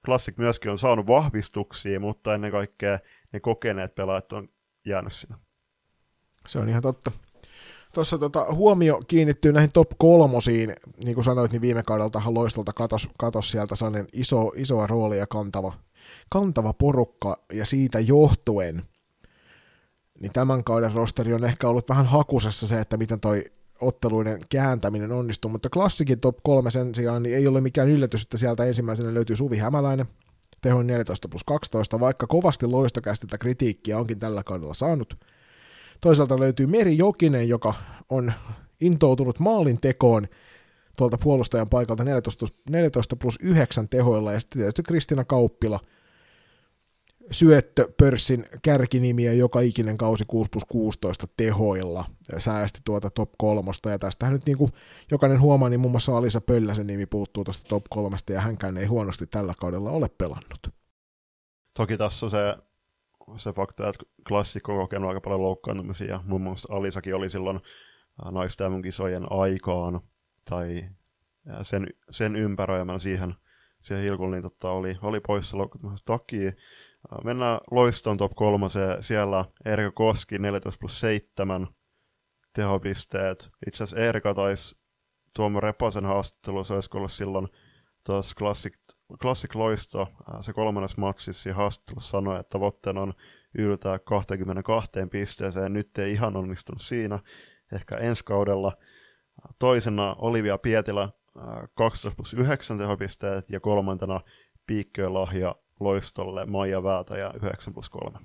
Classic 0.05 0.37
myöskin 0.37 0.71
on 0.71 0.79
saanut 0.79 1.07
vahvistuksia, 1.07 2.01
mutta 2.01 2.35
ennen 2.35 2.51
kaikkea 2.51 2.99
ne 3.33 3.41
kokeneet 3.41 3.95
pelaajat 3.95 4.33
on 4.33 4.49
jäänyt 4.87 5.13
sinne. 5.13 5.37
Se 6.49 6.59
on 6.59 6.69
ihan 6.69 6.83
totta. 6.83 7.11
Tuossa 7.95 8.19
tota, 8.19 8.47
huomio 8.55 9.01
kiinnittyy 9.09 9.53
näihin 9.53 9.73
top 9.73 9.91
kolmosiin, 9.99 10.75
niin 11.05 11.15
kuin 11.15 11.25
sanoit, 11.25 11.53
niin 11.53 11.63
viime 11.63 11.83
kaudeltahan 11.83 12.35
loistolta 12.35 12.73
katos, 12.73 13.09
katos 13.19 13.51
sieltä 13.51 13.77
sellainen 13.77 14.07
iso, 14.13 14.53
isoa 14.57 14.87
roolia 14.87 15.27
kantava, 15.27 15.73
kantava 16.31 16.73
porukka, 16.73 17.45
ja 17.53 17.67
siitä 17.67 18.01
johtuen, 18.01 18.83
niin 20.23 20.33
tämän 20.33 20.65
kauden 20.65 20.93
rosteri 20.93 21.35
on 21.35 21.45
ehkä 21.45 21.69
ollut 21.69 21.89
vähän 21.89 22.07
hakusessa 22.07 22.67
se, 22.67 22.81
että 22.81 22.97
miten 22.97 23.21
toi 23.21 23.45
otteluiden 23.81 24.41
kääntäminen 24.49 25.13
onnistuu, 25.13 25.51
mutta 25.51 25.71
klassikin 25.71 26.21
top 26.21 26.37
kolme 26.43 26.71
sen 26.71 26.95
sijaan 26.95 27.23
niin 27.23 27.37
ei 27.37 27.49
ole 27.49 27.61
mikään 27.61 27.89
yllätys, 27.89 28.23
että 28.23 28.39
sieltä 28.39 28.65
ensimmäisenä 28.65 29.15
löytyy 29.15 29.37
Suvi 29.37 29.57
Hämäläinen, 29.57 30.07
tehoin 30.61 30.87
14 30.87 31.29
plus 31.29 31.45
12, 31.45 32.01
vaikka 32.01 32.27
kovasti 32.27 32.67
loistokästiltä 32.67 33.39
kritiikkiä 33.39 33.99
onkin 33.99 34.19
tällä 34.19 34.43
kaudella 34.43 34.75
saanut– 34.75 35.15
Toisaalta 36.03 36.41
löytyy 36.41 36.67
Meri 36.67 36.99
Jokinen, 36.99 37.49
joka 37.49 37.75
on 38.09 38.33
intoutunut 38.81 39.39
maalin 39.39 39.81
tekoon 39.81 40.29
tuolta 40.97 41.19
puolustajan 41.19 41.69
paikalta 41.69 42.05
14, 42.05 42.47
14 42.71 43.17
plus 43.17 43.39
9 43.43 43.89
tehoilla, 43.89 44.33
ja 44.33 44.41
sitten 44.41 44.59
tietysti 44.59 44.83
Kristina 44.83 45.25
Kauppila, 45.25 45.81
syöttöpörssin 47.31 48.45
kärkinimiä 48.63 49.33
joka 49.33 49.61
ikinen 49.61 49.97
kausi 49.97 50.25
6 50.27 50.51
plus 50.51 50.65
16 50.65 51.27
tehoilla 51.37 52.05
säästi 52.39 52.81
tuota 52.85 53.11
top 53.11 53.33
kolmosta, 53.39 53.91
ja 53.91 53.99
tästähän 53.99 54.33
nyt 54.33 54.47
niin 54.47 54.59
kuin 54.59 54.73
jokainen 55.11 55.41
huomaa, 55.41 55.69
niin 55.69 55.81
muun 55.81 55.91
muassa 55.91 56.17
Alisa 56.17 56.41
Pölläsen 56.41 56.87
nimi 56.87 57.07
puuttuu 57.07 57.45
tuosta 57.45 57.69
top 57.69 57.85
kolmesta, 57.91 58.33
ja 58.33 58.41
hänkään 58.41 58.77
ei 58.77 58.87
huonosti 58.87 59.27
tällä 59.27 59.55
kaudella 59.61 59.91
ole 59.91 60.09
pelannut. 60.19 60.69
Toki 61.75 61.97
tässä 61.97 62.31
se 62.31 62.57
se 63.37 63.53
fakta, 63.53 63.89
että 63.89 64.05
klassikko 64.29 64.73
on 64.73 64.79
kokenut 64.79 65.09
aika 65.09 65.21
paljon 65.21 65.43
loukkaantumisia. 65.43 66.21
Muun 66.25 66.41
muassa 66.43 66.75
Alisakin 66.75 67.15
oli 67.15 67.31
silloin 67.31 67.57
äh, 67.57 68.33
naisten 68.33 68.83
kisojen 68.83 69.27
aikaan 69.31 70.01
tai 70.51 70.89
äh, 71.51 71.59
sen, 71.63 71.87
sen 72.11 72.37
ympäröimän 72.37 73.01
siihen, 73.01 73.35
siihen 73.81 74.05
hilkuun, 74.05 74.31
niin 74.31 74.43
totta, 74.43 74.71
oli, 74.71 74.99
oli 75.03 75.21
poissa 75.21 75.59
loukkaantumisen 75.59 76.05
takia. 76.05 76.53
Mennään 77.25 77.61
Loiston 77.71 78.17
top 78.17 78.33
3, 78.35 78.67
siellä 79.01 79.45
Erika 79.65 79.91
Koski 79.91 80.39
14 80.39 80.79
plus 80.81 81.01
7 81.01 81.69
tehopisteet. 82.53 83.51
Itse 83.67 83.85
asiassa 83.85 84.05
Erika 84.05 84.35
taisi 84.35 84.77
Tuomo 85.35 85.61
Reposen 85.61 86.05
haastattelussa, 86.05 86.75
olisiko 86.75 86.99
ollut 86.99 87.13
silloin 87.13 87.49
tuossa 88.05 88.35
Classic, 88.39 88.75
Classic 89.21 89.55
Loisto 89.55 90.09
se 90.41 90.53
kolmannes 90.53 90.97
matsissa 90.97 91.49
ja 91.49 91.55
haastattelussa 91.55 92.11
sanoi, 92.11 92.41
että 92.41 92.51
tavoitteena 92.51 93.01
on 93.01 93.15
yltää 93.59 93.99
22 93.99 94.91
pisteeseen. 95.11 95.73
Nyt 95.73 95.99
ei 95.99 96.13
ihan 96.13 96.37
onnistunut 96.37 96.83
siinä, 96.83 97.19
ehkä 97.73 97.97
ensi 97.97 98.25
kaudella. 98.25 98.77
Toisena 99.59 100.15
Olivia 100.19 100.59
Pietilä 100.59 101.09
12 101.75 102.17
plus 102.17 102.35
9 102.35 102.79
tehopisteet 102.79 103.51
ja 103.51 103.61
kolmantena 103.61 104.21
Piikköön 104.67 105.15
lahja 105.15 105.55
Loistolle 105.83 106.47
Maija 106.47 106.83
Väätä 106.83 107.17
ja 107.17 107.35
9 107.43 107.75
plus 107.75 107.91
3. 107.91 108.19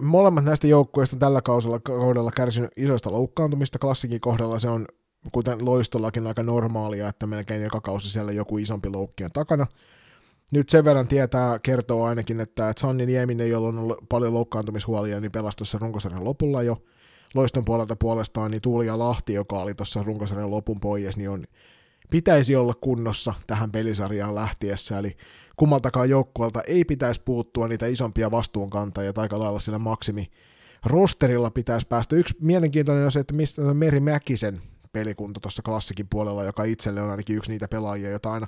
Molemmat 0.00 0.44
näistä 0.44 0.66
joukkueista 0.66 1.16
tällä 1.16 1.42
kaudella, 1.42 1.78
kaudella 1.78 2.30
kärsinyt 2.30 2.70
isoista 2.76 3.12
loukkaantumista. 3.12 3.78
Klassikin 3.78 4.20
kohdalla 4.20 4.58
se 4.58 4.68
on, 4.68 4.86
kuten 5.32 5.64
Loistollakin, 5.64 6.26
aika 6.26 6.42
normaalia, 6.42 7.08
että 7.08 7.26
melkein 7.26 7.62
joka 7.62 7.80
kausi 7.80 8.10
siellä 8.10 8.32
joku 8.32 8.58
isompi 8.58 8.88
loukki 8.88 9.24
on 9.24 9.32
takana. 9.32 9.66
Nyt 10.52 10.68
sen 10.68 10.84
verran 10.84 11.08
tietää, 11.08 11.58
kertoo 11.58 12.04
ainakin, 12.04 12.40
että, 12.40 12.68
että 12.68 12.80
Sanni 12.80 13.06
Nieminen, 13.06 13.50
jolla 13.50 13.68
on 13.68 13.78
ollut 13.78 13.98
paljon 14.08 14.34
loukkaantumishuolia, 14.34 15.20
niin 15.20 15.32
pelasi 15.32 15.56
tuossa 15.56 15.78
runkosarjan 15.78 16.24
lopulla 16.24 16.62
jo. 16.62 16.82
Loiston 17.34 17.64
puolelta 17.64 17.96
puolestaan 17.96 18.50
niin 18.50 18.62
Tuuli 18.62 18.86
ja 18.86 18.98
Lahti, 18.98 19.34
joka 19.34 19.58
oli 19.58 19.74
tuossa 19.74 20.02
runkosarjan 20.02 20.50
lopun 20.50 20.80
pois, 20.80 21.16
niin 21.16 21.30
on, 21.30 21.44
pitäisi 22.10 22.56
olla 22.56 22.74
kunnossa 22.74 23.34
tähän 23.46 23.72
pelisarjaan 23.72 24.34
lähtiessä, 24.34 24.98
eli 24.98 25.16
kummaltakaan 25.56 26.10
joukkueelta 26.10 26.62
ei 26.62 26.84
pitäisi 26.84 27.22
puuttua 27.24 27.68
niitä 27.68 27.86
isompia 27.86 28.30
vastuunkantajia, 28.30 29.12
tai 29.12 29.22
aika 29.22 29.38
lailla 29.38 29.60
sillä 29.60 29.78
maksimi 29.78 30.30
rosterilla 30.86 31.50
pitäisi 31.50 31.86
päästä. 31.86 32.16
Yksi 32.16 32.36
mielenkiintoinen 32.40 33.04
on 33.04 33.12
se, 33.12 33.20
että 33.20 33.34
mistä 33.34 33.62
Meri 33.74 34.00
Mäkisen 34.00 34.62
pelikunta 34.92 35.40
tuossa 35.40 35.62
klassikin 35.62 36.06
puolella, 36.10 36.44
joka 36.44 36.64
itselle 36.64 37.02
on 37.02 37.10
ainakin 37.10 37.36
yksi 37.36 37.50
niitä 37.50 37.68
pelaajia, 37.68 38.10
jota 38.10 38.32
aina 38.32 38.46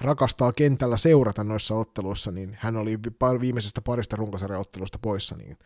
rakastaa 0.00 0.52
kentällä 0.52 0.96
seurata 0.96 1.44
noissa 1.44 1.74
otteluissa, 1.74 2.30
niin 2.30 2.56
hän 2.60 2.76
oli 2.76 2.98
viimeisestä 3.40 3.80
parista 3.80 4.16
runkosarjaottelusta 4.16 4.98
poissa, 5.02 5.36
niin 5.36 5.56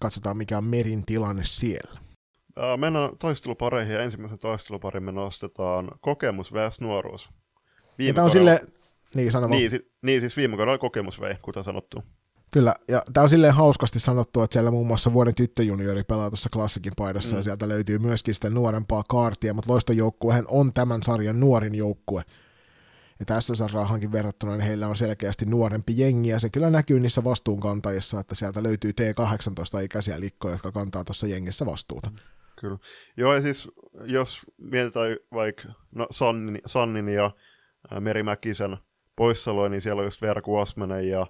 katsotaan 0.00 0.36
mikä 0.36 0.58
on 0.58 0.64
Merin 0.64 1.06
tilanne 1.06 1.44
siellä. 1.44 2.00
Mennään 2.76 3.10
taistelupareihin 3.18 3.94
ja 3.94 4.02
ensimmäisen 4.02 4.38
taisteluparin 4.38 5.02
me 5.02 5.12
nostetaan 5.12 5.90
kokemus 6.00 6.52
vs. 6.52 6.80
nuoruus. 6.80 7.30
Viime 7.98 8.14
tämä 8.14 8.24
on 8.24 8.30
sille... 8.30 8.60
Niin, 9.14 9.32
sano 9.32 9.46
niin, 9.46 9.70
si- 9.70 9.92
niin, 10.02 10.20
siis 10.20 10.36
viime 10.36 10.56
kaudella 10.56 10.78
kokemus 10.78 11.20
vei, 11.20 11.34
kuten 11.42 11.64
sanottu. 11.64 12.02
Kyllä, 12.50 12.74
ja 12.88 13.02
tämä 13.12 13.22
on 13.22 13.28
silleen 13.28 13.54
hauskasti 13.54 14.00
sanottu, 14.00 14.42
että 14.42 14.52
siellä 14.52 14.70
muun 14.70 14.86
muassa 14.86 15.12
vuoden 15.12 15.34
tyttöjuniori 15.34 16.02
pelaa 16.02 16.30
tuossa 16.30 16.50
klassikin 16.52 16.92
paidassa, 16.96 17.36
mm. 17.36 17.38
ja 17.38 17.42
sieltä 17.42 17.68
löytyy 17.68 17.98
myöskin 17.98 18.34
sitä 18.34 18.50
nuorempaa 18.50 19.04
kaartia, 19.08 19.54
mutta 19.54 19.72
loistojoukkuehan 19.72 20.44
on 20.48 20.72
tämän 20.72 21.02
sarjan 21.02 21.40
nuorin 21.40 21.74
joukkue. 21.74 22.22
Ja 23.20 23.26
tässä 23.26 23.54
sarjaahankin 23.54 24.12
verrattuna 24.12 24.52
niin 24.52 24.66
heillä 24.66 24.88
on 24.88 24.96
selkeästi 24.96 25.44
nuorempi 25.44 25.98
jengi, 25.98 26.28
ja 26.28 26.38
se 26.38 26.50
kyllä 26.50 26.70
näkyy 26.70 27.00
niissä 27.00 27.24
vastuunkantajissa, 27.24 28.20
että 28.20 28.34
sieltä 28.34 28.62
löytyy 28.62 28.92
T18-ikäisiä 29.00 30.20
likkoja, 30.20 30.54
jotka 30.54 30.72
kantaa 30.72 31.04
tuossa 31.04 31.26
jengissä 31.26 31.66
vastuuta. 31.66 32.10
Kyllä. 32.62 32.78
Joo, 33.16 33.34
ja 33.34 33.40
siis 33.40 33.68
jos 34.04 34.40
mietitään 34.56 35.16
vaikka 35.32 35.62
no, 35.94 36.06
Sannin, 36.10 36.60
Sannin 36.66 37.08
ja 37.08 37.30
Meri 38.00 38.22
Mäkisen 38.22 38.76
poissaoloja, 39.16 39.68
niin 39.68 39.80
siellä 39.80 40.00
on 40.00 40.06
just 40.06 40.22
Vera 40.22 40.42
Kuosmanen 40.42 41.08
ja 41.08 41.26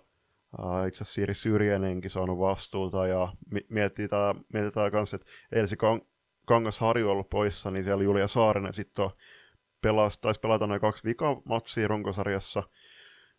Uh, 0.59 0.87
itse 0.89 0.97
asiassa 0.97 1.14
Siiri 1.14 1.35
Syrjänenkin 1.35 2.11
saanut 2.11 2.39
vastuuta 2.39 3.07
ja 3.07 3.33
mietitään, 3.68 4.35
mietitään 4.53 4.93
kanssa, 4.93 5.16
että 5.16 5.26
Elsi 5.53 5.76
Kang- 5.76 6.07
Kangasharju 6.47 7.11
ollut 7.11 7.30
poissa, 7.30 7.70
niin 7.70 7.85
siellä 7.85 8.05
Julia 8.05 8.28
Saarinen 8.28 8.72
sitten 8.72 9.11
pelas, 9.83 10.18
taisi 10.18 10.41
pelata 10.41 10.66
noin 10.66 10.80
kaksi 10.80 11.05
vikamatsia 11.05 11.89
runkosarjassa, 11.89 12.62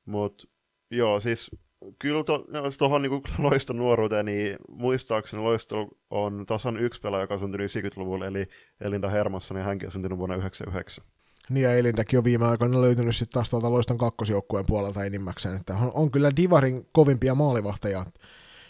mutta 0.05 0.47
joo, 0.91 1.19
siis 1.19 1.51
kyllä 1.99 2.23
tuohon 2.23 2.77
to, 2.77 2.99
niinku 2.99 3.21
loiston 3.49 3.77
nuoruuteen, 3.77 4.25
niin 4.25 4.55
muistaakseni 4.69 5.43
loisto 5.43 5.87
on 6.09 6.45
tasan 6.45 6.77
yksi 6.77 7.01
pelaaja, 7.01 7.23
joka 7.23 7.33
on 7.33 7.39
syntynyt 7.39 7.71
90-luvulla, 7.71 8.25
eli 8.25 8.47
Elinda 8.81 9.09
Hermansson, 9.09 9.57
ja 9.57 9.63
hänkin 9.63 9.87
on 9.87 9.91
syntynyt 9.91 10.17
vuonna 10.17 10.35
1999. 10.35 11.05
Niin 11.49 11.63
ja 11.63 11.77
Elintäkin 11.77 12.17
on 12.19 12.23
viime 12.23 12.47
aikoina 12.47 12.81
löytynyt 12.81 13.15
sitten 13.15 13.33
taas 13.33 13.49
tuolta 13.49 13.71
loiston 13.71 13.97
kakkosjoukkueen 13.97 14.65
puolelta 14.65 15.03
enimmäkseen, 15.03 15.55
että 15.55 15.73
on, 15.75 15.91
on 15.93 16.11
kyllä 16.11 16.31
Divarin 16.35 16.87
kovimpia 16.91 17.35
maalivahteja. 17.35 18.05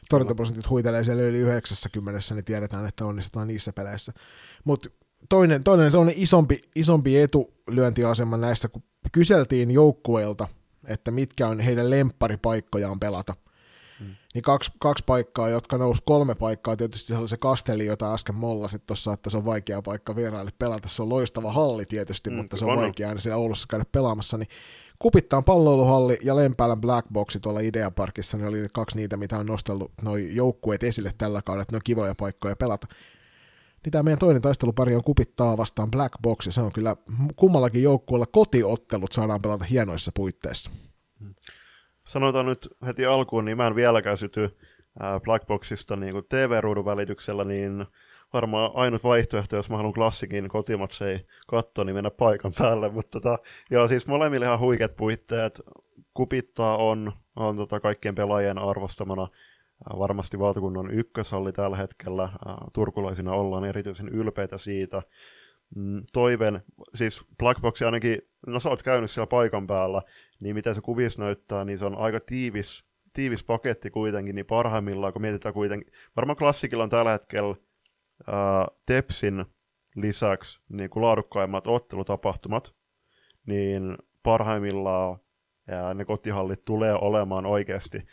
Torjuntaprosentit 0.10 0.70
huitelee 0.70 1.04
siellä 1.04 1.24
yli 1.24 1.38
90, 1.38 2.20
niin 2.34 2.46
tiedetään, 2.46 2.86
että 2.86 3.06
onnistutaan 3.06 3.48
niissä 3.48 3.74
peleissä. 3.74 4.14
Mutta 4.64 4.90
toinen, 5.30 5.64
toinen 5.64 5.92
sellainen 5.92 6.16
isompi, 6.18 6.60
isompi 6.76 7.18
etulyöntiasema 7.20 8.38
näissä, 8.38 8.70
kun 8.70 8.84
kyseltiin 9.12 9.72
joukkueilta, 9.72 10.48
että 10.88 11.12
mitkä 11.12 11.48
on 11.48 11.60
heidän 11.60 11.90
lempparipaikkojaan 11.90 13.00
pelata, 13.00 13.34
Mm. 14.00 14.16
Niin 14.34 14.42
kaksi, 14.42 14.72
kaksi 14.80 15.04
paikkaa, 15.08 15.50
jotka 15.50 15.78
nousi 15.78 16.02
kolme 16.06 16.36
paikkaa, 16.36 16.76
tietysti 16.76 17.08
se 17.08 17.18
oli 17.18 17.28
se 17.28 17.38
Kasteli, 17.38 17.86
jota 17.86 18.14
äsken 18.14 18.36
mollasit 18.36 18.86
tuossa, 18.86 19.14
että 19.14 19.30
se 19.30 19.38
on 19.38 19.46
vaikea 19.46 19.82
paikka 19.82 20.16
vieraille 20.16 20.52
pelata. 20.60 20.90
Se 20.90 21.02
on 21.02 21.10
loistava 21.10 21.52
halli 21.52 21.86
tietysti, 21.86 22.30
mm, 22.30 22.36
mutta 22.36 22.58
se 22.58 22.66
on 22.66 22.72
on 22.72 22.78
vaikea 22.78 23.10
aina 23.10 23.22
siellä 23.22 23.38
Oulussa 23.38 23.68
käydä 23.70 23.86
pelaamassa. 23.92 24.38
Niin 24.38 24.50
Kupittaan 25.00 25.44
palloiluhalli 25.44 26.18
ja 26.22 26.36
Lempäälän 26.36 26.82
Black 26.82 27.08
Boxi 27.14 27.40
tuolla 27.40 27.60
Ideaparkissa, 27.60 28.38
ne 28.38 28.48
oli 28.48 28.68
kaksi 28.74 28.98
niitä, 28.98 29.18
mitä 29.18 29.38
on 29.38 29.46
nostellut 29.46 29.92
noin 30.02 30.36
joukkueet 30.36 30.84
esille 30.84 31.12
tällä 31.18 31.42
kaudella, 31.42 31.62
että 31.62 31.74
ne 31.74 31.78
on 31.78 31.82
kivoja 31.84 32.16
paikkoja 32.16 32.56
pelata. 32.56 32.88
Niin 33.86 33.92
tämä 33.92 34.04
meidän 34.04 34.20
toinen 34.20 34.42
taistelupari 34.42 34.96
on 34.96 35.04
Kupittaa 35.04 35.58
vastaan 35.58 35.92
Black 35.92 36.14
Box, 36.22 36.46
ja 36.46 36.52
se 36.52 36.62
on 36.62 36.74
kyllä 36.74 36.96
kummallakin 37.36 37.84
joukkueella 37.84 38.26
kotiottelut 38.26 39.12
saadaan 39.12 39.42
pelata 39.42 39.66
hienoissa 39.66 40.12
puitteissa. 40.16 40.72
Sanotaan 42.08 42.46
nyt 42.46 42.68
heti 42.86 43.06
alkuun, 43.06 43.46
niin 43.46 43.58
mä 43.58 43.68
en 43.68 43.76
vieläkään 43.76 44.18
syty 44.18 44.58
Blackboxista 45.24 45.96
niin 45.96 46.12
kuin 46.12 46.26
TV-ruudun 46.30 46.86
välityksellä, 46.86 47.44
niin 47.44 47.86
varmaan 48.34 48.72
ainut 48.74 49.04
vaihtoehto, 49.04 49.56
jos 49.56 49.70
mä 49.70 49.78
haluan 49.78 49.94
klassikin 49.94 50.50
kotimatsei 50.50 51.26
katsoa, 51.48 51.86
niin 51.86 51.96
mennä 51.96 52.12
paikan 52.12 52.54
päälle. 52.58 52.90
Mutta 52.90 53.20
tota, 53.20 53.40
joo, 53.72 53.88
siis 53.88 54.08
molemmille 54.08 54.46
ihan 54.46 54.60
huikeat 54.60 54.96
puitteet. 54.96 55.62
Kupittaa 56.14 56.78
on, 56.78 57.12
on 57.36 57.56
tota 57.56 57.80
kaikkien 57.80 58.16
pelaajien 58.16 58.58
arvostamana 58.58 59.28
varmasti 60.00 60.40
valtakunnan 60.40 60.92
ykköshalli 60.92 61.52
tällä 61.52 61.78
hetkellä. 61.78 62.30
Turkulaisina 62.74 63.32
ollaan 63.32 63.66
erityisen 63.66 64.10
ylpeitä 64.10 64.58
siitä. 64.58 65.02
Mm, 65.76 66.04
toiven, 66.14 66.64
siis 66.96 67.26
Blackbox 67.38 67.82
ainakin, 67.82 68.18
no 68.48 68.60
sä 68.60 68.70
oot 68.70 68.84
käynyt 68.84 69.12
siellä 69.12 69.28
paikan 69.28 69.68
päällä, 69.68 70.02
niin 70.40 70.56
mitä 70.56 70.74
se 70.74 70.82
kuvissa 70.82 71.22
näyttää, 71.22 71.66
niin 71.66 71.80
se 71.80 71.86
on 71.86 71.98
aika 71.98 72.20
tiivis, 72.20 72.86
tiivis 73.14 73.44
paketti 73.44 73.90
kuitenkin, 73.90 74.36
niin 74.36 74.46
parhaimmillaan, 74.46 75.14
kun 75.14 75.22
mietitään 75.22 75.54
kuitenkin, 75.54 75.94
varmaan 76.16 76.38
klassikilla 76.38 76.84
on 76.84 76.90
tällä 76.90 77.12
hetkellä 77.12 77.56
ää, 78.28 78.68
Tepsin 78.86 79.46
lisäksi 79.96 80.62
niin 80.70 80.90
kuin 80.90 81.04
laadukkaimmat 81.04 81.68
ottelutapahtumat, 81.68 82.74
niin 83.46 83.98
parhaimmillaan 84.24 85.20
ja 85.68 85.94
ne 85.94 86.06
kotihallit 86.06 86.66
tulee 86.66 86.94
olemaan 86.94 87.46
oikeasti 87.46 88.06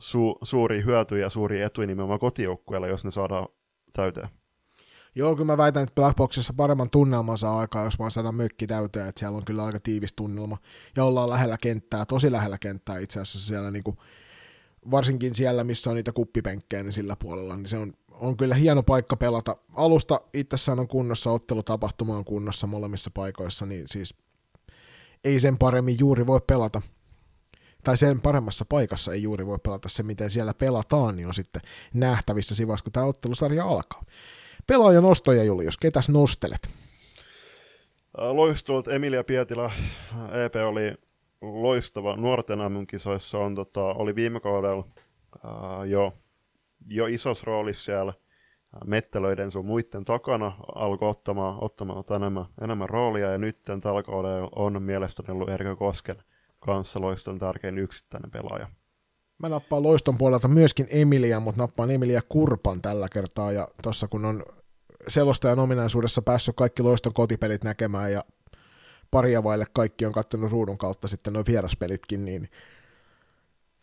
su, 0.00 0.38
suuri 0.42 0.84
hyöty 0.84 1.18
ja 1.18 1.30
suuri 1.30 1.60
etu 1.60 1.80
nimenomaan 1.80 2.20
kotijoukkueella, 2.20 2.86
jos 2.86 3.04
ne 3.04 3.10
saadaan 3.10 3.48
täyteen. 3.92 4.28
Joo, 5.14 5.34
kyllä 5.34 5.46
mä 5.46 5.56
väitän, 5.56 5.82
että 5.82 5.94
Blackboxissa 5.94 6.52
paremman 6.56 6.90
tunnelman 6.90 7.38
saa 7.38 7.58
aikaa, 7.58 7.84
jos 7.84 7.98
vaan 7.98 8.10
saadaan 8.10 8.34
mökki 8.34 8.66
täyteen, 8.66 9.08
että 9.08 9.18
siellä 9.18 9.36
on 9.36 9.44
kyllä 9.44 9.64
aika 9.64 9.80
tiivis 9.80 10.12
tunnelma, 10.12 10.56
ja 10.96 11.04
ollaan 11.04 11.30
lähellä 11.30 11.56
kenttää, 11.62 12.06
tosi 12.06 12.32
lähellä 12.32 12.58
kenttää 12.58 12.98
itse 12.98 13.20
asiassa 13.20 13.48
siellä 13.48 13.70
niin 13.70 13.84
kuin, 13.84 13.96
varsinkin 14.90 15.34
siellä, 15.34 15.64
missä 15.64 15.90
on 15.90 15.96
niitä 15.96 16.12
kuppipenkkejä, 16.12 16.82
niin 16.82 16.92
sillä 16.92 17.16
puolella, 17.16 17.56
niin 17.56 17.68
se 17.68 17.78
on, 17.78 17.92
on 18.12 18.36
kyllä 18.36 18.54
hieno 18.54 18.82
paikka 18.82 19.16
pelata. 19.16 19.56
Alusta 19.76 20.20
itsessään 20.34 20.78
on 20.78 20.88
kunnossa, 20.88 21.30
ottelutapahtuma 21.30 22.16
on 22.16 22.24
kunnossa 22.24 22.66
molemmissa 22.66 23.10
paikoissa, 23.14 23.66
niin 23.66 23.88
siis 23.88 24.14
ei 25.24 25.40
sen 25.40 25.58
paremmin 25.58 25.96
juuri 25.98 26.26
voi 26.26 26.40
pelata. 26.46 26.82
Tai 27.84 27.96
sen 27.96 28.20
paremmassa 28.20 28.64
paikassa 28.64 29.12
ei 29.12 29.22
juuri 29.22 29.46
voi 29.46 29.58
pelata. 29.58 29.88
Se, 29.88 30.02
miten 30.02 30.30
siellä 30.30 30.54
pelataan, 30.54 31.16
niin 31.16 31.26
on 31.26 31.34
sitten 31.34 31.62
nähtävissä 31.94 32.54
siinä 32.54 32.74
kun 32.84 32.92
tämä 32.92 33.06
ottelusarja 33.06 33.64
alkaa. 33.64 34.04
Pelaajan 34.66 35.02
nostoja, 35.02 35.44
Julius, 35.44 35.78
ketäs 35.78 36.08
nostelet? 36.08 36.70
Loistuvat 38.18 38.88
Emilia 38.88 39.24
Pietilä, 39.24 39.70
EP 40.44 40.54
oli 40.66 40.94
loistava 41.40 42.16
nuorten 42.16 42.58
kisoissa 42.88 43.38
on, 43.38 43.54
tota, 43.54 43.84
oli 43.84 44.14
viime 44.14 44.40
kaudella 44.40 44.84
jo, 45.86 46.12
jo 46.90 47.06
isossa 47.06 47.44
roolissa 47.46 47.84
siellä 47.84 48.12
mettelöiden 48.86 49.50
sun 49.50 49.66
muiden 49.66 50.04
takana, 50.04 50.52
alkoi 50.74 51.08
ottamaan, 51.08 51.64
ottamaan 51.64 52.04
enemmän, 52.16 52.44
enemmän 52.62 52.88
roolia, 52.88 53.30
ja 53.30 53.38
nyt 53.38 53.58
tällä 53.80 54.02
kaudella 54.02 54.48
on 54.56 54.82
mielestäni 54.82 55.30
ollut 55.30 55.48
Erkö 55.48 55.76
Kosken 55.76 56.22
kanssa 56.60 57.00
loiston 57.00 57.38
tärkein 57.38 57.78
yksittäinen 57.78 58.30
pelaaja. 58.30 58.68
Mä 59.38 59.48
nappaan 59.48 59.82
loiston 59.82 60.18
puolelta 60.18 60.48
myöskin 60.48 60.86
Emilia, 60.90 61.40
mutta 61.40 61.62
nappaan 61.62 61.90
Emilia 61.90 62.20
Kurpan 62.28 62.82
tällä 62.82 63.08
kertaa, 63.08 63.52
ja 63.52 63.68
tuossa 63.82 64.08
kun 64.08 64.24
on 64.24 64.42
selostajan 65.08 65.58
ominaisuudessa 65.58 66.22
päässyt 66.22 66.56
kaikki 66.56 66.82
loiston 66.82 67.14
kotipelit 67.14 67.64
näkemään 67.64 68.12
ja 68.12 68.24
paria 69.10 69.44
vaille 69.44 69.66
kaikki 69.72 70.06
on 70.06 70.12
katsonut 70.12 70.50
ruudun 70.50 70.78
kautta 70.78 71.08
sitten 71.08 71.32
nuo 71.32 71.42
vieraspelitkin, 71.46 72.24
niin 72.24 72.48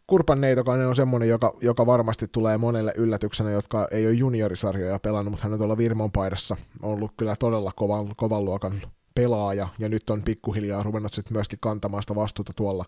Kurpan 0.08 0.42
Neitokainen 0.42 0.88
on 0.88 0.96
semmoinen, 0.96 1.30
joka, 1.30 1.54
joka 1.62 1.86
varmasti 1.86 2.28
tulee 2.28 2.58
monelle 2.58 2.94
yllätyksenä, 2.98 3.52
jotka 3.52 3.88
ei 3.92 4.08
ole 4.08 4.14
juniorisarjoja 4.14 5.00
pelannut, 5.00 5.32
mutta 5.32 5.44
hän 5.44 5.54
on 5.54 5.60
tuolla 5.60 5.78
Virmon 5.78 6.12
paidassa 6.12 6.58
ollut 6.82 7.12
kyllä 7.18 7.36
todella 7.36 7.72
kovan, 7.76 8.08
kovan 8.18 8.46
luokan 8.46 8.82
pelaaja, 9.18 9.68
ja 9.80 9.90
nyt 9.90 10.10
on 10.10 10.24
pikkuhiljaa 10.24 10.84
ruvennut 10.84 11.14
sitten 11.14 11.34
myöskin 11.34 11.60
kantamaan 11.60 12.04
sitä 12.04 12.16
vastuuta 12.16 12.54
tuolla 12.54 12.86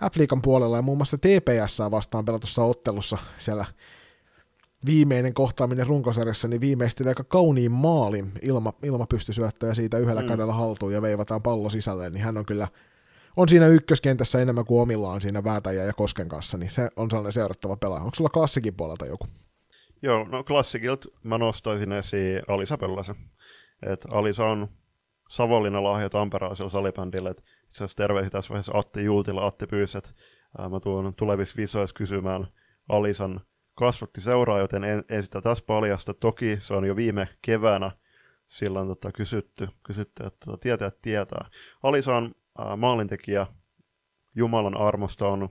Appliikan 0.00 0.42
puolella, 0.42 0.76
ja 0.76 0.82
muun 0.82 0.98
muassa 0.98 1.18
TPS 1.18 1.78
vastaan 1.90 2.24
pelatussa 2.24 2.64
ottelussa 2.64 3.18
siellä 3.38 3.64
viimeinen 4.86 5.34
kohtaaminen 5.34 5.86
runkosarjassa, 5.86 6.48
niin 6.48 6.60
viimeisteli 6.60 7.08
aika 7.08 7.24
kauniin 7.24 7.72
maalin 7.72 8.32
ilma, 8.42 8.72
ilmapystysyöttö 8.82 9.66
ja 9.66 9.74
siitä 9.74 9.98
yhdellä 9.98 10.22
mm. 10.22 10.28
kädellä 10.28 10.52
haltuun 10.52 10.92
ja 10.92 11.02
veivataan 11.02 11.42
pallo 11.42 11.70
sisälle, 11.70 12.10
niin 12.10 12.24
hän 12.24 12.36
on 12.36 12.46
kyllä 12.46 12.68
on 13.36 13.48
siinä 13.48 13.66
ykköskentässä 13.66 14.42
enemmän 14.42 14.64
kuin 14.64 14.82
omillaan 14.82 15.20
siinä 15.20 15.44
Väätäjä 15.44 15.84
ja 15.84 15.92
Kosken 15.92 16.28
kanssa, 16.28 16.58
niin 16.58 16.70
se 16.70 16.90
on 16.96 17.10
sellainen 17.10 17.32
seurattava 17.32 17.76
pelaaja. 17.76 18.02
Onko 18.02 18.14
sulla 18.14 18.30
klassikin 18.30 18.74
puolelta 18.74 19.06
joku? 19.06 19.26
Joo, 20.02 20.24
no 20.24 20.44
klassikilta 20.44 21.08
mä 21.22 21.38
nostaisin 21.38 21.92
esiin 21.92 22.42
Alisa 22.48 22.78
Pöllasen. 22.78 23.16
Et 23.86 24.06
Alisa 24.10 24.44
on 24.44 24.68
Savonlinnan 25.32 25.84
lahja 25.84 26.10
Tampereella 26.10 26.68
salibändillä. 26.68 27.30
itse 27.30 27.44
asiassa 27.74 27.96
terveisiä 27.96 28.30
tässä 28.30 28.48
vaiheessa 28.48 28.78
Atti 28.78 29.04
Juutila, 29.04 29.46
Atti 29.46 29.66
pyysi, 29.66 29.98
että 29.98 30.10
mä 30.70 30.80
tuon 30.80 31.14
tulevissa 31.14 31.56
visoissa 31.56 31.94
kysymään 31.94 32.46
Alisan 32.88 33.40
kasvatti 33.74 34.20
seuraa, 34.20 34.58
joten 34.58 34.84
en, 34.84 35.04
en 35.08 35.22
sitä 35.22 35.40
tässä 35.40 35.64
paljasta. 35.66 36.14
Toki 36.14 36.56
se 36.60 36.74
on 36.74 36.84
jo 36.84 36.96
viime 36.96 37.28
keväänä 37.42 37.90
silloin 38.46 38.88
tota, 38.88 39.12
kysytty, 39.12 39.68
kysytty, 39.82 40.26
että 40.26 40.46
tota, 40.46 40.58
tietää, 40.58 40.90
tietää. 41.02 41.44
Alisa 41.82 42.16
on 42.16 42.34
ää, 42.58 42.76
maalintekijä 42.76 43.46
Jumalan 44.34 44.76
armosta 44.76 45.28
on 45.28 45.48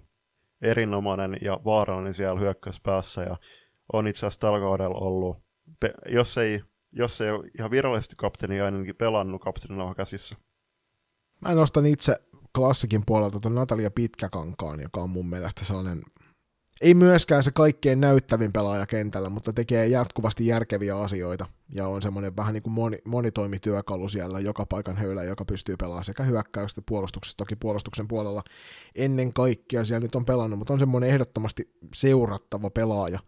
erinomainen 0.61 1.37
ja 1.41 1.59
vaarallinen 1.65 2.13
siellä 2.13 2.39
hyökkäyspäässä 2.39 3.21
ja 3.21 3.37
on 3.93 4.07
itse 4.07 4.19
asiassa 4.19 4.39
tällä 4.39 4.59
kaudella 4.59 4.97
ollut, 4.97 5.37
jos 6.09 6.37
ei, 6.37 6.61
jos 6.91 7.21
ei 7.21 7.31
ole 7.31 7.49
ihan 7.57 7.71
virallisesti 7.71 8.15
kapteeni, 8.15 8.61
ainakin 8.61 8.95
pelannut 8.95 9.41
kapteenilla 9.41 9.95
käsissä. 9.95 10.35
Mä 11.41 11.55
nostan 11.55 11.85
itse 11.85 12.15
klassikin 12.55 13.03
puolelta 13.05 13.39
tuon 13.39 13.55
Natalia 13.55 13.91
Pitkäkankaan, 13.91 14.79
joka 14.79 15.01
on 15.01 15.09
mun 15.09 15.29
mielestä 15.29 15.65
sellainen 15.65 16.01
ei 16.81 16.93
myöskään 16.93 17.43
se 17.43 17.51
kaikkein 17.51 18.01
näyttävin 18.01 18.53
pelaaja 18.53 18.85
kentällä, 18.85 19.29
mutta 19.29 19.53
tekee 19.53 19.87
jatkuvasti 19.87 20.47
järkeviä 20.47 20.97
asioita 20.97 21.45
ja 21.73 21.87
on 21.87 22.01
semmoinen 22.01 22.35
vähän 22.35 22.53
niin 22.53 22.63
kuin 22.63 22.73
moni, 22.73 22.97
monitoimityökalu 23.05 24.09
siellä 24.09 24.39
joka 24.39 24.65
paikan 24.65 24.97
höylä, 24.97 25.23
joka 25.23 25.45
pystyy 25.45 25.77
pelaamaan 25.77 26.03
sekä 26.03 26.23
hyökkäystä 26.23 26.81
puolustuksessa, 26.85 27.37
toki 27.37 27.55
puolustuksen 27.55 28.07
puolella 28.07 28.43
ennen 28.95 29.33
kaikkea 29.33 29.85
siellä 29.85 30.03
nyt 30.03 30.15
on 30.15 30.25
pelannut, 30.25 30.59
mutta 30.59 30.73
on 30.73 30.79
semmoinen 30.79 31.09
ehdottomasti 31.09 31.73
seurattava 31.93 32.69
pelaaja. 32.69 33.19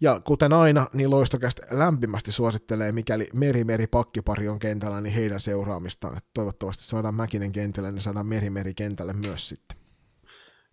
Ja 0.00 0.20
kuten 0.20 0.52
aina, 0.52 0.86
niin 0.92 1.10
loistokästä 1.10 1.66
lämpimästi 1.70 2.32
suosittelee, 2.32 2.92
mikäli 2.92 3.28
meri-meri 3.34 3.86
pakkipari 3.86 4.48
on 4.48 4.58
kentällä, 4.58 5.00
niin 5.00 5.14
heidän 5.14 5.40
seuraamistaan. 5.40 6.16
Että 6.16 6.30
toivottavasti 6.34 6.84
saadaan 6.84 7.14
Mäkinen 7.14 7.52
kentälle, 7.52 7.92
niin 7.92 8.02
saadaan 8.02 8.26
meri-meri 8.26 8.74
kentälle 8.74 9.12
myös 9.12 9.48
sitten. 9.48 9.78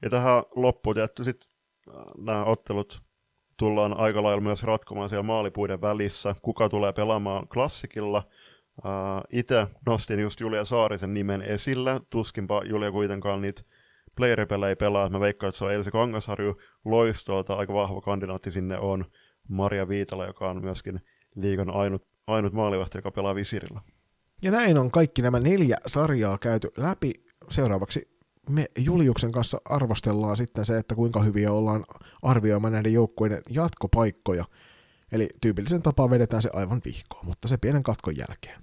Ja 0.01 0.09
tähän 0.09 0.43
loppuun 0.55 0.95
tietty 0.95 1.23
sitten 1.23 1.49
nämä 2.17 2.45
ottelut 2.45 3.01
tullaan 3.57 3.97
aika 3.97 4.23
lailla 4.23 4.41
myös 4.41 4.63
ratkomaan 4.63 5.09
siellä 5.09 5.23
maalipuiden 5.23 5.81
välissä. 5.81 6.35
Kuka 6.41 6.69
tulee 6.69 6.93
pelaamaan 6.93 7.47
klassikilla? 7.47 8.23
Uh, 8.77 9.21
Itse 9.29 9.67
nostin 9.85 10.19
just 10.19 10.39
Julia 10.39 10.65
Saarisen 10.65 11.13
nimen 11.13 11.41
esille. 11.41 12.01
Tuskinpa 12.09 12.61
Julia 12.65 12.91
kuitenkaan 12.91 13.41
niitä 13.41 13.61
playeripelejä 14.15 14.75
pelaa. 14.75 15.09
Mä 15.09 15.19
veikkaan, 15.19 15.49
että 15.49 15.57
se 15.57 15.65
on 15.65 15.73
Elsi 15.73 15.91
Kangasharju 15.91 16.57
loistolta. 16.85 17.55
Aika 17.55 17.73
vahva 17.73 18.01
kandidaatti 18.01 18.51
sinne 18.51 18.77
on 18.77 19.05
Maria 19.47 19.87
Viitala, 19.87 20.25
joka 20.25 20.49
on 20.49 20.61
myöskin 20.61 21.01
liigan 21.35 21.69
ainut, 21.69 22.07
ainut 22.27 22.53
maalivahti, 22.53 22.97
joka 22.97 23.11
pelaa 23.11 23.35
visirillä. 23.35 23.81
Ja 24.41 24.51
näin 24.51 24.77
on 24.77 24.91
kaikki 24.91 25.21
nämä 25.21 25.39
neljä 25.39 25.77
sarjaa 25.87 26.37
käyty 26.37 26.71
läpi. 26.77 27.13
Seuraavaksi 27.49 28.13
me 28.49 28.65
Juliuksen 28.77 29.31
kanssa 29.31 29.57
arvostellaan 29.65 30.37
sitten 30.37 30.65
se, 30.65 30.77
että 30.77 30.95
kuinka 30.95 31.19
hyviä 31.19 31.51
ollaan 31.51 31.83
arvioimaan 32.21 32.73
näiden 32.73 32.93
joukkueiden 32.93 33.41
jatkopaikkoja. 33.49 34.45
Eli 35.11 35.29
tyypillisen 35.41 35.81
tapaan 35.81 36.09
vedetään 36.09 36.41
se 36.41 36.49
aivan 36.53 36.81
vihkoon, 36.85 37.25
mutta 37.25 37.47
se 37.47 37.57
pienen 37.57 37.83
katkon 37.83 38.17
jälkeen. 38.17 38.61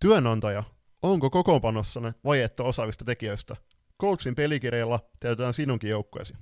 Työnantaja, 0.00 0.62
onko 1.02 1.30
kokoonpanossanne 1.30 2.14
vajetta 2.24 2.64
osaavista 2.64 3.04
tekijöistä? 3.04 3.56
Coachin 4.00 4.34
pelikirjalla 4.34 5.00
täytetään 5.20 5.54
sinunkin 5.54 5.90
joukkueesi. 5.90 6.34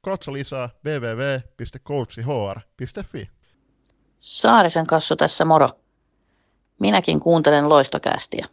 Katso 0.00 0.32
lisää 0.32 0.68
www.coachihr.fi. 0.84 3.30
Saarisen 4.18 4.86
kassu 4.86 5.16
tässä 5.16 5.44
moro. 5.44 5.68
Minäkin 6.80 7.20
kuuntelen 7.20 7.68
loistokästiä. 7.68 8.46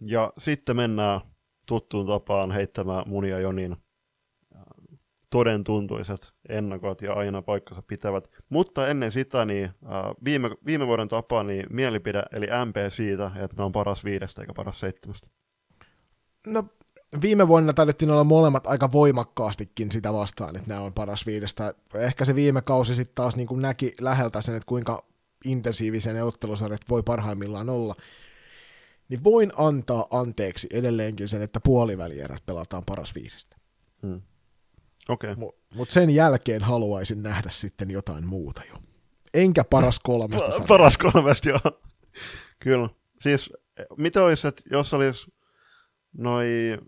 Ja 0.00 0.32
sitten 0.38 0.76
mennään 0.76 1.20
tuttuun 1.66 2.06
tapaan 2.06 2.50
heittämään 2.50 3.04
mun 3.06 3.24
ja 3.24 3.38
Jonin 3.38 3.76
toden 5.30 5.64
tuntuiset 5.64 6.32
ennakot 6.48 7.02
ja 7.02 7.12
aina 7.12 7.42
paikkansa 7.42 7.82
pitävät. 7.82 8.30
Mutta 8.48 8.88
ennen 8.88 9.12
sitä, 9.12 9.44
niin 9.44 9.64
äh, 9.64 9.72
viime, 10.24 10.50
viime 10.66 10.86
vuoden 10.86 11.08
tapaan 11.08 11.46
niin 11.46 11.66
mielipide, 11.70 12.22
eli 12.32 12.46
MP 12.46 12.76
siitä, 12.88 13.26
että 13.26 13.56
ne 13.56 13.64
on 13.64 13.72
paras 13.72 14.04
viidestä 14.04 14.40
eikä 14.40 14.54
paras 14.54 14.80
seitsemästä. 14.80 15.28
No, 16.46 16.64
viime 17.22 17.48
vuonna 17.48 17.72
taidettiin 17.72 18.10
olla 18.10 18.24
molemmat 18.24 18.66
aika 18.66 18.92
voimakkaastikin 18.92 19.92
sitä 19.92 20.12
vastaan, 20.12 20.56
että 20.56 20.68
nämä 20.68 20.80
on 20.80 20.92
paras 20.92 21.26
viidestä. 21.26 21.74
Ehkä 21.94 22.24
se 22.24 22.34
viime 22.34 22.62
kausi 22.62 22.94
sitten 22.94 23.14
taas 23.14 23.36
niin 23.36 23.48
kuin 23.48 23.62
näki 23.62 23.92
läheltä 24.00 24.42
sen, 24.42 24.54
että 24.54 24.66
kuinka 24.66 25.04
intensiivisen 25.44 26.24
ottelusarjat 26.24 26.80
voi 26.88 27.02
parhaimmillaan 27.02 27.68
olla 27.68 27.94
niin 29.08 29.24
voin 29.24 29.52
antaa 29.56 30.06
anteeksi 30.10 30.66
edelleenkin 30.70 31.28
sen, 31.28 31.42
että 31.42 31.60
puolivälierät 31.60 32.46
pelataan 32.46 32.82
paras 32.86 33.14
viidestä. 33.14 33.56
Hmm. 34.02 34.22
Okay. 35.08 35.34
Mutta 35.36 35.62
mut 35.74 35.90
sen 35.90 36.10
jälkeen 36.10 36.62
haluaisin 36.62 37.22
nähdä 37.22 37.50
sitten 37.50 37.90
jotain 37.90 38.26
muuta 38.26 38.62
jo. 38.70 38.78
Enkä 39.34 39.64
paras 39.64 40.00
kolmesta. 40.00 40.48
Pa- 40.48 40.66
paras 40.68 40.98
kolmesta, 40.98 41.48
joo. 41.48 41.80
Kyllä. 42.58 42.88
Siis 43.20 43.52
mitä 43.96 44.22
olisi, 44.24 44.48
että 44.48 44.62
jos 44.70 44.94
olisi 44.94 45.32
noi 46.18 46.78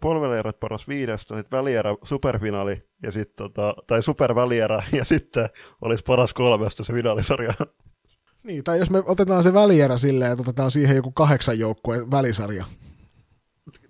polvelierät 0.00 0.60
paras 0.60 0.88
viidestä, 0.88 1.36
sitten 1.36 1.58
välierä 1.58 1.90
superfinaali, 2.02 2.82
ja 3.02 3.12
sit, 3.12 3.36
tota, 3.36 3.74
tai 3.86 4.02
supervälierä, 4.02 4.82
ja 4.92 5.04
sitten 5.04 5.48
olisi 5.80 6.04
paras 6.04 6.34
kolmesta 6.34 6.84
se 6.84 6.92
finaalisarja. 6.92 7.54
Niin, 8.44 8.64
tai 8.64 8.78
jos 8.78 8.90
me 8.90 9.02
otetaan 9.06 9.44
se 9.44 9.52
välierä 9.54 9.98
silleen, 9.98 10.32
että 10.32 10.42
otetaan 10.42 10.70
siihen 10.70 10.96
joku 10.96 11.10
kahdeksan 11.12 11.58
joukkueen 11.58 12.10
välisarja. 12.10 12.64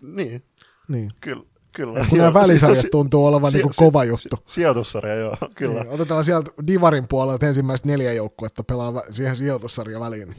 Niin. 0.03 0.43
Niin. 0.89 1.11
Kyllä. 1.21 1.43
Kyllä. 1.73 2.07
Kun 2.09 2.19
nämä 2.19 2.35
välisarjat 2.35 2.87
tuntuu 2.91 3.27
olevan 3.27 3.53
si- 3.53 3.59
niinku 3.59 3.73
kova 3.77 4.05
juttu. 4.05 4.37
Si- 4.37 4.55
sijoitussarja, 4.55 5.15
joo, 5.15 5.37
kyllä. 5.55 5.81
Niin, 5.83 5.93
otetaan 5.93 6.25
sieltä 6.25 6.51
Divarin 6.67 7.09
puolelta 7.09 7.47
ensimmäiset 7.47 7.87
neljä 7.87 8.13
joukkuetta 8.13 8.65
pelaa 8.65 9.03
siihen 9.11 9.37
sijoitussarja 9.37 10.01
väliin. 10.01 10.35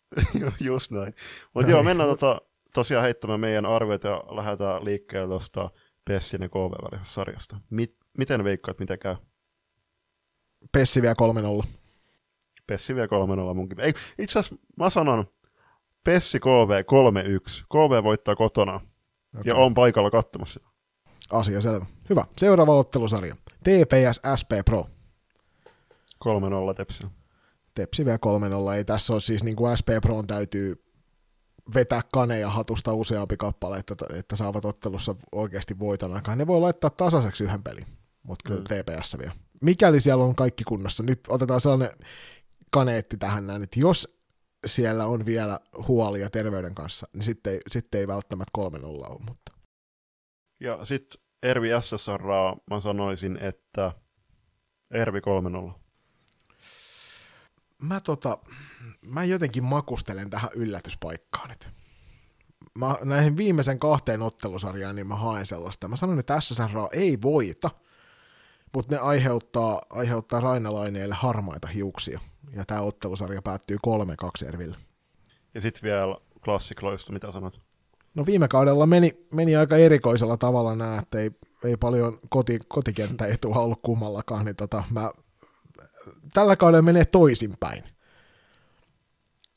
Just 0.60 0.90
näin. 0.90 1.14
Mutta 1.54 1.70
joo, 1.70 1.82
mennään 1.82 2.10
tota, 2.10 2.40
tosiaan 2.74 3.04
heittämään 3.04 3.40
meidän 3.40 3.66
arvioita 3.66 4.08
ja 4.08 4.24
lähdetään 4.30 4.84
liikkeelle 4.84 5.28
tuosta 5.28 5.70
Pessin 6.04 6.42
ja 6.42 6.48
KV 6.48 6.92
välisestä 6.92 7.14
sarjasta. 7.14 7.56
Mit, 7.70 7.96
miten 8.18 8.44
veikkaat, 8.44 8.78
mitä 8.78 8.96
käy? 8.96 9.16
Pessi 10.72 11.02
vielä 11.02 11.14
3-0. 11.62 11.66
Pessi 12.66 12.94
vie 12.94 13.06
3-0 13.06 13.54
munkin. 13.54 13.80
Ei, 13.80 13.94
itse 14.18 14.38
asiassa 14.38 14.66
mä 14.76 14.90
sanon 14.90 15.26
Pessi 16.04 16.40
KV 16.40 16.82
3-1. 16.82 17.64
KV 17.72 18.04
voittaa 18.04 18.36
kotona 18.36 18.74
okay. 18.74 19.42
ja 19.44 19.54
on 19.54 19.74
paikalla 19.74 20.10
katsomassa. 20.10 20.60
Asia 21.30 21.60
selvä. 21.60 21.86
Hyvä. 22.10 22.24
Seuraava 22.38 22.78
ottelusarja. 22.78 23.36
TPS 23.60 24.20
SP 24.40 24.50
Pro. 24.64 24.86
3-0 26.24 26.74
Tepsi. 26.76 27.06
Tepsi 27.74 28.04
vielä 28.04 28.18
3-0. 28.72 28.76
Ei 28.76 28.84
tässä 28.84 29.12
ole 29.12 29.20
siis 29.20 29.44
niin 29.44 29.56
kuin 29.56 29.76
SP 29.80 29.88
Proon 30.02 30.26
täytyy 30.26 30.83
vetää 31.74 32.00
kaneja 32.12 32.48
hatusta 32.50 32.94
useampi 32.94 33.36
kappale, 33.36 33.78
että, 33.78 33.94
että 34.14 34.36
saavat 34.36 34.64
ottelussa 34.64 35.14
oikeasti 35.32 35.78
voiton 35.78 36.14
aikaan. 36.14 36.38
Ne 36.38 36.46
voi 36.46 36.60
laittaa 36.60 36.90
tasaiseksi 36.90 37.44
yhden 37.44 37.62
pelin, 37.62 37.86
mutta 38.22 38.48
kyllä 38.48 38.60
mm. 38.60 38.64
TPS 38.64 39.18
vielä. 39.18 39.32
Mikäli 39.60 40.00
siellä 40.00 40.24
on 40.24 40.34
kaikki 40.34 40.64
kunnossa, 40.64 41.02
nyt 41.02 41.20
otetaan 41.28 41.60
sellainen 41.60 41.90
kaneetti 42.70 43.16
tähän 43.16 43.46
näin, 43.46 43.62
että 43.62 43.80
jos 43.80 44.18
siellä 44.66 45.06
on 45.06 45.26
vielä 45.26 45.60
huolia 45.88 46.30
terveyden 46.30 46.74
kanssa, 46.74 47.08
niin 47.12 47.24
sitten 47.24 47.52
ei, 47.52 47.60
sitten 47.70 48.00
ei 48.00 48.06
välttämättä 48.06 48.58
3-0 48.58 48.60
ole. 48.86 49.20
Mutta. 49.26 49.52
Ja 50.60 50.84
sitten 50.84 51.20
Ervi 51.42 51.68
SSR, 51.80 52.22
mä 52.70 52.80
sanoisin, 52.80 53.36
että 53.36 53.92
Ervi 54.90 55.20
3-0. 55.20 55.83
Mä, 57.88 58.00
tota, 58.00 58.38
mä 59.06 59.24
jotenkin 59.24 59.64
makustelen 59.64 60.30
tähän 60.30 60.50
yllätyspaikkaan 60.54 61.48
nyt. 61.48 61.68
mä 62.78 62.96
näihin 63.02 63.36
viimeisen 63.36 63.78
kahteen 63.78 64.22
ottelusarjaan, 64.22 64.96
niin 64.96 65.06
mä 65.06 65.16
haen 65.16 65.46
sellaista. 65.46 65.88
Mä 65.88 65.96
sanon, 65.96 66.18
että 66.18 66.40
SSR 66.40 66.70
ei 66.92 67.18
voita, 67.22 67.70
mutta 68.74 68.94
ne 68.94 69.00
aiheuttaa, 69.00 69.80
aiheuttaa 69.90 70.40
Rainalaineille 70.40 71.14
harmaita 71.14 71.68
hiuksia. 71.68 72.20
Ja 72.52 72.64
tämä 72.64 72.80
ottelusarja 72.80 73.42
päättyy 73.42 73.76
3-2 74.44 74.48
Erville. 74.48 74.76
Ja 75.54 75.60
sitten 75.60 75.82
vielä 75.82 76.16
klassikloista, 76.44 77.12
mitä 77.12 77.32
sanot? 77.32 77.60
No 78.14 78.26
viime 78.26 78.48
kaudella 78.48 78.86
meni, 78.86 79.26
meni 79.34 79.56
aika 79.56 79.76
erikoisella 79.76 80.36
tavalla 80.36 80.76
nämä, 80.76 80.98
että 80.98 81.18
ei, 81.18 81.30
ei 81.64 81.76
paljon 81.76 82.18
koti, 82.28 82.58
kotikenttäetua 82.68 83.56
ollut 83.56 83.82
kummallakaan, 83.82 84.44
niin 84.44 84.56
tota, 84.56 84.82
mä, 84.90 85.12
tällä 86.32 86.56
kaudella 86.56 86.82
menee 86.82 87.04
toisinpäin. 87.04 87.84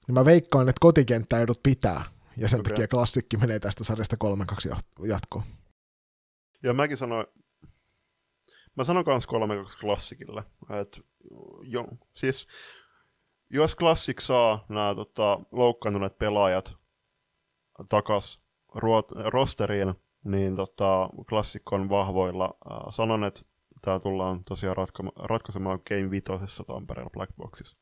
Niin 0.08 0.14
mä 0.14 0.26
veikkaan, 0.26 0.70
että 0.70 0.80
kotikenttäedut 0.80 1.60
pitää, 1.64 2.04
ja 2.38 2.50
sen 2.50 2.60
okay. 2.60 2.70
takia 2.74 2.88
klassikki 2.88 3.38
menee 3.38 3.60
tästä 3.60 3.84
sarjasta 3.84 4.16
3-2 4.72 5.08
jatkoon. 5.08 5.44
Ja 6.64 6.74
mäkin 6.74 6.98
sanoin, 6.98 7.28
mä 8.76 8.84
sanon 8.84 9.06
kans 9.06 9.28
3-2 9.28 9.80
klassikille. 9.80 10.44
Et, 10.82 11.02
jo, 11.64 11.88
siis, 12.14 12.48
jos 13.50 13.76
klassik 13.76 14.22
saa 14.22 14.66
nämä 14.70 14.96
tota, 14.96 15.40
loukkaantuneet 15.52 16.18
pelaajat 16.18 16.78
takas 17.90 18.42
ruot, 18.76 19.12
rosteriin, 19.12 19.94
niin 20.24 20.56
tota, 20.56 21.10
klassikko 21.30 21.76
on 21.76 21.90
vahvoilla. 21.90 22.58
Äh, 22.72 22.78
sanon, 22.90 23.24
että 23.24 23.42
tämä 23.82 24.00
tullaan 24.00 24.44
tosiaan 24.44 24.78
ratko- 24.78 25.26
ratkaisemaan 25.26 25.80
Game 25.90 26.10
5 26.10 26.26
Tampereella 26.68 27.10
Black 27.10 27.36
Boxissa. 27.36 27.78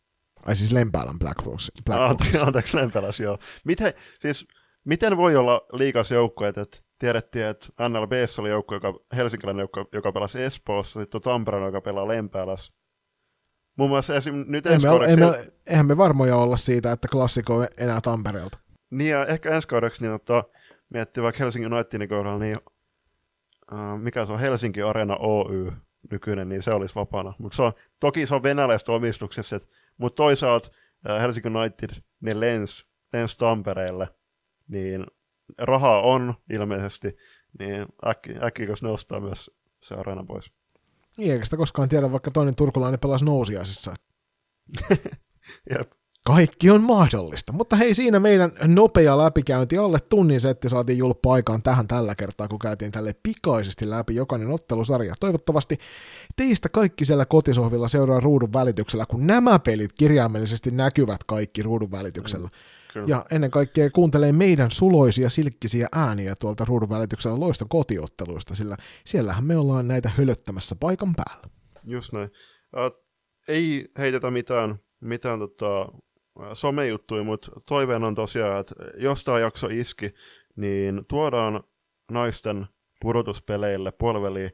Ai 0.45 0.55
siis 0.55 0.71
Lempäälän 0.71 1.19
Black 1.19 1.43
Box. 1.43 1.69
Black 1.85 2.17
Box. 2.17 2.35
Anteeksi, 2.47 2.77
Lempäläs, 2.77 3.19
joo. 3.19 3.37
Miten, 3.65 3.93
siis, 4.19 4.47
miten 4.85 5.17
voi 5.17 5.35
olla 5.35 5.61
liikas 5.73 6.11
joukko, 6.11 6.45
että 6.45 6.65
tiedettiin, 6.99 7.45
että 7.45 7.89
NLB 7.89 8.11
oli 8.39 8.49
joukko, 8.49 8.75
joka, 8.75 8.93
helsinkiläinen 9.15 9.61
joukko, 9.61 9.85
joka 9.93 10.11
pelasi 10.11 10.43
Espoossa, 10.43 11.01
sitten 11.01 11.21
Tampereen, 11.21 11.65
joka 11.65 11.81
pelaa 11.81 12.07
Lempäälässä. 12.07 12.73
Muun 13.77 13.89
muassa 13.89 14.15
esim. 14.15 14.45
nyt 14.47 14.65
ensi 14.65 14.87
kaudeksi... 14.87 15.13
Emme, 15.13 15.45
eihän 15.67 15.85
me 15.85 15.97
varmoja 15.97 16.35
olla 16.35 16.57
siitä, 16.57 16.91
että 16.91 17.07
klassikko 17.11 17.55
on 17.55 17.67
enää 17.77 18.01
Tampereelta. 18.01 18.57
Niin 18.91 19.09
ja 19.09 19.25
ehkä 19.25 19.55
ensi 19.55 19.67
kaudeksi 19.67 20.01
niin 20.01 20.13
ottaa, 20.13 20.43
miettii 20.89 21.23
vaikka 21.23 21.43
Helsingin 21.43 21.73
Unitedin 21.73 22.09
kohdalla, 22.09 22.39
niin 22.39 22.57
mikä 24.01 24.26
se 24.26 24.32
on 24.32 24.39
Helsinki 24.39 24.82
Arena 24.82 25.18
Oy 25.20 25.72
nykyinen, 26.11 26.49
niin 26.49 26.63
se 26.63 26.72
olisi 26.72 26.95
vapaana. 26.95 27.34
Mutta 27.39 27.55
se 27.55 27.61
on, 27.61 27.74
toki 27.99 28.26
se 28.26 28.36
on 28.36 28.43
venäläistä 28.43 28.91
omistuksessa, 28.91 29.59
mutta 29.97 30.16
toisaalta 30.16 30.70
uh, 31.09 31.22
Helsinki 31.22 31.49
United 31.49 32.01
ne 32.22 32.39
lens, 32.39 32.86
lens 33.13 33.36
Tampereelle, 33.36 34.07
niin 34.68 35.05
rahaa 35.57 36.01
on 36.01 36.34
ilmeisesti, 36.49 37.16
niin 37.59 37.86
äkki, 38.07 38.36
äkkikös 38.43 38.82
nostaa 38.82 39.20
myös 39.20 39.51
se 39.84 39.95
arena 39.95 40.24
pois. 40.24 40.51
Niin, 41.18 41.32
eikä 41.32 41.45
sitä 41.45 41.57
koskaan 41.57 41.89
tiedä, 41.89 42.11
vaikka 42.11 42.32
toinen 42.32 42.55
turkulainen 42.55 42.99
pelasi 42.99 43.26
nousiaisissa. 43.26 43.93
Jep. 45.78 45.91
Kaikki 46.28 46.69
on 46.69 46.84
mahdollista. 46.84 47.53
Mutta 47.53 47.76
hei, 47.76 47.93
siinä 47.93 48.19
meidän 48.19 48.51
nopea 48.67 49.17
läpikäynti 49.17 49.78
alle 49.78 49.99
tunnin 49.99 50.39
setti 50.39 50.69
saatiin 50.69 50.97
julppa 50.97 51.34
aikaan 51.34 51.63
tähän 51.63 51.88
tällä 51.88 52.15
kertaa, 52.15 52.47
kun 52.47 52.59
käytiin 52.59 52.91
tälle 52.91 53.15
pikaisesti 53.23 53.89
läpi 53.89 54.15
jokainen 54.15 54.51
ottelusarja. 54.51 55.15
Toivottavasti 55.19 55.78
teistä 56.36 56.69
kaikki 56.69 57.05
siellä 57.05 57.26
kotisohvilla 57.26 57.88
seuraa 57.88 58.19
ruudun 58.19 58.53
välityksellä, 58.53 59.05
kun 59.05 59.28
nämä 59.28 59.59
pelit 59.59 59.93
kirjaimellisesti 59.93 60.71
näkyvät 60.71 61.23
kaikki 61.23 61.63
ruudun 61.63 61.91
välityksellä. 61.91 62.49
Mm, 62.95 63.07
ja 63.07 63.26
ennen 63.32 63.51
kaikkea 63.51 63.89
kuuntelee 63.89 64.32
meidän 64.32 64.71
suloisia, 64.71 65.30
silkkisiä 65.30 65.88
ääniä 65.91 66.36
tuolta 66.36 66.65
ruudun 66.65 66.89
välityksellä 66.89 67.39
loiston 67.39 67.69
kotiotteluista, 67.69 68.55
sillä 68.55 68.78
siellähän 69.05 69.43
me 69.43 69.57
ollaan 69.57 69.88
näitä 69.88 70.11
hölöttämässä 70.17 70.76
paikan 70.80 71.13
päällä. 71.15 71.49
Just 71.84 72.13
näin. 72.13 72.32
Uh, 72.76 73.05
ei 73.47 73.91
heitetä 73.97 74.32
mitään, 74.32 74.80
mitään 75.01 75.39
tota, 75.39 75.88
somejuttuja, 76.53 77.23
mutta 77.23 77.51
toiveen 77.67 78.03
on 78.03 78.15
tosiaan, 78.15 78.59
että 78.59 78.75
jos 78.97 79.23
tämä 79.23 79.39
jakso 79.39 79.67
iski, 79.67 80.13
niin 80.55 81.05
tuodaan 81.07 81.63
naisten 82.11 82.67
pudotuspeleille 83.01 83.91
puoliväliin 83.91 84.51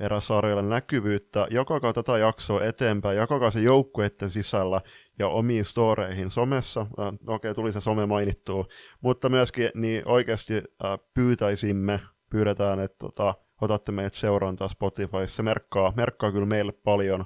eräsarjalle 0.00 0.62
näkyvyyttä, 0.62 1.46
jakakaa 1.50 1.92
tätä 1.92 2.18
jaksoa 2.18 2.64
eteenpäin, 2.64 3.16
jakakaa 3.16 3.50
se 3.50 3.60
joukkueiden 3.60 4.30
sisällä 4.30 4.80
ja 5.18 5.28
omiin 5.28 5.64
storeihin 5.64 6.30
somessa. 6.30 6.80
Äh, 6.80 7.06
Okei, 7.06 7.20
okay, 7.26 7.54
tuli 7.54 7.72
se 7.72 7.80
some 7.80 8.06
mainittua, 8.06 8.64
mutta 9.00 9.28
myöskin 9.28 9.70
niin 9.74 10.02
oikeasti 10.08 10.54
äh, 10.54 10.98
pyytäisimme, 11.14 12.00
pyydetään, 12.30 12.80
että 12.80 12.98
tota, 12.98 13.34
otatte 13.60 13.92
meidät 13.92 14.14
seurantaa 14.14 14.68
Spotifyssa. 14.68 15.36
Se 15.36 15.42
merkkaa, 15.42 15.92
merkkaa 15.96 16.32
kyllä 16.32 16.46
meille 16.46 16.72
paljon, 16.72 17.24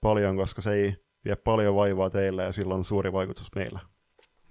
paljon, 0.00 0.36
koska 0.36 0.62
se 0.62 0.72
ei 0.72 0.96
vie 1.24 1.36
paljon 1.36 1.76
vaivaa 1.76 2.10
teille 2.10 2.42
ja 2.42 2.52
sillä 2.52 2.74
on 2.74 2.84
suuri 2.84 3.12
vaikutus 3.12 3.48
meillä. 3.56 3.80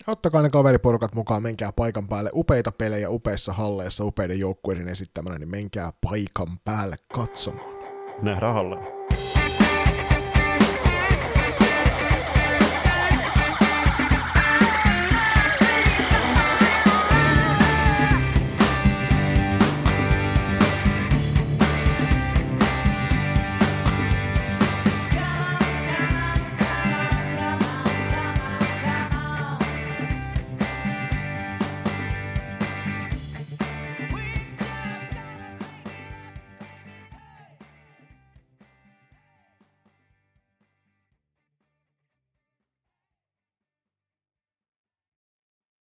Ottakaa 0.08 0.42
ne 0.42 0.50
kaveriporukat 0.50 1.16
mukaan, 1.16 1.44
menkää 1.44 1.72
paikan 1.72 2.08
päälle. 2.08 2.30
Upeita 2.34 2.72
pelejä 2.72 3.10
upeissa 3.10 3.54
halleissa, 3.54 4.06
upeiden 4.06 4.40
joukkueiden 4.40 4.88
esittämänä, 4.88 5.38
niin 5.38 5.52
menkää 5.52 5.92
paikan 6.02 6.60
päälle 6.66 6.96
katsomaan. 7.14 7.72
Nähdään 8.22 8.54
halle. 8.54 9.01